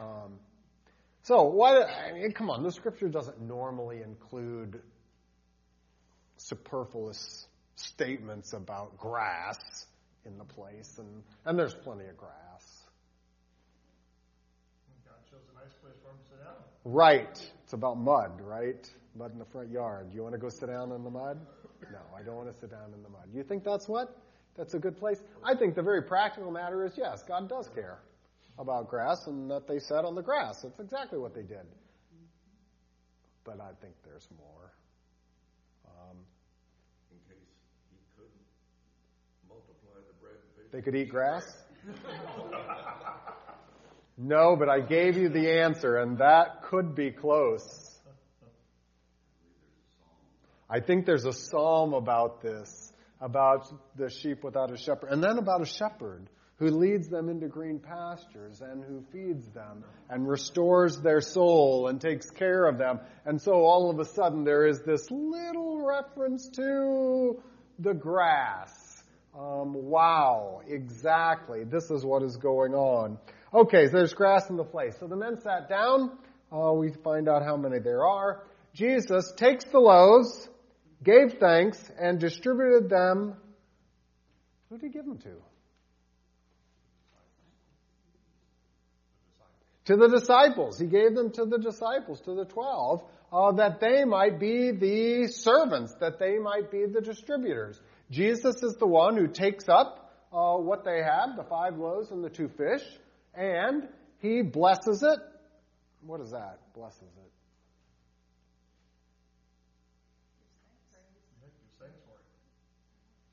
Um, 0.00 0.38
so, 1.26 1.42
why? 1.42 1.82
I 1.82 2.12
mean, 2.12 2.30
come 2.30 2.50
on. 2.50 2.62
The 2.62 2.70
scripture 2.70 3.08
doesn't 3.08 3.40
normally 3.40 4.00
include 4.00 4.80
superfluous 6.36 7.48
statements 7.74 8.52
about 8.52 8.96
grass 8.96 9.58
in 10.24 10.38
the 10.38 10.44
place, 10.44 10.98
and 10.98 11.24
and 11.44 11.58
there's 11.58 11.74
plenty 11.74 12.04
of 12.04 12.16
grass. 12.16 12.84
God 15.04 15.16
chose 15.28 15.40
a 15.50 15.58
nice 15.58 15.74
place 15.82 15.96
for 16.00 16.10
him 16.10 16.16
to 16.22 16.28
sit 16.30 16.44
down. 16.44 16.54
Right. 16.84 17.50
It's 17.64 17.72
about 17.72 17.98
mud, 17.98 18.40
right? 18.40 18.88
Mud 19.16 19.32
in 19.32 19.40
the 19.40 19.46
front 19.46 19.72
yard. 19.72 20.12
You 20.14 20.22
want 20.22 20.34
to 20.34 20.40
go 20.40 20.48
sit 20.48 20.68
down 20.68 20.92
in 20.92 21.02
the 21.02 21.10
mud? 21.10 21.40
No, 21.90 21.98
I 22.16 22.22
don't 22.22 22.36
want 22.36 22.52
to 22.52 22.60
sit 22.60 22.70
down 22.70 22.94
in 22.94 23.02
the 23.02 23.08
mud. 23.08 23.26
You 23.34 23.42
think 23.42 23.64
that's 23.64 23.88
what? 23.88 24.16
That's 24.56 24.74
a 24.74 24.78
good 24.78 24.96
place? 24.96 25.20
I 25.42 25.56
think 25.56 25.74
the 25.74 25.82
very 25.82 26.02
practical 26.02 26.52
matter 26.52 26.84
is 26.84 26.92
yes, 26.96 27.24
God 27.24 27.48
does 27.48 27.68
care 27.74 27.98
about 28.58 28.88
grass 28.88 29.26
and 29.26 29.50
that 29.50 29.66
they 29.68 29.78
sat 29.78 30.04
on 30.04 30.14
the 30.14 30.22
grass. 30.22 30.62
That's 30.62 30.80
exactly 30.80 31.18
what 31.18 31.34
they 31.34 31.42
did. 31.42 31.66
But 33.44 33.60
I 33.60 33.70
think 33.80 33.94
there's 34.04 34.28
more. 34.36 34.72
Um, 35.86 36.16
In 37.12 37.18
case 37.28 37.46
he 37.90 37.98
couldn't 38.16 38.32
multiply 39.48 40.00
the 40.06 40.14
bread 40.20 40.40
they 40.72 40.82
could 40.82 40.96
eat 40.96 41.10
grass? 41.10 41.44
No, 44.18 44.56
but 44.56 44.70
I 44.70 44.80
gave 44.80 45.18
you 45.18 45.28
the 45.28 45.60
answer, 45.60 45.96
and 45.96 46.18
that 46.18 46.62
could 46.70 46.94
be 46.94 47.10
close. 47.10 47.94
I 50.70 50.80
think 50.80 51.04
there's 51.04 51.26
a 51.26 51.32
psalm 51.32 51.92
about 51.92 52.40
this, 52.40 52.92
about 53.20 53.70
the 53.94 54.08
sheep 54.08 54.42
without 54.42 54.72
a 54.72 54.78
shepherd, 54.78 55.10
and 55.10 55.22
then 55.22 55.38
about 55.38 55.60
a 55.60 55.66
shepherd 55.66 56.30
who 56.58 56.70
leads 56.70 57.08
them 57.08 57.28
into 57.28 57.48
green 57.48 57.78
pastures 57.78 58.62
and 58.62 58.82
who 58.82 59.02
feeds 59.12 59.46
them 59.50 59.84
and 60.08 60.26
restores 60.26 60.98
their 61.00 61.20
soul 61.20 61.88
and 61.88 62.00
takes 62.00 62.30
care 62.30 62.64
of 62.66 62.78
them. 62.78 62.98
And 63.26 63.40
so 63.40 63.52
all 63.52 63.90
of 63.90 63.98
a 63.98 64.04
sudden 64.04 64.44
there 64.44 64.66
is 64.66 64.80
this 64.80 65.10
little 65.10 65.84
reference 65.84 66.48
to 66.50 67.42
the 67.78 67.92
grass. 67.92 69.02
Um, 69.38 69.74
wow, 69.74 70.62
exactly. 70.66 71.64
This 71.64 71.90
is 71.90 72.04
what 72.04 72.22
is 72.22 72.36
going 72.38 72.74
on. 72.74 73.18
Okay, 73.52 73.86
so 73.86 73.92
there's 73.92 74.14
grass 74.14 74.48
in 74.48 74.56
the 74.56 74.64
place. 74.64 74.96
So 74.98 75.06
the 75.06 75.16
men 75.16 75.38
sat 75.42 75.68
down. 75.68 76.10
Uh, 76.50 76.72
we 76.72 76.90
find 77.04 77.28
out 77.28 77.42
how 77.42 77.56
many 77.56 77.80
there 77.80 78.06
are. 78.06 78.44
Jesus 78.72 79.32
takes 79.36 79.64
the 79.64 79.78
loaves, 79.78 80.48
gave 81.02 81.34
thanks, 81.38 81.78
and 81.98 82.18
distributed 82.18 82.88
them. 82.88 83.34
Who 84.70 84.78
did 84.78 84.86
he 84.86 84.90
give 84.90 85.04
them 85.04 85.18
to? 85.18 85.36
To 89.86 89.96
the 89.96 90.08
disciples. 90.08 90.78
He 90.78 90.86
gave 90.86 91.14
them 91.14 91.30
to 91.32 91.44
the 91.44 91.58
disciples, 91.58 92.20
to 92.22 92.34
the 92.34 92.44
twelve, 92.44 93.02
uh, 93.32 93.52
that 93.52 93.80
they 93.80 94.04
might 94.04 94.38
be 94.38 94.72
the 94.72 95.28
servants, 95.28 95.94
that 96.00 96.18
they 96.18 96.38
might 96.38 96.70
be 96.70 96.86
the 96.86 97.00
distributors. 97.00 97.80
Jesus 98.10 98.62
is 98.62 98.76
the 98.78 98.86
one 98.86 99.16
who 99.16 99.28
takes 99.28 99.68
up 99.68 100.12
uh, 100.32 100.56
what 100.56 100.84
they 100.84 101.02
have, 101.02 101.36
the 101.36 101.44
five 101.44 101.76
loaves 101.76 102.10
and 102.10 102.22
the 102.22 102.30
two 102.30 102.48
fish, 102.48 102.82
and 103.34 103.88
he 104.18 104.42
blesses 104.42 105.02
it. 105.02 105.18
What 106.04 106.20
is 106.20 106.30
that? 106.30 106.58
Blesses 106.74 107.02
it. 107.02 107.32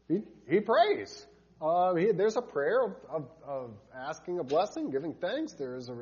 He, 0.07 0.21
he 0.55 0.59
prays. 0.59 1.25
Uh, 1.61 1.95
he, 1.95 2.11
there's 2.11 2.35
a 2.35 2.41
prayer 2.41 2.83
of, 2.83 2.95
of, 3.09 3.29
of, 3.47 3.71
asking 3.95 4.39
a 4.39 4.43
blessing, 4.43 4.91
giving 4.91 5.13
thanks. 5.13 5.53
There 5.53 5.75
is 5.75 5.87
a, 5.87 5.95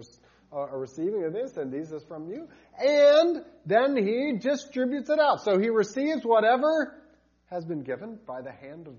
a 0.52 0.78
receiving 0.78 1.24
of 1.24 1.34
this, 1.34 1.58
and 1.58 1.72
these 1.72 1.92
is 1.92 2.04
from 2.04 2.30
you. 2.30 2.48
And 2.78 3.44
then 3.66 3.96
he 3.96 4.38
distributes 4.38 5.10
it 5.10 5.20
out. 5.20 5.42
So 5.44 5.58
he 5.58 5.70
receives 5.70 6.24
whatever 6.24 7.02
has 7.50 7.66
been 7.66 7.84
given 7.84 8.20
by 8.26 8.42
the 8.42 8.52
hand 8.52 8.88
of 8.88 8.94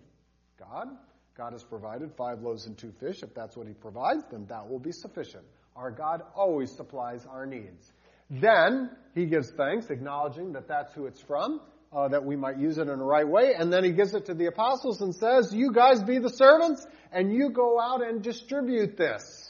God. 0.58 0.88
God 1.36 1.52
has 1.52 1.64
provided 1.64 2.12
five 2.16 2.42
loaves 2.42 2.66
and 2.66 2.76
two 2.76 2.92
fish. 3.00 3.22
If 3.22 3.34
that's 3.34 3.56
what 3.56 3.66
he 3.66 3.74
provides, 3.74 4.24
then 4.30 4.46
that 4.46 4.68
will 4.68 4.78
be 4.78 4.92
sufficient. 4.92 5.44
Our 5.76 5.90
God 5.90 6.22
always 6.34 6.70
supplies 6.70 7.26
our 7.26 7.46
needs. 7.46 7.92
Then 8.30 8.90
he 9.14 9.26
gives 9.26 9.50
thanks, 9.50 9.90
acknowledging 9.90 10.52
that 10.52 10.68
that's 10.68 10.92
who 10.94 11.06
it's 11.06 11.20
from 11.20 11.60
uh, 11.92 12.08
that 12.08 12.24
we 12.24 12.36
might 12.36 12.58
use 12.58 12.78
it 12.78 12.88
in 12.88 12.98
the 12.98 13.04
right 13.04 13.28
way. 13.28 13.54
And 13.54 13.72
then 13.72 13.84
he 13.84 13.92
gives 13.92 14.14
it 14.14 14.26
to 14.26 14.34
the 14.34 14.46
apostles 14.46 15.00
and 15.00 15.14
says, 15.14 15.52
You 15.52 15.72
guys 15.72 16.02
be 16.02 16.18
the 16.18 16.30
servants, 16.30 16.86
and 17.12 17.32
you 17.32 17.50
go 17.50 17.80
out 17.80 18.02
and 18.02 18.22
distribute 18.22 18.96
this. 18.96 19.41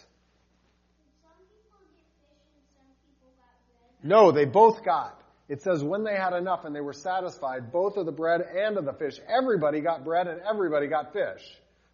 No, 4.03 4.33
they 4.33 4.45
both 4.45 4.85
got. 4.85 5.21
It 5.49 5.63
says 5.63 5.83
when 5.83 6.05
they 6.05 6.17
had 6.17 6.33
enough 6.33 6.65
and 6.65 6.75
they 6.75 6.81
were 6.81 6.93
satisfied, 6.93 7.73
both 7.73 7.97
of 7.97 8.07
the 8.07 8.13
bread 8.13 8.41
and 8.41 8.79
of 8.79 8.85
the 8.85 8.93
fish, 8.93 9.21
everybody 9.29 9.81
got 9.81 10.05
bread 10.05 10.27
and 10.27 10.41
everybody 10.41 10.87
got 10.87 11.13
fish. 11.13 11.43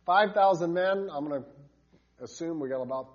5,000 0.06 0.72
men, 0.72 1.08
I'm 1.12 1.28
going 1.28 1.42
to 1.42 2.24
assume 2.24 2.60
we 2.60 2.68
got 2.68 2.82
about 2.82 3.08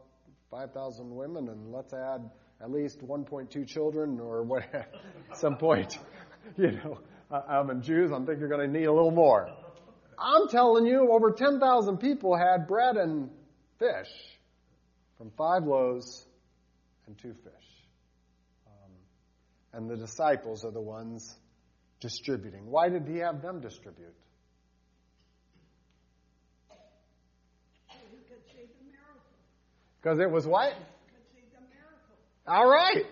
5,000 0.52 1.16
women, 1.16 1.50
and 1.50 1.72
let's 1.72 1.94
add 1.94 2.30
at 2.62 2.72
least 2.72 3.00
1.2 3.00 3.68
children 3.68 4.20
or 4.20 4.44
what, 4.44 4.64
some 5.34 5.58
point, 5.58 5.98
you 6.58 6.72
know 6.72 7.00
um, 7.34 7.70
and 7.70 7.84
Jews, 7.84 8.12
I 8.12 8.18
think 8.18 8.40
you're 8.40 8.50
going 8.50 8.72
to 8.72 8.80
need 8.80 8.86
a 8.86 8.94
little 8.94 9.12
more. 9.12 9.50
I'm 10.20 10.48
telling 10.50 10.86
you, 10.86 11.12
over 11.12 11.32
10,000 11.32 11.98
people 11.98 12.38
had 12.38 12.68
bread 12.68 12.96
and 12.96 13.30
fish 13.80 14.10
from 15.18 15.32
five 15.38 15.64
loaves 15.64 16.26
and 17.08 17.18
two 17.18 17.34
fish. 17.44 17.73
And 19.74 19.90
the 19.90 19.98
disciples 19.98 20.64
are 20.64 20.72
the 20.72 20.82
ones 20.82 21.36
distributing. 22.00 22.68
Why 22.68 22.90
did 22.90 23.08
he 23.08 23.18
have 23.18 23.42
them 23.42 23.60
distribute? 23.60 24.14
Because 30.02 30.20
it 30.20 30.30
was 30.30 30.46
what? 30.46 30.74
All 32.46 32.70
right. 32.70 33.06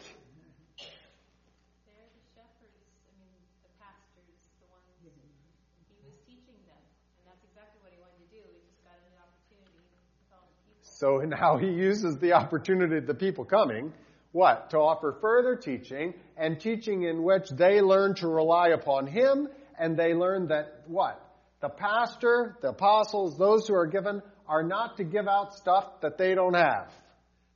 So 10.83 11.17
now 11.17 11.57
he 11.57 11.65
uses 11.65 12.19
the 12.19 12.33
opportunity 12.33 12.97
of 12.97 13.07
the 13.07 13.15
people 13.15 13.43
coming, 13.43 13.91
what? 14.31 14.69
To 14.71 14.77
offer 14.77 15.17
further 15.21 15.55
teaching, 15.55 16.13
and 16.37 16.59
teaching 16.59 17.03
in 17.03 17.23
which 17.23 17.49
they 17.49 17.81
learn 17.81 18.15
to 18.15 18.27
rely 18.27 18.69
upon 18.69 19.07
him, 19.07 19.47
and 19.77 19.97
they 19.97 20.13
learn 20.13 20.47
that 20.47 20.83
what? 20.87 21.21
The 21.61 21.69
pastor, 21.69 22.57
the 22.61 22.69
apostles, 22.69 23.37
those 23.37 23.67
who 23.67 23.75
are 23.75 23.87
given, 23.87 24.21
are 24.47 24.63
not 24.63 24.97
to 24.97 25.03
give 25.03 25.27
out 25.27 25.55
stuff 25.55 26.01
that 26.01 26.17
they 26.17 26.33
don't 26.33 26.55
have. 26.55 26.91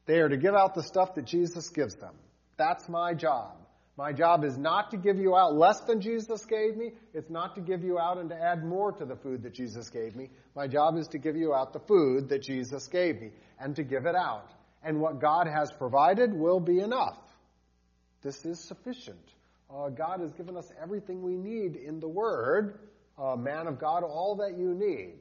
They 0.05 0.19
are 0.19 0.29
to 0.29 0.37
give 0.37 0.53
out 0.53 0.75
the 0.75 0.83
stuff 0.83 1.15
that 1.15 1.25
Jesus 1.25 1.69
gives 1.69 1.95
them. 1.95 2.13
That's 2.57 2.87
my 2.87 3.13
job. 3.13 3.57
My 3.97 4.11
job 4.11 4.43
is 4.43 4.57
not 4.57 4.91
to 4.91 4.97
give 4.97 5.17
you 5.17 5.35
out 5.35 5.55
less 5.55 5.79
than 5.81 6.01
Jesus 6.01 6.43
gave 6.45 6.75
me. 6.75 6.91
It's 7.13 7.29
not 7.29 7.55
to 7.55 7.61
give 7.61 7.81
you 7.83 7.97
out 7.97 8.17
and 8.17 8.29
to 8.29 8.35
add 8.35 8.63
more 8.63 8.91
to 8.91 9.05
the 9.05 9.15
food 9.15 9.43
that 9.43 9.53
Jesus 9.53 9.89
gave 9.89 10.15
me. 10.15 10.29
My 10.53 10.67
job 10.67 10.97
is 10.97 11.07
to 11.09 11.17
give 11.17 11.37
you 11.37 11.53
out 11.53 11.71
the 11.71 11.79
food 11.79 12.29
that 12.29 12.43
Jesus 12.43 12.87
gave 12.87 13.21
me 13.21 13.31
and 13.59 13.75
to 13.77 13.83
give 13.83 14.05
it 14.05 14.15
out. 14.15 14.51
And 14.85 15.01
what 15.01 15.19
God 15.19 15.47
has 15.47 15.71
provided 15.71 16.31
will 16.31 16.59
be 16.59 16.79
enough. 16.79 17.17
This 18.21 18.45
is 18.45 18.59
sufficient. 18.59 19.17
Uh, 19.67 19.89
God 19.89 20.19
has 20.19 20.31
given 20.33 20.55
us 20.55 20.71
everything 20.81 21.23
we 21.23 21.35
need 21.35 21.75
in 21.75 21.99
the 21.99 22.07
Word. 22.07 22.79
Uh, 23.17 23.35
man 23.35 23.65
of 23.65 23.79
God, 23.79 24.03
all 24.03 24.35
that 24.35 24.57
you 24.59 24.75
need. 24.75 25.15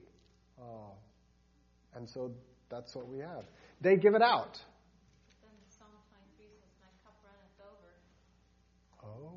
Uh, 0.60 0.92
and 1.96 2.08
so 2.10 2.32
that's 2.68 2.94
what 2.94 3.08
we 3.08 3.20
have. 3.20 3.44
They 3.80 3.96
give 3.96 4.14
it 4.14 4.22
out. 4.22 4.60
Oh. 9.02 9.32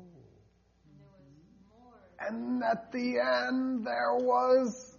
And 2.20 2.62
at 2.62 2.92
the 2.92 3.18
end, 3.18 3.86
there 3.86 4.16
was 4.16 4.94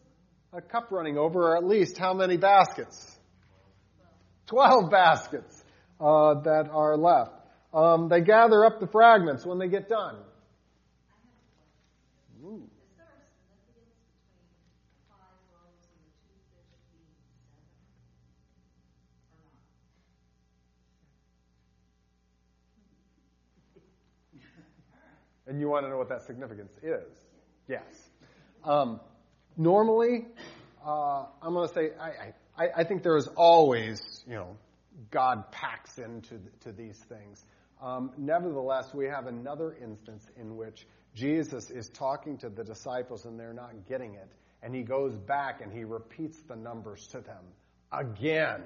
a 0.54 0.62
cup 0.62 0.92
running 0.92 1.18
over, 1.18 1.52
or 1.52 1.58
at 1.58 1.66
least 1.66 1.98
how 2.00 2.14
many 2.14 2.38
baskets? 2.38 3.19
Twelve 4.50 4.90
baskets 4.90 5.64
uh, 6.00 6.42
that 6.42 6.70
are 6.72 6.98
left. 6.98 7.32
Um, 7.72 8.10
they 8.10 8.22
gather 8.22 8.66
up 8.66 8.80
the 8.80 8.88
fragments 8.88 9.46
when 9.46 9.60
they 9.60 9.68
get 9.68 9.88
done. 9.88 10.16
Ooh. 12.44 12.64
And 25.46 25.60
you 25.60 25.70
want 25.70 25.86
to 25.86 25.90
know 25.90 25.98
what 25.98 26.10
that 26.10 26.24
significance 26.24 26.72
is? 26.82 27.06
Yes. 27.68 27.84
Um, 28.64 29.00
normally, 29.58 30.26
uh, 30.84 31.26
I'm 31.42 31.54
going 31.54 31.68
to 31.68 31.74
say 31.74 31.90
I, 32.00 32.08
I, 32.08 32.34
I, 32.76 32.84
think 32.84 33.04
there 33.04 33.18
is 33.18 33.28
always, 33.36 34.24
you 34.28 34.36
know, 34.36 34.58
God 35.12 35.52
packs 35.52 35.98
into 35.98 36.40
to 36.62 36.72
these 36.72 36.98
things. 36.98 37.46
Um, 37.82 38.12
nevertheless, 38.18 38.94
we 38.94 39.06
have 39.06 39.28
another 39.28 39.76
instance 39.82 40.28
in 40.36 40.58
which 40.58 40.86
Jesus 41.16 41.70
is 41.70 41.88
talking 41.90 42.38
to 42.40 42.50
the 42.50 42.64
disciples 42.64 43.26
and 43.26 43.40
they're 43.40 43.54
not 43.54 43.88
getting 43.88 44.16
it, 44.16 44.30
and 44.62 44.76
he 44.76 44.84
goes 44.84 45.16
back 45.16 45.62
and 45.62 45.72
he 45.72 45.86
repeats 45.86 46.38
the 46.48 46.56
numbers 46.56 47.08
to 47.08 47.22
them 47.22 47.44
again. 47.92 48.64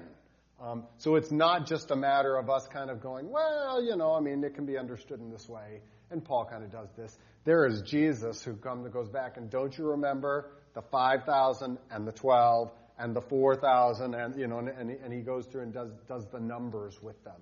Um, 0.60 0.84
so 0.98 1.16
it's 1.16 1.30
not 1.30 1.66
just 1.66 1.90
a 1.90 1.96
matter 1.96 2.36
of 2.36 2.50
us 2.50 2.66
kind 2.66 2.90
of 2.90 3.00
going, 3.00 3.30
well, 3.30 3.82
you 3.82 3.96
know, 3.96 4.14
I 4.14 4.20
mean, 4.20 4.42
it 4.44 4.54
can 4.54 4.66
be 4.66 4.78
understood 4.78 5.20
in 5.20 5.30
this 5.30 5.48
way 5.48 5.80
and 6.10 6.24
Paul 6.24 6.44
kind 6.44 6.64
of 6.64 6.70
does 6.70 6.88
this. 6.96 7.18
There 7.44 7.66
is 7.66 7.82
Jesus 7.82 8.42
who 8.42 8.54
comes 8.54 8.84
and 8.84 8.94
goes 8.94 9.08
back 9.08 9.36
and 9.36 9.50
don't 9.50 9.76
you 9.76 9.90
remember 9.90 10.52
the 10.74 10.82
5,000 10.82 11.78
and 11.90 12.06
the 12.06 12.12
12 12.12 12.70
and 12.98 13.14
the 13.14 13.20
4,000 13.20 14.14
and, 14.14 14.38
you 14.38 14.46
know, 14.46 14.58
and, 14.58 14.90
and, 14.90 15.12
he 15.12 15.20
goes 15.20 15.46
through 15.46 15.62
and 15.62 15.72
does, 15.72 15.90
does 16.08 16.26
the 16.32 16.40
numbers 16.40 17.02
with 17.02 17.22
them. 17.24 17.40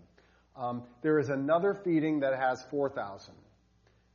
Um, 0.56 0.82
there 1.02 1.18
is 1.18 1.28
another 1.28 1.80
feeding 1.84 2.20
that 2.20 2.38
has 2.38 2.62
4,000. 2.70 3.34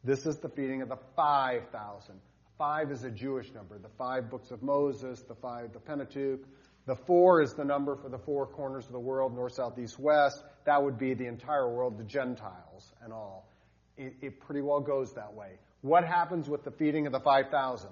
This 0.03 0.25
is 0.25 0.37
the 0.37 0.49
feeding 0.49 0.81
of 0.81 0.89
the 0.89 0.97
5,000. 1.15 2.15
Five 2.57 2.91
is 2.91 3.03
a 3.03 3.11
Jewish 3.11 3.53
number. 3.53 3.77
The 3.77 3.89
five 3.99 4.31
books 4.31 4.49
of 4.49 4.63
Moses, 4.63 5.21
the 5.27 5.35
five, 5.35 5.73
the 5.73 5.79
Pentateuch. 5.79 6.41
The 6.87 6.95
four 6.95 7.41
is 7.41 7.53
the 7.53 7.65
number 7.65 7.95
for 7.95 8.09
the 8.09 8.17
four 8.17 8.47
corners 8.47 8.85
of 8.87 8.93
the 8.93 8.99
world, 8.99 9.35
north, 9.35 9.53
south, 9.53 9.77
east, 9.77 9.99
west. 9.99 10.41
That 10.65 10.81
would 10.81 10.97
be 10.97 11.13
the 11.13 11.27
entire 11.27 11.69
world, 11.69 11.99
the 11.99 12.03
Gentiles 12.03 12.93
and 13.03 13.13
all 13.13 13.47
it, 13.97 14.15
it 14.21 14.39
pretty 14.39 14.61
well 14.61 14.79
goes 14.79 15.13
that 15.13 15.33
way. 15.33 15.59
What 15.81 16.05
happens 16.05 16.47
with 16.47 16.63
the 16.63 16.71
feeding 16.71 17.07
of 17.07 17.11
the 17.11 17.19
5,000? 17.19 17.89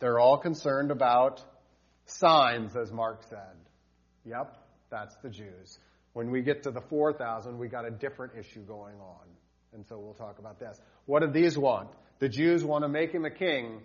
They're 0.00 0.18
all 0.18 0.38
concerned 0.38 0.90
about 0.90 1.42
signs, 2.18 2.76
as 2.76 2.92
Mark 2.92 3.22
said. 3.28 3.56
Yep, 4.24 4.56
that's 4.90 5.16
the 5.22 5.30
Jews. 5.30 5.78
When 6.12 6.30
we 6.30 6.42
get 6.42 6.64
to 6.64 6.70
the 6.70 6.80
4,000, 6.80 7.58
we 7.58 7.68
got 7.68 7.86
a 7.86 7.90
different 7.90 8.34
issue 8.38 8.62
going 8.62 8.96
on. 9.00 9.26
And 9.72 9.86
so 9.86 9.98
we'll 9.98 10.14
talk 10.14 10.38
about 10.38 10.58
this. 10.58 10.80
What 11.06 11.20
do 11.20 11.30
these 11.30 11.56
want? 11.56 11.88
The 12.18 12.28
Jews 12.28 12.64
want 12.64 12.84
to 12.84 12.88
make 12.88 13.12
him 13.12 13.24
a 13.24 13.30
king, 13.30 13.80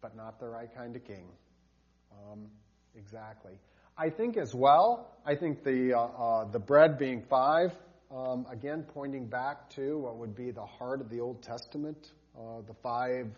but 0.00 0.16
not 0.16 0.40
the 0.40 0.48
right 0.48 0.68
kind 0.74 0.96
of 0.96 1.04
king. 1.04 1.26
Um, 2.12 2.48
exactly. 2.96 3.52
I 3.96 4.10
think 4.10 4.36
as 4.36 4.54
well, 4.54 5.08
I 5.24 5.36
think 5.36 5.64
the, 5.64 5.94
uh, 5.94 6.00
uh, 6.00 6.44
the 6.50 6.58
bread 6.58 6.98
being 6.98 7.22
five, 7.30 7.72
um, 8.14 8.46
again, 8.50 8.84
pointing 8.92 9.26
back 9.26 9.70
to 9.70 9.98
what 9.98 10.18
would 10.18 10.34
be 10.34 10.50
the 10.50 10.66
heart 10.66 11.00
of 11.00 11.08
the 11.08 11.20
Old 11.20 11.42
Testament, 11.42 12.12
uh, 12.36 12.60
the 12.66 12.74
five 12.82 13.28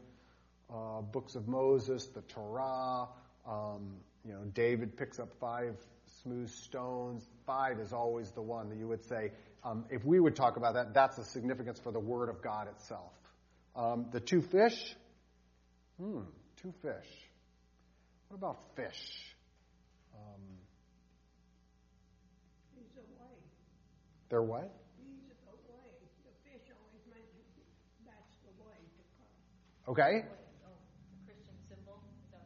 uh, 0.73 1.01
books 1.03 1.35
of 1.35 1.47
Moses, 1.47 2.07
the 2.07 2.23
Torah. 2.23 3.07
Um, 3.49 3.97
you 4.25 4.33
know, 4.33 4.45
David 4.53 4.97
picks 4.97 5.19
up 5.19 5.31
five 5.41 5.75
smooth 6.23 6.51
stones. 6.51 7.27
Five 7.47 7.81
is 7.81 7.93
always 7.93 8.31
the 8.33 8.43
one 8.43 8.69
that 8.69 8.79
you 8.79 8.87
would 8.89 9.05
say, 9.05 9.33
um, 9.65 9.85
if 9.91 10.05
we 10.05 10.21
would 10.21 10.37
talk 10.37 10.57
about 10.57 10.75
that, 10.75 10.95
that's 10.95 11.17
the 11.17 11.25
significance 11.25 11.81
for 11.81 11.91
the 11.91 12.01
Word 12.01 12.29
of 12.29 12.43
God 12.43 12.69
itself. 12.69 13.13
Um, 13.75 14.07
the 14.13 14.21
two 14.21 14.43
fish, 14.43 14.97
hmm, 15.99 16.21
two 16.63 16.73
fish. 16.83 17.09
What 18.29 18.37
about 18.37 18.59
fish? 18.77 19.35
Um, 20.15 20.43
He's 22.75 22.93
away. 22.97 23.35
they're 24.29 24.43
what? 24.43 24.71
He's 25.01 25.33
away. 25.49 25.91
The 26.25 26.35
fish 26.45 26.69
always 26.77 27.03
that's 28.05 28.37
the 28.45 28.53
way 28.63 28.77
to 28.77 29.03
come. 29.17 29.93
Okay. 29.93 30.27
Oh, 30.65 30.77
the 31.11 31.19
Christian 31.25 31.57
symbol, 31.69 32.03
so. 32.31 32.37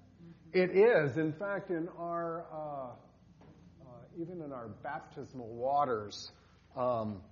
It 0.53 0.77
is. 0.77 1.17
In 1.17 1.33
fact, 1.33 1.71
in 1.71 1.89
our, 1.99 2.45
uh, 2.53 2.91
uh, 3.81 4.21
even 4.21 4.43
in 4.43 4.53
our 4.53 4.69
baptismal 4.69 5.49
waters, 5.49 6.31
um, 6.77 7.23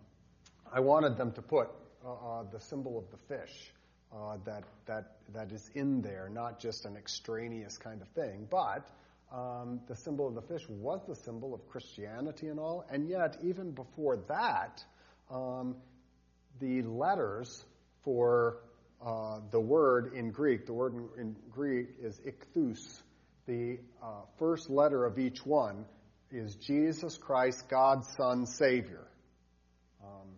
I 0.73 0.81
wanted 0.81 1.19
them 1.19 1.33
to 1.33 1.43
put 1.43 1.69
uh, 2.03 2.13
uh, 2.13 2.45
the 2.51 2.61
symbol 2.61 2.97
of 2.97 3.11
the 3.11 3.19
fish 3.29 3.75
uh, 4.11 4.39
that, 4.47 4.65
that, 4.87 5.17
that 5.35 5.53
is 5.53 5.71
in 5.75 6.01
there, 6.01 6.31
not 6.33 6.61
just 6.61 6.87
an 6.87 6.97
extraneous 6.97 7.77
kind 7.77 8.01
of 8.01 8.09
thing, 8.09 8.49
but 8.51 8.89
um, 9.31 9.81
the 9.87 9.97
symbol 9.97 10.27
of 10.27 10.35
the 10.35 10.43
fish 10.43 10.67
was 10.71 11.03
the 11.07 11.15
symbol 11.15 11.53
of 11.53 11.69
Christianity 11.69 12.49
and 12.49 12.59
all, 12.59 12.87
and 12.91 13.07
yet, 13.07 13.37
even 13.43 13.73
before 13.73 14.17
that, 14.29 14.83
um, 15.31 15.77
the 16.59 16.81
letters 16.83 17.65
for 18.03 18.63
uh, 19.05 19.41
the 19.51 19.61
word 19.61 20.15
in 20.15 20.31
Greek, 20.31 20.65
the 20.65 20.73
word 20.73 20.95
in, 20.95 21.09
in 21.19 21.37
Greek 21.51 21.89
is 22.03 22.19
ichthus. 22.21 23.03
The 23.51 23.81
uh, 24.01 24.07
first 24.39 24.71
letter 24.71 25.05
of 25.05 25.19
each 25.19 25.45
one 25.45 25.85
is 26.31 26.55
Jesus 26.55 27.19
Christ, 27.19 27.69
God's 27.69 28.07
Son, 28.17 28.47
Savior. 28.47 29.09
Um, 30.01 30.29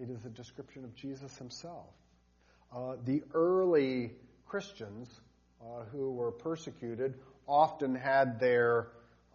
it 0.00 0.10
is 0.10 0.24
a 0.24 0.30
description 0.30 0.82
of 0.82 0.96
Jesus 0.96 1.36
himself. 1.36 1.86
Uh, 2.74 2.96
the 3.04 3.22
early 3.34 4.14
Christians 4.46 5.08
uh, 5.62 5.84
who 5.92 6.10
were 6.10 6.32
persecuted 6.32 7.14
often 7.46 7.94
had 7.94 8.40
their 8.40 8.88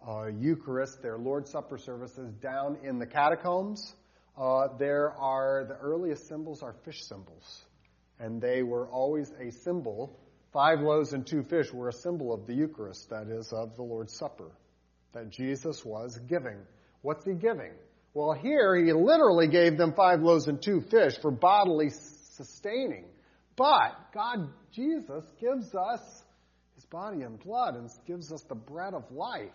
uh, 0.06 0.26
Eucharist, 0.26 1.00
their 1.00 1.16
Lord's 1.16 1.50
Supper 1.50 1.78
services 1.78 2.34
down 2.34 2.76
in 2.82 2.98
the 2.98 3.06
catacombs. 3.06 3.94
Uh, 4.36 4.76
there 4.78 5.12
are 5.12 5.64
the 5.64 5.76
earliest 5.76 6.28
symbols 6.28 6.62
are 6.62 6.74
fish 6.84 7.02
symbols, 7.04 7.64
and 8.18 8.42
they 8.42 8.62
were 8.62 8.86
always 8.88 9.32
a 9.40 9.50
symbol. 9.50 10.19
Five 10.52 10.80
loaves 10.80 11.12
and 11.12 11.24
two 11.24 11.44
fish 11.44 11.72
were 11.72 11.88
a 11.88 11.92
symbol 11.92 12.34
of 12.34 12.46
the 12.46 12.54
Eucharist, 12.54 13.10
that 13.10 13.28
is, 13.28 13.52
of 13.52 13.76
the 13.76 13.82
Lord's 13.82 14.16
Supper, 14.16 14.50
that 15.12 15.30
Jesus 15.30 15.84
was 15.84 16.18
giving. 16.28 16.58
What's 17.02 17.24
he 17.24 17.34
giving? 17.34 17.70
Well, 18.14 18.32
here 18.32 18.74
he 18.74 18.92
literally 18.92 19.46
gave 19.46 19.78
them 19.78 19.92
five 19.94 20.20
loaves 20.22 20.48
and 20.48 20.60
two 20.60 20.80
fish 20.80 21.16
for 21.22 21.30
bodily 21.30 21.90
sustaining. 21.90 23.04
But 23.54 24.12
God, 24.12 24.48
Jesus, 24.72 25.24
gives 25.40 25.72
us 25.72 26.00
his 26.74 26.84
body 26.86 27.22
and 27.22 27.38
blood 27.38 27.76
and 27.76 27.88
gives 28.04 28.32
us 28.32 28.42
the 28.48 28.56
bread 28.56 28.94
of 28.94 29.04
life. 29.12 29.52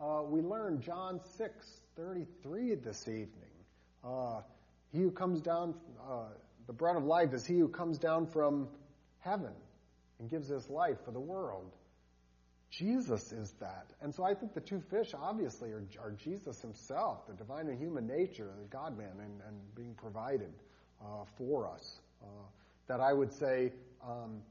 Uh, 0.00 0.22
we 0.24 0.40
learn 0.40 0.80
John 0.80 1.20
6 1.36 1.54
33 1.94 2.74
this 2.76 3.06
evening. 3.06 3.28
Uh, 4.02 4.40
he 4.90 4.98
who 4.98 5.12
comes 5.12 5.40
down, 5.40 5.74
uh, 6.04 6.24
the 6.66 6.72
bread 6.72 6.96
of 6.96 7.04
life 7.04 7.32
is 7.32 7.46
he 7.46 7.58
who 7.58 7.68
comes 7.68 7.98
down 7.98 8.26
from 8.26 8.66
heaven 9.20 9.52
and 10.22 10.30
gives 10.30 10.48
his 10.48 10.70
life 10.70 10.98
for 11.04 11.10
the 11.10 11.20
world. 11.20 11.72
Jesus 12.70 13.32
is 13.32 13.50
that. 13.58 13.86
And 14.00 14.14
so 14.14 14.22
I 14.22 14.34
think 14.34 14.54
the 14.54 14.60
two 14.60 14.80
fish 14.88 15.12
obviously 15.20 15.72
are, 15.72 15.82
are 16.00 16.12
Jesus 16.12 16.62
himself, 16.62 17.26
the 17.26 17.34
divine 17.34 17.66
and 17.66 17.78
human 17.78 18.06
nature, 18.06 18.48
the 18.56 18.68
God 18.68 18.96
man, 18.96 19.10
and, 19.18 19.40
and 19.46 19.74
being 19.74 19.94
provided 19.94 20.52
uh, 21.02 21.24
for 21.36 21.68
us. 21.68 21.98
Uh, 22.22 22.26
that 22.86 23.00
I 23.00 23.12
would 23.12 23.32
say 23.32 23.72
um, 24.02 24.42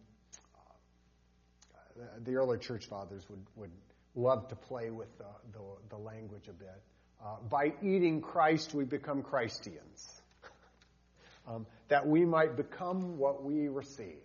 uh, 1.73 2.03
the 2.25 2.35
early 2.35 2.59
church 2.59 2.87
fathers 2.87 3.23
would, 3.29 3.45
would 3.55 3.71
love 4.13 4.49
to 4.49 4.55
play 4.55 4.89
with 4.89 5.17
the, 5.17 5.25
the, 5.53 5.95
the 5.95 5.97
language 5.97 6.49
a 6.49 6.53
bit. 6.53 6.81
Uh, 7.23 7.37
by 7.49 7.71
eating 7.81 8.19
Christ, 8.19 8.73
we 8.73 8.83
become 8.83 9.21
Christians. 9.23 10.21
um, 11.47 11.65
that 11.87 12.05
we 12.05 12.25
might 12.25 12.57
become 12.57 13.17
what 13.17 13.41
we 13.41 13.69
receive. 13.69 14.19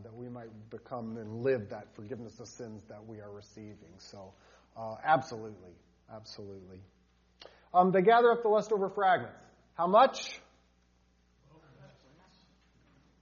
Uh, 0.00 0.02
that 0.02 0.14
we 0.14 0.28
might 0.28 0.48
become 0.70 1.16
and 1.16 1.42
live 1.42 1.68
that 1.70 1.86
forgiveness 1.94 2.38
of 2.40 2.48
sins 2.48 2.82
that 2.88 3.04
we 3.06 3.20
are 3.20 3.30
receiving. 3.30 3.92
So, 3.98 4.32
uh, 4.76 4.96
absolutely, 5.04 5.72
absolutely. 6.14 6.78
Um, 7.72 7.92
they 7.92 8.02
gather 8.02 8.30
up 8.32 8.42
the 8.42 8.48
leftover 8.48 8.88
fragments. 8.90 9.36
How 9.74 9.86
much? 9.86 10.40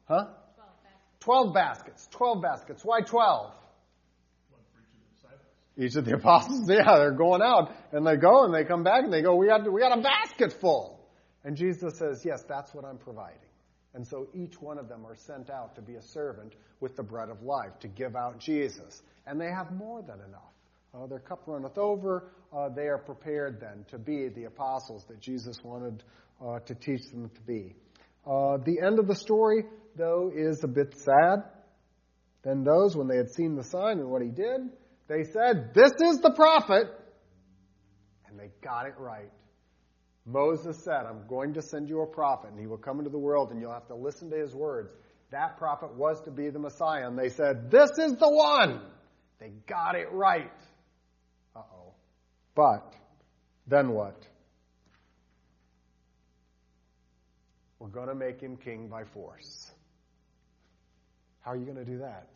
Huh? 0.07 0.27
Twelve 1.21 1.53
baskets. 1.53 2.09
Twelve 2.11 2.43
baskets. 2.43 2.43
Twelve 2.43 2.43
baskets. 2.43 2.85
Why 2.85 3.01
twelve? 3.03 3.53
Each 5.77 5.95
of 5.95 6.07
the. 6.07 6.15
Apostles, 6.15 6.69
yeah, 6.69 6.99
they're 6.99 7.13
going 7.13 7.43
out 7.43 7.73
and 7.93 8.07
they 8.07 8.17
go 8.17 8.45
and 8.45 8.55
they 8.55 8.65
come 8.65 8.83
back 8.83 9.05
and 9.05 9.13
they 9.13 9.23
go, 9.23 9.37
we 9.37 9.47
got, 9.47 9.71
we 9.71 9.81
got 9.81 9.97
a 9.97 10.03
basket 10.03 10.53
full. 10.61 10.99
And 11.45 11.57
Jesus 11.57 11.99
says, 11.99 12.25
yes, 12.25 12.43
that's 12.49 12.75
what 12.75 12.85
I'm 12.85 12.99
providing. 12.99 13.39
And 13.95 14.07
so 14.07 14.29
each 14.35 14.61
one 14.61 14.79
of 14.79 14.89
them 14.89 15.07
are 15.07 15.17
sent 15.17 15.51
out 15.51 15.75
to 15.77 15.83
be 15.83 15.95
a 15.95 16.03
servant 16.03 16.55
with 16.81 16.97
the 16.97 17.03
bread 17.03 17.31
of 17.31 17.43
life, 17.43 17.79
to 17.81 17.89
give 17.89 18.15
out 18.15 18.39
Jesus. 18.39 19.03
And 19.27 19.41
they 19.41 19.51
have 19.51 19.73
more 19.73 20.03
than 20.03 20.21
enough. 20.21 20.53
Uh, 20.95 21.07
their 21.07 21.19
cup 21.19 21.43
runneth 21.47 21.77
over. 21.77 22.31
Uh, 22.53 22.69
they 22.69 22.87
are 22.87 22.99
prepared 22.99 23.61
then 23.61 23.85
to 23.91 23.99
be 23.99 24.29
the 24.29 24.45
apostles 24.45 25.05
that 25.09 25.21
Jesus 25.21 25.59
wanted 25.63 26.03
uh, 26.45 26.61
to 26.61 26.75
teach 26.75 27.03
them 27.13 27.31
to 27.35 27.41
be. 27.43 27.75
Uh, 28.27 28.59
the 28.65 28.79
end 28.85 28.99
of 28.99 29.07
the 29.07 29.15
story, 29.15 29.65
though, 29.97 30.31
is 30.35 30.63
a 30.65 30.69
bit 30.69 30.95
sad. 30.99 31.45
Then 32.43 32.65
those, 32.65 32.97
when 32.97 33.09
they 33.09 33.17
had 33.17 33.31
seen 33.31 33.57
the 33.57 33.65
sign 33.65 33.99
and 33.99 34.09
what 34.09 34.23
he 34.23 34.29
did, 34.29 34.61
they 35.09 35.25
said, 35.25 35.73
This 35.75 35.93
is 36.01 36.21
the 36.21 36.33
prophet. 36.35 36.87
And 38.29 38.39
they 38.39 38.51
got 38.63 38.87
it 38.87 38.95
right. 38.99 39.31
Moses 40.29 40.77
said, 40.85 41.07
I'm 41.09 41.27
going 41.27 41.55
to 41.55 41.63
send 41.63 41.89
you 41.89 42.03
a 42.03 42.07
prophet, 42.07 42.51
and 42.51 42.61
he 42.61 42.67
will 42.67 42.77
come 42.77 42.99
into 42.99 43.11
the 43.11 43.19
world, 43.19 43.51
and 43.51 43.63
you'll 43.63 43.73
have 43.73 43.89
to 43.89 43.95
listen 43.95 44.29
to 44.31 44.37
his 44.37 44.55
words. 44.55 44.93
That 45.31 45.57
prophet 45.57 45.95
was 45.95 46.21
to 46.23 46.31
be 46.31 46.51
the 46.51 46.59
Messiah. 46.59 47.07
And 47.07 47.19
they 47.19 47.31
said, 47.31 47.71
This 47.71 47.91
is 47.99 48.13
the 48.17 48.29
one. 48.29 48.83
They 49.41 49.53
got 49.67 49.95
it 49.95 50.09
right. 50.13 50.53
Uh 51.57 51.61
oh. 51.61 51.95
But 52.55 52.95
then 53.67 53.93
what? 53.93 54.27
We're 57.79 57.89
going 57.89 58.09
to 58.09 58.15
make 58.15 58.41
him 58.41 58.57
king 58.57 58.89
by 58.89 59.05
force. 59.05 59.71
How 61.41 61.53
are 61.53 61.57
you 61.57 61.65
going 61.65 61.79
to 61.79 61.91
do 61.91 61.99
that? 62.01 62.29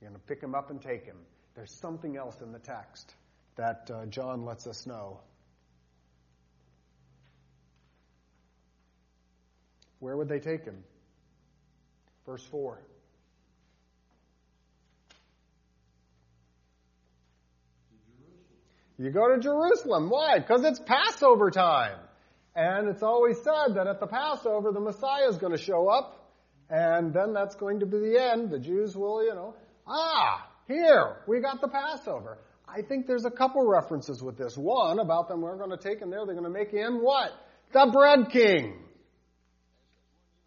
You're 0.00 0.10
going 0.10 0.20
to 0.20 0.26
pick 0.26 0.40
him 0.40 0.54
up 0.54 0.70
and 0.70 0.80
take 0.80 1.04
him. 1.04 1.16
There's 1.56 1.72
something 1.80 2.16
else 2.16 2.40
in 2.42 2.52
the 2.52 2.58
text 2.60 3.12
that 3.56 3.90
uh, 3.92 4.06
John 4.06 4.44
lets 4.44 4.68
us 4.68 4.86
know. 4.86 5.20
Where 10.04 10.18
would 10.18 10.28
they 10.28 10.38
take 10.38 10.66
him? 10.66 10.84
Verse 12.26 12.44
4. 12.50 12.78
You 18.98 19.10
go 19.10 19.34
to 19.34 19.40
Jerusalem. 19.40 20.10
Why? 20.10 20.40
Because 20.40 20.62
it's 20.62 20.78
Passover 20.78 21.50
time. 21.50 21.96
And 22.54 22.86
it's 22.90 23.02
always 23.02 23.38
said 23.38 23.76
that 23.76 23.86
at 23.86 23.98
the 23.98 24.06
Passover, 24.06 24.72
the 24.72 24.80
Messiah 24.80 25.26
is 25.30 25.38
going 25.38 25.56
to 25.56 25.62
show 25.62 25.88
up. 25.88 26.30
And 26.68 27.14
then 27.14 27.32
that's 27.32 27.54
going 27.54 27.80
to 27.80 27.86
be 27.86 27.98
the 27.98 28.22
end. 28.22 28.50
The 28.50 28.58
Jews 28.58 28.94
will, 28.94 29.24
you 29.24 29.34
know, 29.34 29.54
ah, 29.86 30.46
here, 30.68 31.16
we 31.26 31.40
got 31.40 31.62
the 31.62 31.68
Passover. 31.68 32.36
I 32.68 32.82
think 32.82 33.06
there's 33.06 33.24
a 33.24 33.30
couple 33.30 33.66
references 33.66 34.22
with 34.22 34.36
this. 34.36 34.54
One 34.54 34.98
about 34.98 35.28
them, 35.28 35.40
we're 35.40 35.56
going 35.56 35.70
to 35.70 35.78
take 35.78 36.00
him 36.00 36.10
there, 36.10 36.26
they're 36.26 36.34
going 36.34 36.44
to 36.44 36.50
make 36.50 36.70
him 36.70 37.02
what? 37.02 37.30
The 37.72 37.88
bread 37.90 38.30
king. 38.30 38.83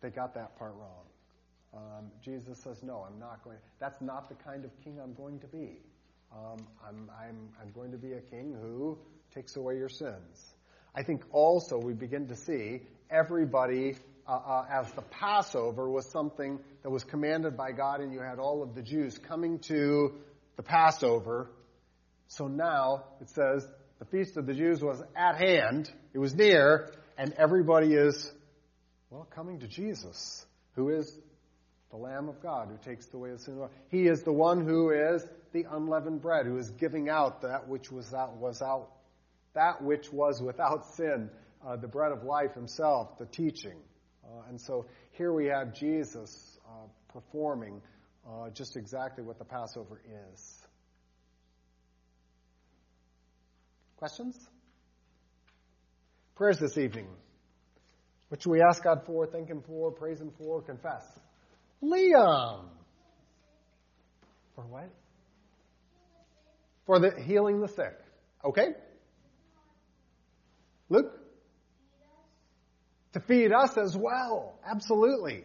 They 0.01 0.09
got 0.09 0.33
that 0.35 0.57
part 0.57 0.73
wrong. 0.75 1.05
Um, 1.73 2.11
Jesus 2.23 2.59
says, 2.63 2.81
no, 2.83 3.05
I'm 3.07 3.19
not 3.19 3.43
going. 3.43 3.57
That's 3.79 4.01
not 4.01 4.29
the 4.29 4.35
kind 4.35 4.63
of 4.65 4.71
king 4.83 4.99
I'm 5.01 5.13
going 5.13 5.39
to 5.39 5.47
be. 5.47 5.79
Um, 6.31 6.65
I'm, 6.87 7.09
I'm, 7.21 7.49
I'm 7.61 7.71
going 7.73 7.91
to 7.91 7.97
be 7.97 8.13
a 8.13 8.21
king 8.21 8.55
who 8.59 8.97
takes 9.33 9.55
away 9.55 9.77
your 9.77 9.89
sins. 9.89 10.53
I 10.95 11.03
think 11.03 11.21
also 11.31 11.77
we 11.77 11.93
begin 11.93 12.27
to 12.27 12.35
see 12.35 12.81
everybody 13.09 13.95
uh, 14.27 14.31
uh, 14.31 14.65
as 14.69 14.91
the 14.93 15.03
Passover 15.03 15.89
was 15.89 16.09
something 16.09 16.59
that 16.83 16.89
was 16.89 17.03
commanded 17.03 17.55
by 17.55 17.71
God, 17.71 18.01
and 18.01 18.11
you 18.11 18.19
had 18.19 18.39
all 18.39 18.63
of 18.63 18.75
the 18.75 18.81
Jews 18.81 19.17
coming 19.17 19.59
to 19.67 20.15
the 20.57 20.63
Passover. 20.63 21.49
So 22.27 22.47
now 22.47 23.05
it 23.21 23.29
says 23.29 23.65
the 23.99 24.05
feast 24.05 24.35
of 24.37 24.45
the 24.45 24.53
Jews 24.53 24.81
was 24.81 25.01
at 25.15 25.37
hand, 25.37 25.89
it 26.13 26.19
was 26.19 26.35
near, 26.35 26.91
and 27.17 27.33
everybody 27.37 27.93
is, 27.93 28.31
well, 29.09 29.27
coming 29.33 29.59
to 29.59 29.67
Jesus, 29.67 30.45
who 30.75 30.89
is 30.89 31.17
the 31.89 31.97
Lamb 31.97 32.27
of 32.27 32.41
God 32.41 32.67
who 32.69 32.77
takes 32.89 33.11
away 33.13 33.31
the 33.31 33.39
sin 33.39 33.53
of 33.53 33.55
the 33.55 33.61
world. 33.61 33.73
He 33.89 34.07
is 34.07 34.23
the 34.23 34.33
one 34.33 34.65
who 34.65 34.91
is 34.91 35.25
the 35.53 35.65
unleavened 35.71 36.21
bread, 36.21 36.45
who 36.45 36.57
is 36.57 36.69
giving 36.71 37.09
out 37.09 37.41
that 37.41 37.67
which 37.67 37.91
was 37.91 38.13
out, 38.13 38.35
was 38.37 38.61
out 38.61 38.89
that 39.53 39.81
which 39.81 40.11
was 40.11 40.41
without 40.41 40.85
sin, 40.95 41.29
uh, 41.65 41.77
the 41.77 41.87
bread 41.87 42.11
of 42.11 42.23
life 42.23 42.53
himself, 42.53 43.17
the 43.17 43.25
teaching. 43.25 43.77
Uh, 44.23 44.49
and 44.49 44.59
so 44.59 44.85
here 45.13 45.31
we 45.33 45.45
have 45.45 45.73
Jesus 45.73 46.59
uh, 46.67 46.87
performing 47.13 47.81
uh, 48.27 48.49
just 48.49 48.75
exactly 48.75 49.23
what 49.23 49.39
the 49.39 49.45
Passover 49.45 50.01
is. 50.33 50.67
Questions? 53.97 54.37
Prayers 56.35 56.59
this 56.59 56.77
evening. 56.77 57.07
What 58.29 58.41
should 58.41 58.51
we 58.51 58.61
ask 58.61 58.83
God 58.83 59.03
for, 59.05 59.25
thank 59.25 59.47
Him 59.47 59.63
for, 59.65 59.91
praise 59.91 60.19
Him 60.19 60.31
for, 60.37 60.61
confess? 60.61 61.03
Liam! 61.81 62.65
For 64.55 64.65
what? 64.65 64.89
For 66.85 66.99
the 66.99 67.11
healing 67.21 67.61
the 67.61 67.67
sick. 67.67 67.97
Okay? 68.43 68.69
Luke? 70.89 71.11
To 73.13 73.19
feed 73.21 73.51
us 73.51 73.77
as 73.77 73.95
well. 73.95 74.59
Absolutely. 74.65 75.43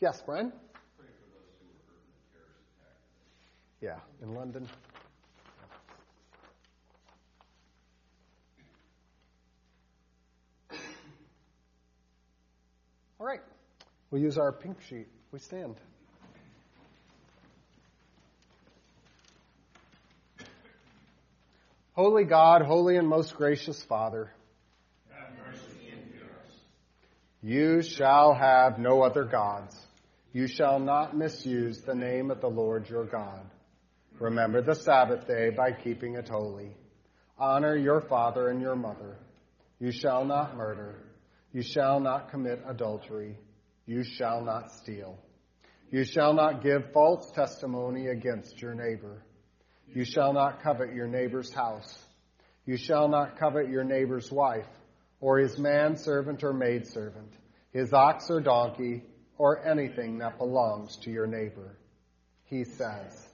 Yes, 0.00 0.20
Brian? 0.26 0.50
Pray 0.50 1.06
for 1.06 1.28
those 1.30 1.46
who 1.60 1.66
were 1.68 1.84
hurt 1.86 2.02
in 2.02 2.12
the 2.12 2.32
terrorist 2.32 2.66
attack. 2.80 4.00
Yeah, 4.20 4.26
in 4.26 4.34
London. 4.34 4.68
All 13.22 13.28
right. 13.28 13.40
We'll 14.10 14.20
use 14.20 14.36
our 14.36 14.50
pink 14.50 14.78
sheet. 14.88 15.06
We 15.30 15.38
stand. 15.38 15.76
Holy 21.92 22.24
God, 22.24 22.62
holy 22.62 22.96
and 22.96 23.06
most 23.06 23.36
gracious 23.36 23.80
Father, 23.84 24.32
have 25.12 25.28
mercy 25.38 25.92
and 25.92 26.20
us. 26.20 26.52
you 27.42 27.82
shall 27.82 28.34
have 28.34 28.80
no 28.80 29.02
other 29.02 29.22
gods. 29.22 29.76
You 30.32 30.48
shall 30.48 30.80
not 30.80 31.16
misuse 31.16 31.80
the 31.80 31.94
name 31.94 32.32
of 32.32 32.40
the 32.40 32.50
Lord 32.50 32.90
your 32.90 33.04
God. 33.04 33.44
Remember 34.18 34.62
the 34.62 34.74
Sabbath 34.74 35.28
day 35.28 35.50
by 35.50 35.70
keeping 35.70 36.16
it 36.16 36.28
holy. 36.28 36.72
Honor 37.38 37.76
your 37.76 38.00
father 38.00 38.48
and 38.48 38.60
your 38.60 38.74
mother. 38.74 39.16
You 39.78 39.92
shall 39.92 40.24
not 40.24 40.56
murder. 40.56 40.96
You 41.52 41.62
shall 41.62 42.00
not 42.00 42.30
commit 42.30 42.62
adultery. 42.66 43.36
You 43.86 44.04
shall 44.04 44.42
not 44.42 44.72
steal. 44.72 45.18
You 45.90 46.04
shall 46.04 46.32
not 46.32 46.62
give 46.62 46.92
false 46.92 47.30
testimony 47.32 48.06
against 48.08 48.60
your 48.62 48.74
neighbor. 48.74 49.22
You 49.94 50.04
shall 50.04 50.32
not 50.32 50.62
covet 50.62 50.94
your 50.94 51.06
neighbor's 51.06 51.52
house. 51.52 51.98
You 52.64 52.78
shall 52.78 53.08
not 53.08 53.38
covet 53.38 53.68
your 53.68 53.84
neighbor's 53.84 54.30
wife, 54.30 54.68
or 55.20 55.38
his 55.38 55.58
manservant 55.58 56.42
or 56.42 56.54
maidservant, 56.54 57.32
his 57.72 57.92
ox 57.92 58.30
or 58.30 58.40
donkey, 58.40 59.02
or 59.36 59.66
anything 59.66 60.18
that 60.18 60.38
belongs 60.38 60.96
to 60.98 61.10
your 61.10 61.26
neighbor. 61.26 61.76
He 62.44 62.64
says, 62.64 63.26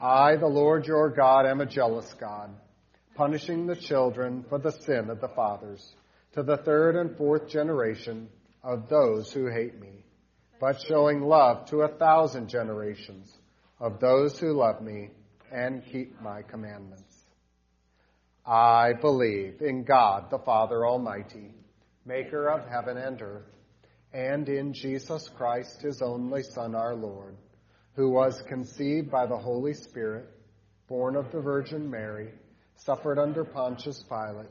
I, 0.00 0.36
the 0.36 0.46
Lord 0.46 0.86
your 0.86 1.10
God, 1.10 1.44
am 1.44 1.60
a 1.60 1.66
jealous 1.66 2.14
God, 2.14 2.50
punishing 3.14 3.66
the 3.66 3.76
children 3.76 4.44
for 4.48 4.58
the 4.58 4.70
sin 4.70 5.10
of 5.10 5.20
the 5.20 5.28
fathers, 5.28 5.94
to 6.32 6.42
the 6.42 6.56
third 6.58 6.96
and 6.96 7.16
fourth 7.16 7.48
generation 7.48 8.28
of 8.62 8.88
those 8.88 9.32
who 9.32 9.46
hate 9.46 9.80
me, 9.80 10.04
but 10.60 10.80
showing 10.80 11.22
love 11.22 11.66
to 11.66 11.82
a 11.82 11.96
thousand 11.96 12.48
generations 12.48 13.36
of 13.80 13.98
those 13.98 14.38
who 14.38 14.52
love 14.52 14.80
me 14.82 15.10
and 15.50 15.84
keep 15.90 16.20
my 16.20 16.42
commandments. 16.42 17.16
I 18.46 18.92
believe 19.00 19.60
in 19.60 19.84
God 19.84 20.30
the 20.30 20.38
Father 20.38 20.86
Almighty, 20.86 21.54
maker 22.04 22.48
of 22.48 22.68
heaven 22.68 22.96
and 22.96 23.20
earth, 23.20 23.50
and 24.12 24.48
in 24.48 24.72
Jesus 24.72 25.28
Christ, 25.28 25.82
his 25.82 26.02
only 26.02 26.42
Son, 26.42 26.74
our 26.74 26.94
Lord, 26.94 27.36
who 27.94 28.10
was 28.10 28.42
conceived 28.48 29.10
by 29.10 29.26
the 29.26 29.36
Holy 29.36 29.74
Spirit, 29.74 30.28
born 30.88 31.16
of 31.16 31.30
the 31.32 31.40
Virgin 31.40 31.90
Mary, 31.90 32.30
suffered 32.76 33.18
under 33.18 33.44
Pontius 33.44 34.02
Pilate, 34.08 34.50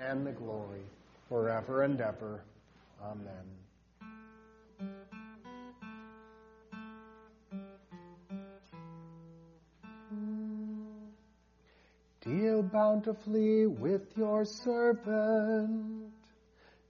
and 0.00 0.26
the 0.26 0.32
glory, 0.32 0.82
forever 1.28 1.82
and 1.82 2.00
ever. 2.00 2.42
Amen. 3.02 3.62
Deal 12.24 12.62
bountifully 12.62 13.66
with 13.66 14.16
your 14.16 14.44
servant, 14.44 16.12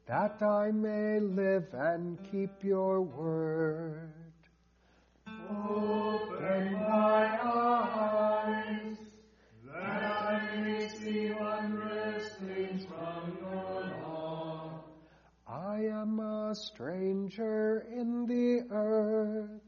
that 0.06 0.42
I 0.42 0.70
may 0.70 1.20
live 1.20 1.72
and 1.72 2.18
keep 2.30 2.62
your 2.62 3.00
word. 3.00 4.12
Open 5.26 6.72
my 6.74 7.38
eyes, 7.42 8.96
that 9.66 10.04
I 10.04 10.56
may 10.60 10.88
see 10.88 11.30
wondrous 11.32 11.61
a 16.52 16.54
stranger 16.54 17.86
in 17.90 18.26
the 18.26 18.66
earth. 18.70 19.62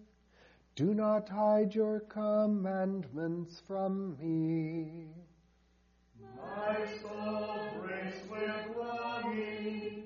Do 0.76 0.92
not 0.92 1.30
hide 1.30 1.74
your 1.74 2.00
commandments 2.00 3.62
from 3.66 4.18
me. 4.18 5.06
My 6.20 6.86
soul 7.00 7.70
breaks 7.80 8.18
with 8.30 8.76
longing 8.76 10.02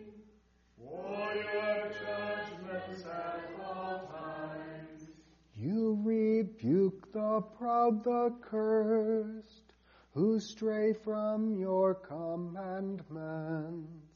for 0.78 1.34
your 1.34 1.90
judgments 2.00 3.04
at 3.06 3.50
all 3.60 4.08
times. 4.12 5.10
You 5.56 6.00
rebuke 6.04 7.12
the 7.12 7.40
proud, 7.58 8.04
the 8.04 8.32
cursed, 8.40 9.72
who 10.14 10.38
stray 10.38 10.92
from 10.92 11.56
your 11.56 11.94
commandments. 11.94 14.07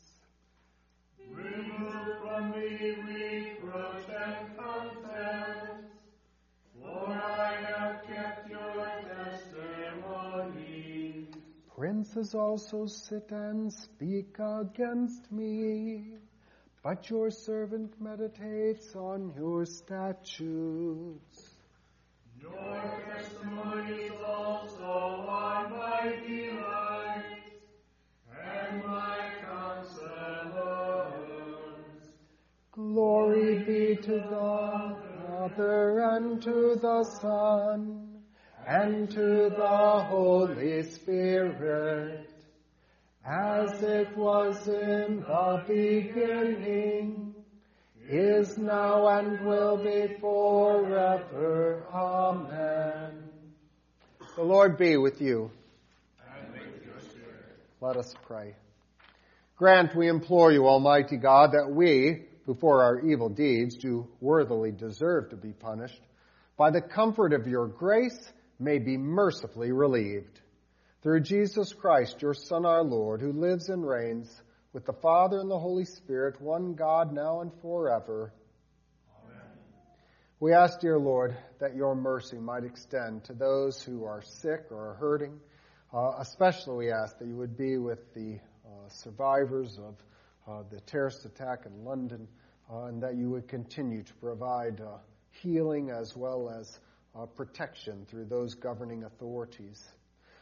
Remove 1.34 2.18
from 2.20 2.50
me 2.50 2.94
reproach 3.06 4.08
and 4.08 4.56
contempt, 4.56 5.90
for 6.80 7.06
I 7.08 7.54
have 7.66 7.96
kept 8.06 8.50
your 8.50 8.86
testimony. 10.02 11.26
Princes 11.74 12.34
also 12.34 12.86
sit 12.86 13.30
and 13.30 13.72
speak 13.72 14.36
against 14.38 15.32
me, 15.32 16.18
but 16.82 17.08
your 17.10 17.30
servant 17.30 18.00
meditates 18.00 18.94
on 18.94 19.32
your 19.36 19.64
statutes. 19.64 21.56
Your 22.40 22.82
testimonies 23.08 24.12
also 24.24 25.24
are 25.28 25.68
my 25.70 26.16
delight, 26.26 26.81
Glory 32.72 33.58
be 33.64 33.96
to 33.96 34.12
the 34.12 34.96
Father 35.28 35.98
and 36.00 36.42
to 36.42 36.74
the 36.80 37.04
Son 37.20 38.08
and 38.66 39.10
to 39.10 39.50
the 39.54 40.06
Holy 40.08 40.82
Spirit, 40.84 42.30
as 43.26 43.82
it 43.82 44.16
was 44.16 44.66
in 44.68 45.20
the 45.20 45.62
beginning, 45.68 47.34
is 48.08 48.56
now, 48.56 49.06
and 49.18 49.44
will 49.44 49.76
be 49.76 50.16
forever. 50.18 51.84
Amen. 51.92 53.22
The 54.34 54.42
Lord 54.42 54.78
be 54.78 54.96
with 54.96 55.20
you. 55.20 55.50
Let 57.82 57.98
us 57.98 58.14
pray. 58.22 58.54
Grant, 59.58 59.94
we 59.94 60.08
implore 60.08 60.50
you, 60.50 60.66
Almighty 60.66 61.18
God, 61.18 61.52
that 61.52 61.70
we, 61.70 62.28
who 62.46 62.54
for 62.54 62.82
our 62.82 63.00
evil 63.00 63.28
deeds 63.28 63.76
do 63.76 64.08
worthily 64.20 64.72
deserve 64.72 65.30
to 65.30 65.36
be 65.36 65.52
punished, 65.52 66.00
by 66.56 66.70
the 66.70 66.80
comfort 66.80 67.32
of 67.32 67.46
your 67.46 67.66
grace 67.66 68.32
may 68.58 68.78
be 68.78 68.96
mercifully 68.96 69.72
relieved. 69.72 70.40
Through 71.02 71.20
Jesus 71.20 71.72
Christ, 71.72 72.22
your 72.22 72.34
Son, 72.34 72.64
our 72.64 72.84
Lord, 72.84 73.20
who 73.20 73.32
lives 73.32 73.68
and 73.68 73.86
reigns 73.86 74.30
with 74.72 74.86
the 74.86 74.92
Father 74.92 75.40
and 75.40 75.50
the 75.50 75.58
Holy 75.58 75.84
Spirit, 75.84 76.40
one 76.40 76.74
God, 76.74 77.12
now 77.12 77.40
and 77.40 77.50
forever. 77.60 78.32
Amen. 79.24 79.40
We 80.38 80.52
ask, 80.52 80.80
dear 80.80 80.98
Lord, 80.98 81.36
that 81.60 81.74
your 81.74 81.94
mercy 81.94 82.38
might 82.38 82.64
extend 82.64 83.24
to 83.24 83.34
those 83.34 83.82
who 83.82 84.04
are 84.04 84.22
sick 84.22 84.66
or 84.70 84.90
are 84.90 84.94
hurting. 84.94 85.40
Uh, 85.92 86.12
especially, 86.20 86.86
we 86.86 86.92
ask 86.92 87.18
that 87.18 87.26
you 87.26 87.36
would 87.36 87.56
be 87.56 87.78
with 87.78 88.14
the 88.14 88.38
uh, 88.64 88.88
survivors 88.88 89.78
of 89.78 89.96
uh, 90.46 90.62
the 90.70 90.80
terrorist 90.80 91.24
attack 91.24 91.66
in 91.66 91.84
London, 91.84 92.28
uh, 92.70 92.84
and 92.84 93.02
that 93.02 93.16
you 93.16 93.30
would 93.30 93.48
continue 93.48 94.02
to 94.02 94.14
provide 94.14 94.80
uh, 94.80 94.98
healing 95.42 95.90
as 95.90 96.16
well 96.16 96.50
as 96.50 96.78
uh, 97.14 97.26
protection 97.26 98.06
through 98.08 98.24
those 98.24 98.54
governing 98.54 99.04
authorities. 99.04 99.82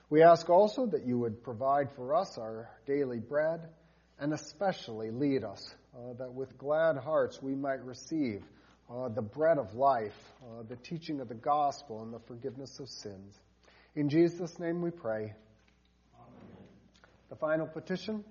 We 0.09 0.23
ask 0.23 0.49
also 0.49 0.87
that 0.87 1.07
you 1.07 1.19
would 1.19 1.43
provide 1.43 1.91
for 1.95 2.15
us 2.15 2.37
our 2.39 2.69
daily 2.87 3.19
bread 3.19 3.61
and 4.19 4.33
especially 4.35 5.11
lead 5.11 5.45
us, 5.45 5.75
uh, 5.95 6.13
that 6.19 6.33
with 6.33 6.59
glad 6.59 6.97
hearts 6.97 7.41
we 7.43 7.55
might 7.55 7.83
receive 7.85 8.43
uh, 8.91 9.09
the 9.09 9.23
bread 9.23 9.57
of 9.57 9.75
life, 9.75 10.17
uh, 10.43 10.63
the 10.69 10.77
teaching 10.77 11.21
of 11.21 11.29
the 11.29 11.35
gospel, 11.35 12.03
and 12.03 12.13
the 12.13 12.19
forgiveness 12.27 12.79
of 12.81 12.89
sins. 12.89 13.39
In 13.95 14.09
Jesus' 14.09 14.59
name 14.59 14.83
we 14.83 14.91
pray. 14.91 15.33
Amen. 16.19 16.59
The 17.31 17.37
final 17.37 17.67
petition. 17.67 18.25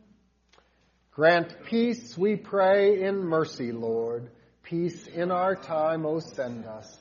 Grant 1.12 1.66
peace, 1.66 2.18
we 2.18 2.36
pray, 2.36 3.02
in 3.04 3.18
mercy, 3.18 3.72
Lord. 3.72 4.30
Peace 4.64 5.08
in 5.08 5.32
our 5.32 5.56
time, 5.56 6.06
O 6.06 6.20
send 6.20 6.66
us. 6.66 6.96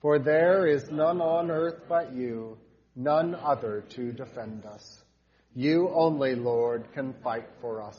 For 0.00 0.18
there 0.18 0.66
is 0.66 0.90
none 0.90 1.20
on 1.20 1.50
earth 1.50 1.82
but 1.88 2.14
you, 2.14 2.56
none 2.94 3.34
other 3.34 3.84
to 3.90 4.12
defend 4.12 4.64
us. 4.64 5.02
You 5.54 5.88
only, 5.88 6.36
Lord, 6.36 6.92
can 6.92 7.14
fight 7.24 7.48
for 7.60 7.82
us. 7.82 7.98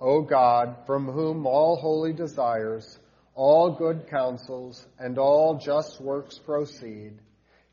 O 0.00 0.22
God, 0.22 0.76
from 0.86 1.06
whom 1.06 1.46
all 1.46 1.76
holy 1.76 2.12
desires, 2.12 2.98
all 3.36 3.70
good 3.70 4.08
counsels, 4.08 4.84
and 4.98 5.18
all 5.18 5.58
just 5.58 6.00
works 6.00 6.38
proceed, 6.38 7.20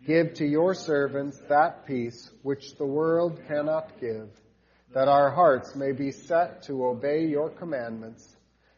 give 0.05 0.35
to 0.35 0.45
your 0.45 0.75
servants 0.75 1.39
that 1.49 1.87
peace 1.87 2.29
which 2.43 2.75
the 2.77 2.85
world 2.85 3.41
cannot 3.47 3.99
give, 3.99 4.29
that 4.93 5.07
our 5.07 5.31
hearts 5.31 5.75
may 5.75 5.91
be 5.91 6.11
set 6.11 6.63
to 6.63 6.85
obey 6.85 7.25
your 7.25 7.49
commandments, 7.49 8.35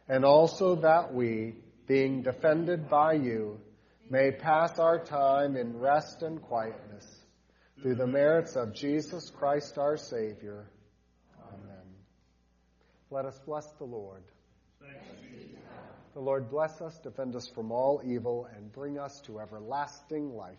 and 0.08 0.24
also 0.24 0.76
that 0.76 1.12
we, 1.12 1.54
being 1.86 2.22
defended 2.22 2.88
by 2.88 3.12
you, 3.12 3.60
may 4.10 4.30
pass 4.30 4.78
our 4.78 4.98
time 4.98 5.56
in 5.56 5.78
rest 5.78 6.22
and 6.22 6.40
quietness, 6.42 7.06
through 7.82 7.94
the 7.94 8.06
merits 8.06 8.56
of 8.56 8.74
Jesus 8.74 9.30
Christ 9.30 9.78
our 9.78 9.96
Savior. 9.96 10.66
Amen. 11.52 11.86
Let 13.10 13.24
us 13.26 13.38
bless 13.46 13.66
the 13.78 13.84
Lord. 13.84 14.22
The 16.14 16.20
Lord 16.20 16.50
bless 16.50 16.80
us, 16.80 16.98
defend 16.98 17.36
us 17.36 17.46
from 17.46 17.70
all 17.70 18.02
evil, 18.04 18.48
and 18.56 18.72
bring 18.72 18.98
us 18.98 19.20
to 19.26 19.38
everlasting 19.38 20.34
life. 20.34 20.58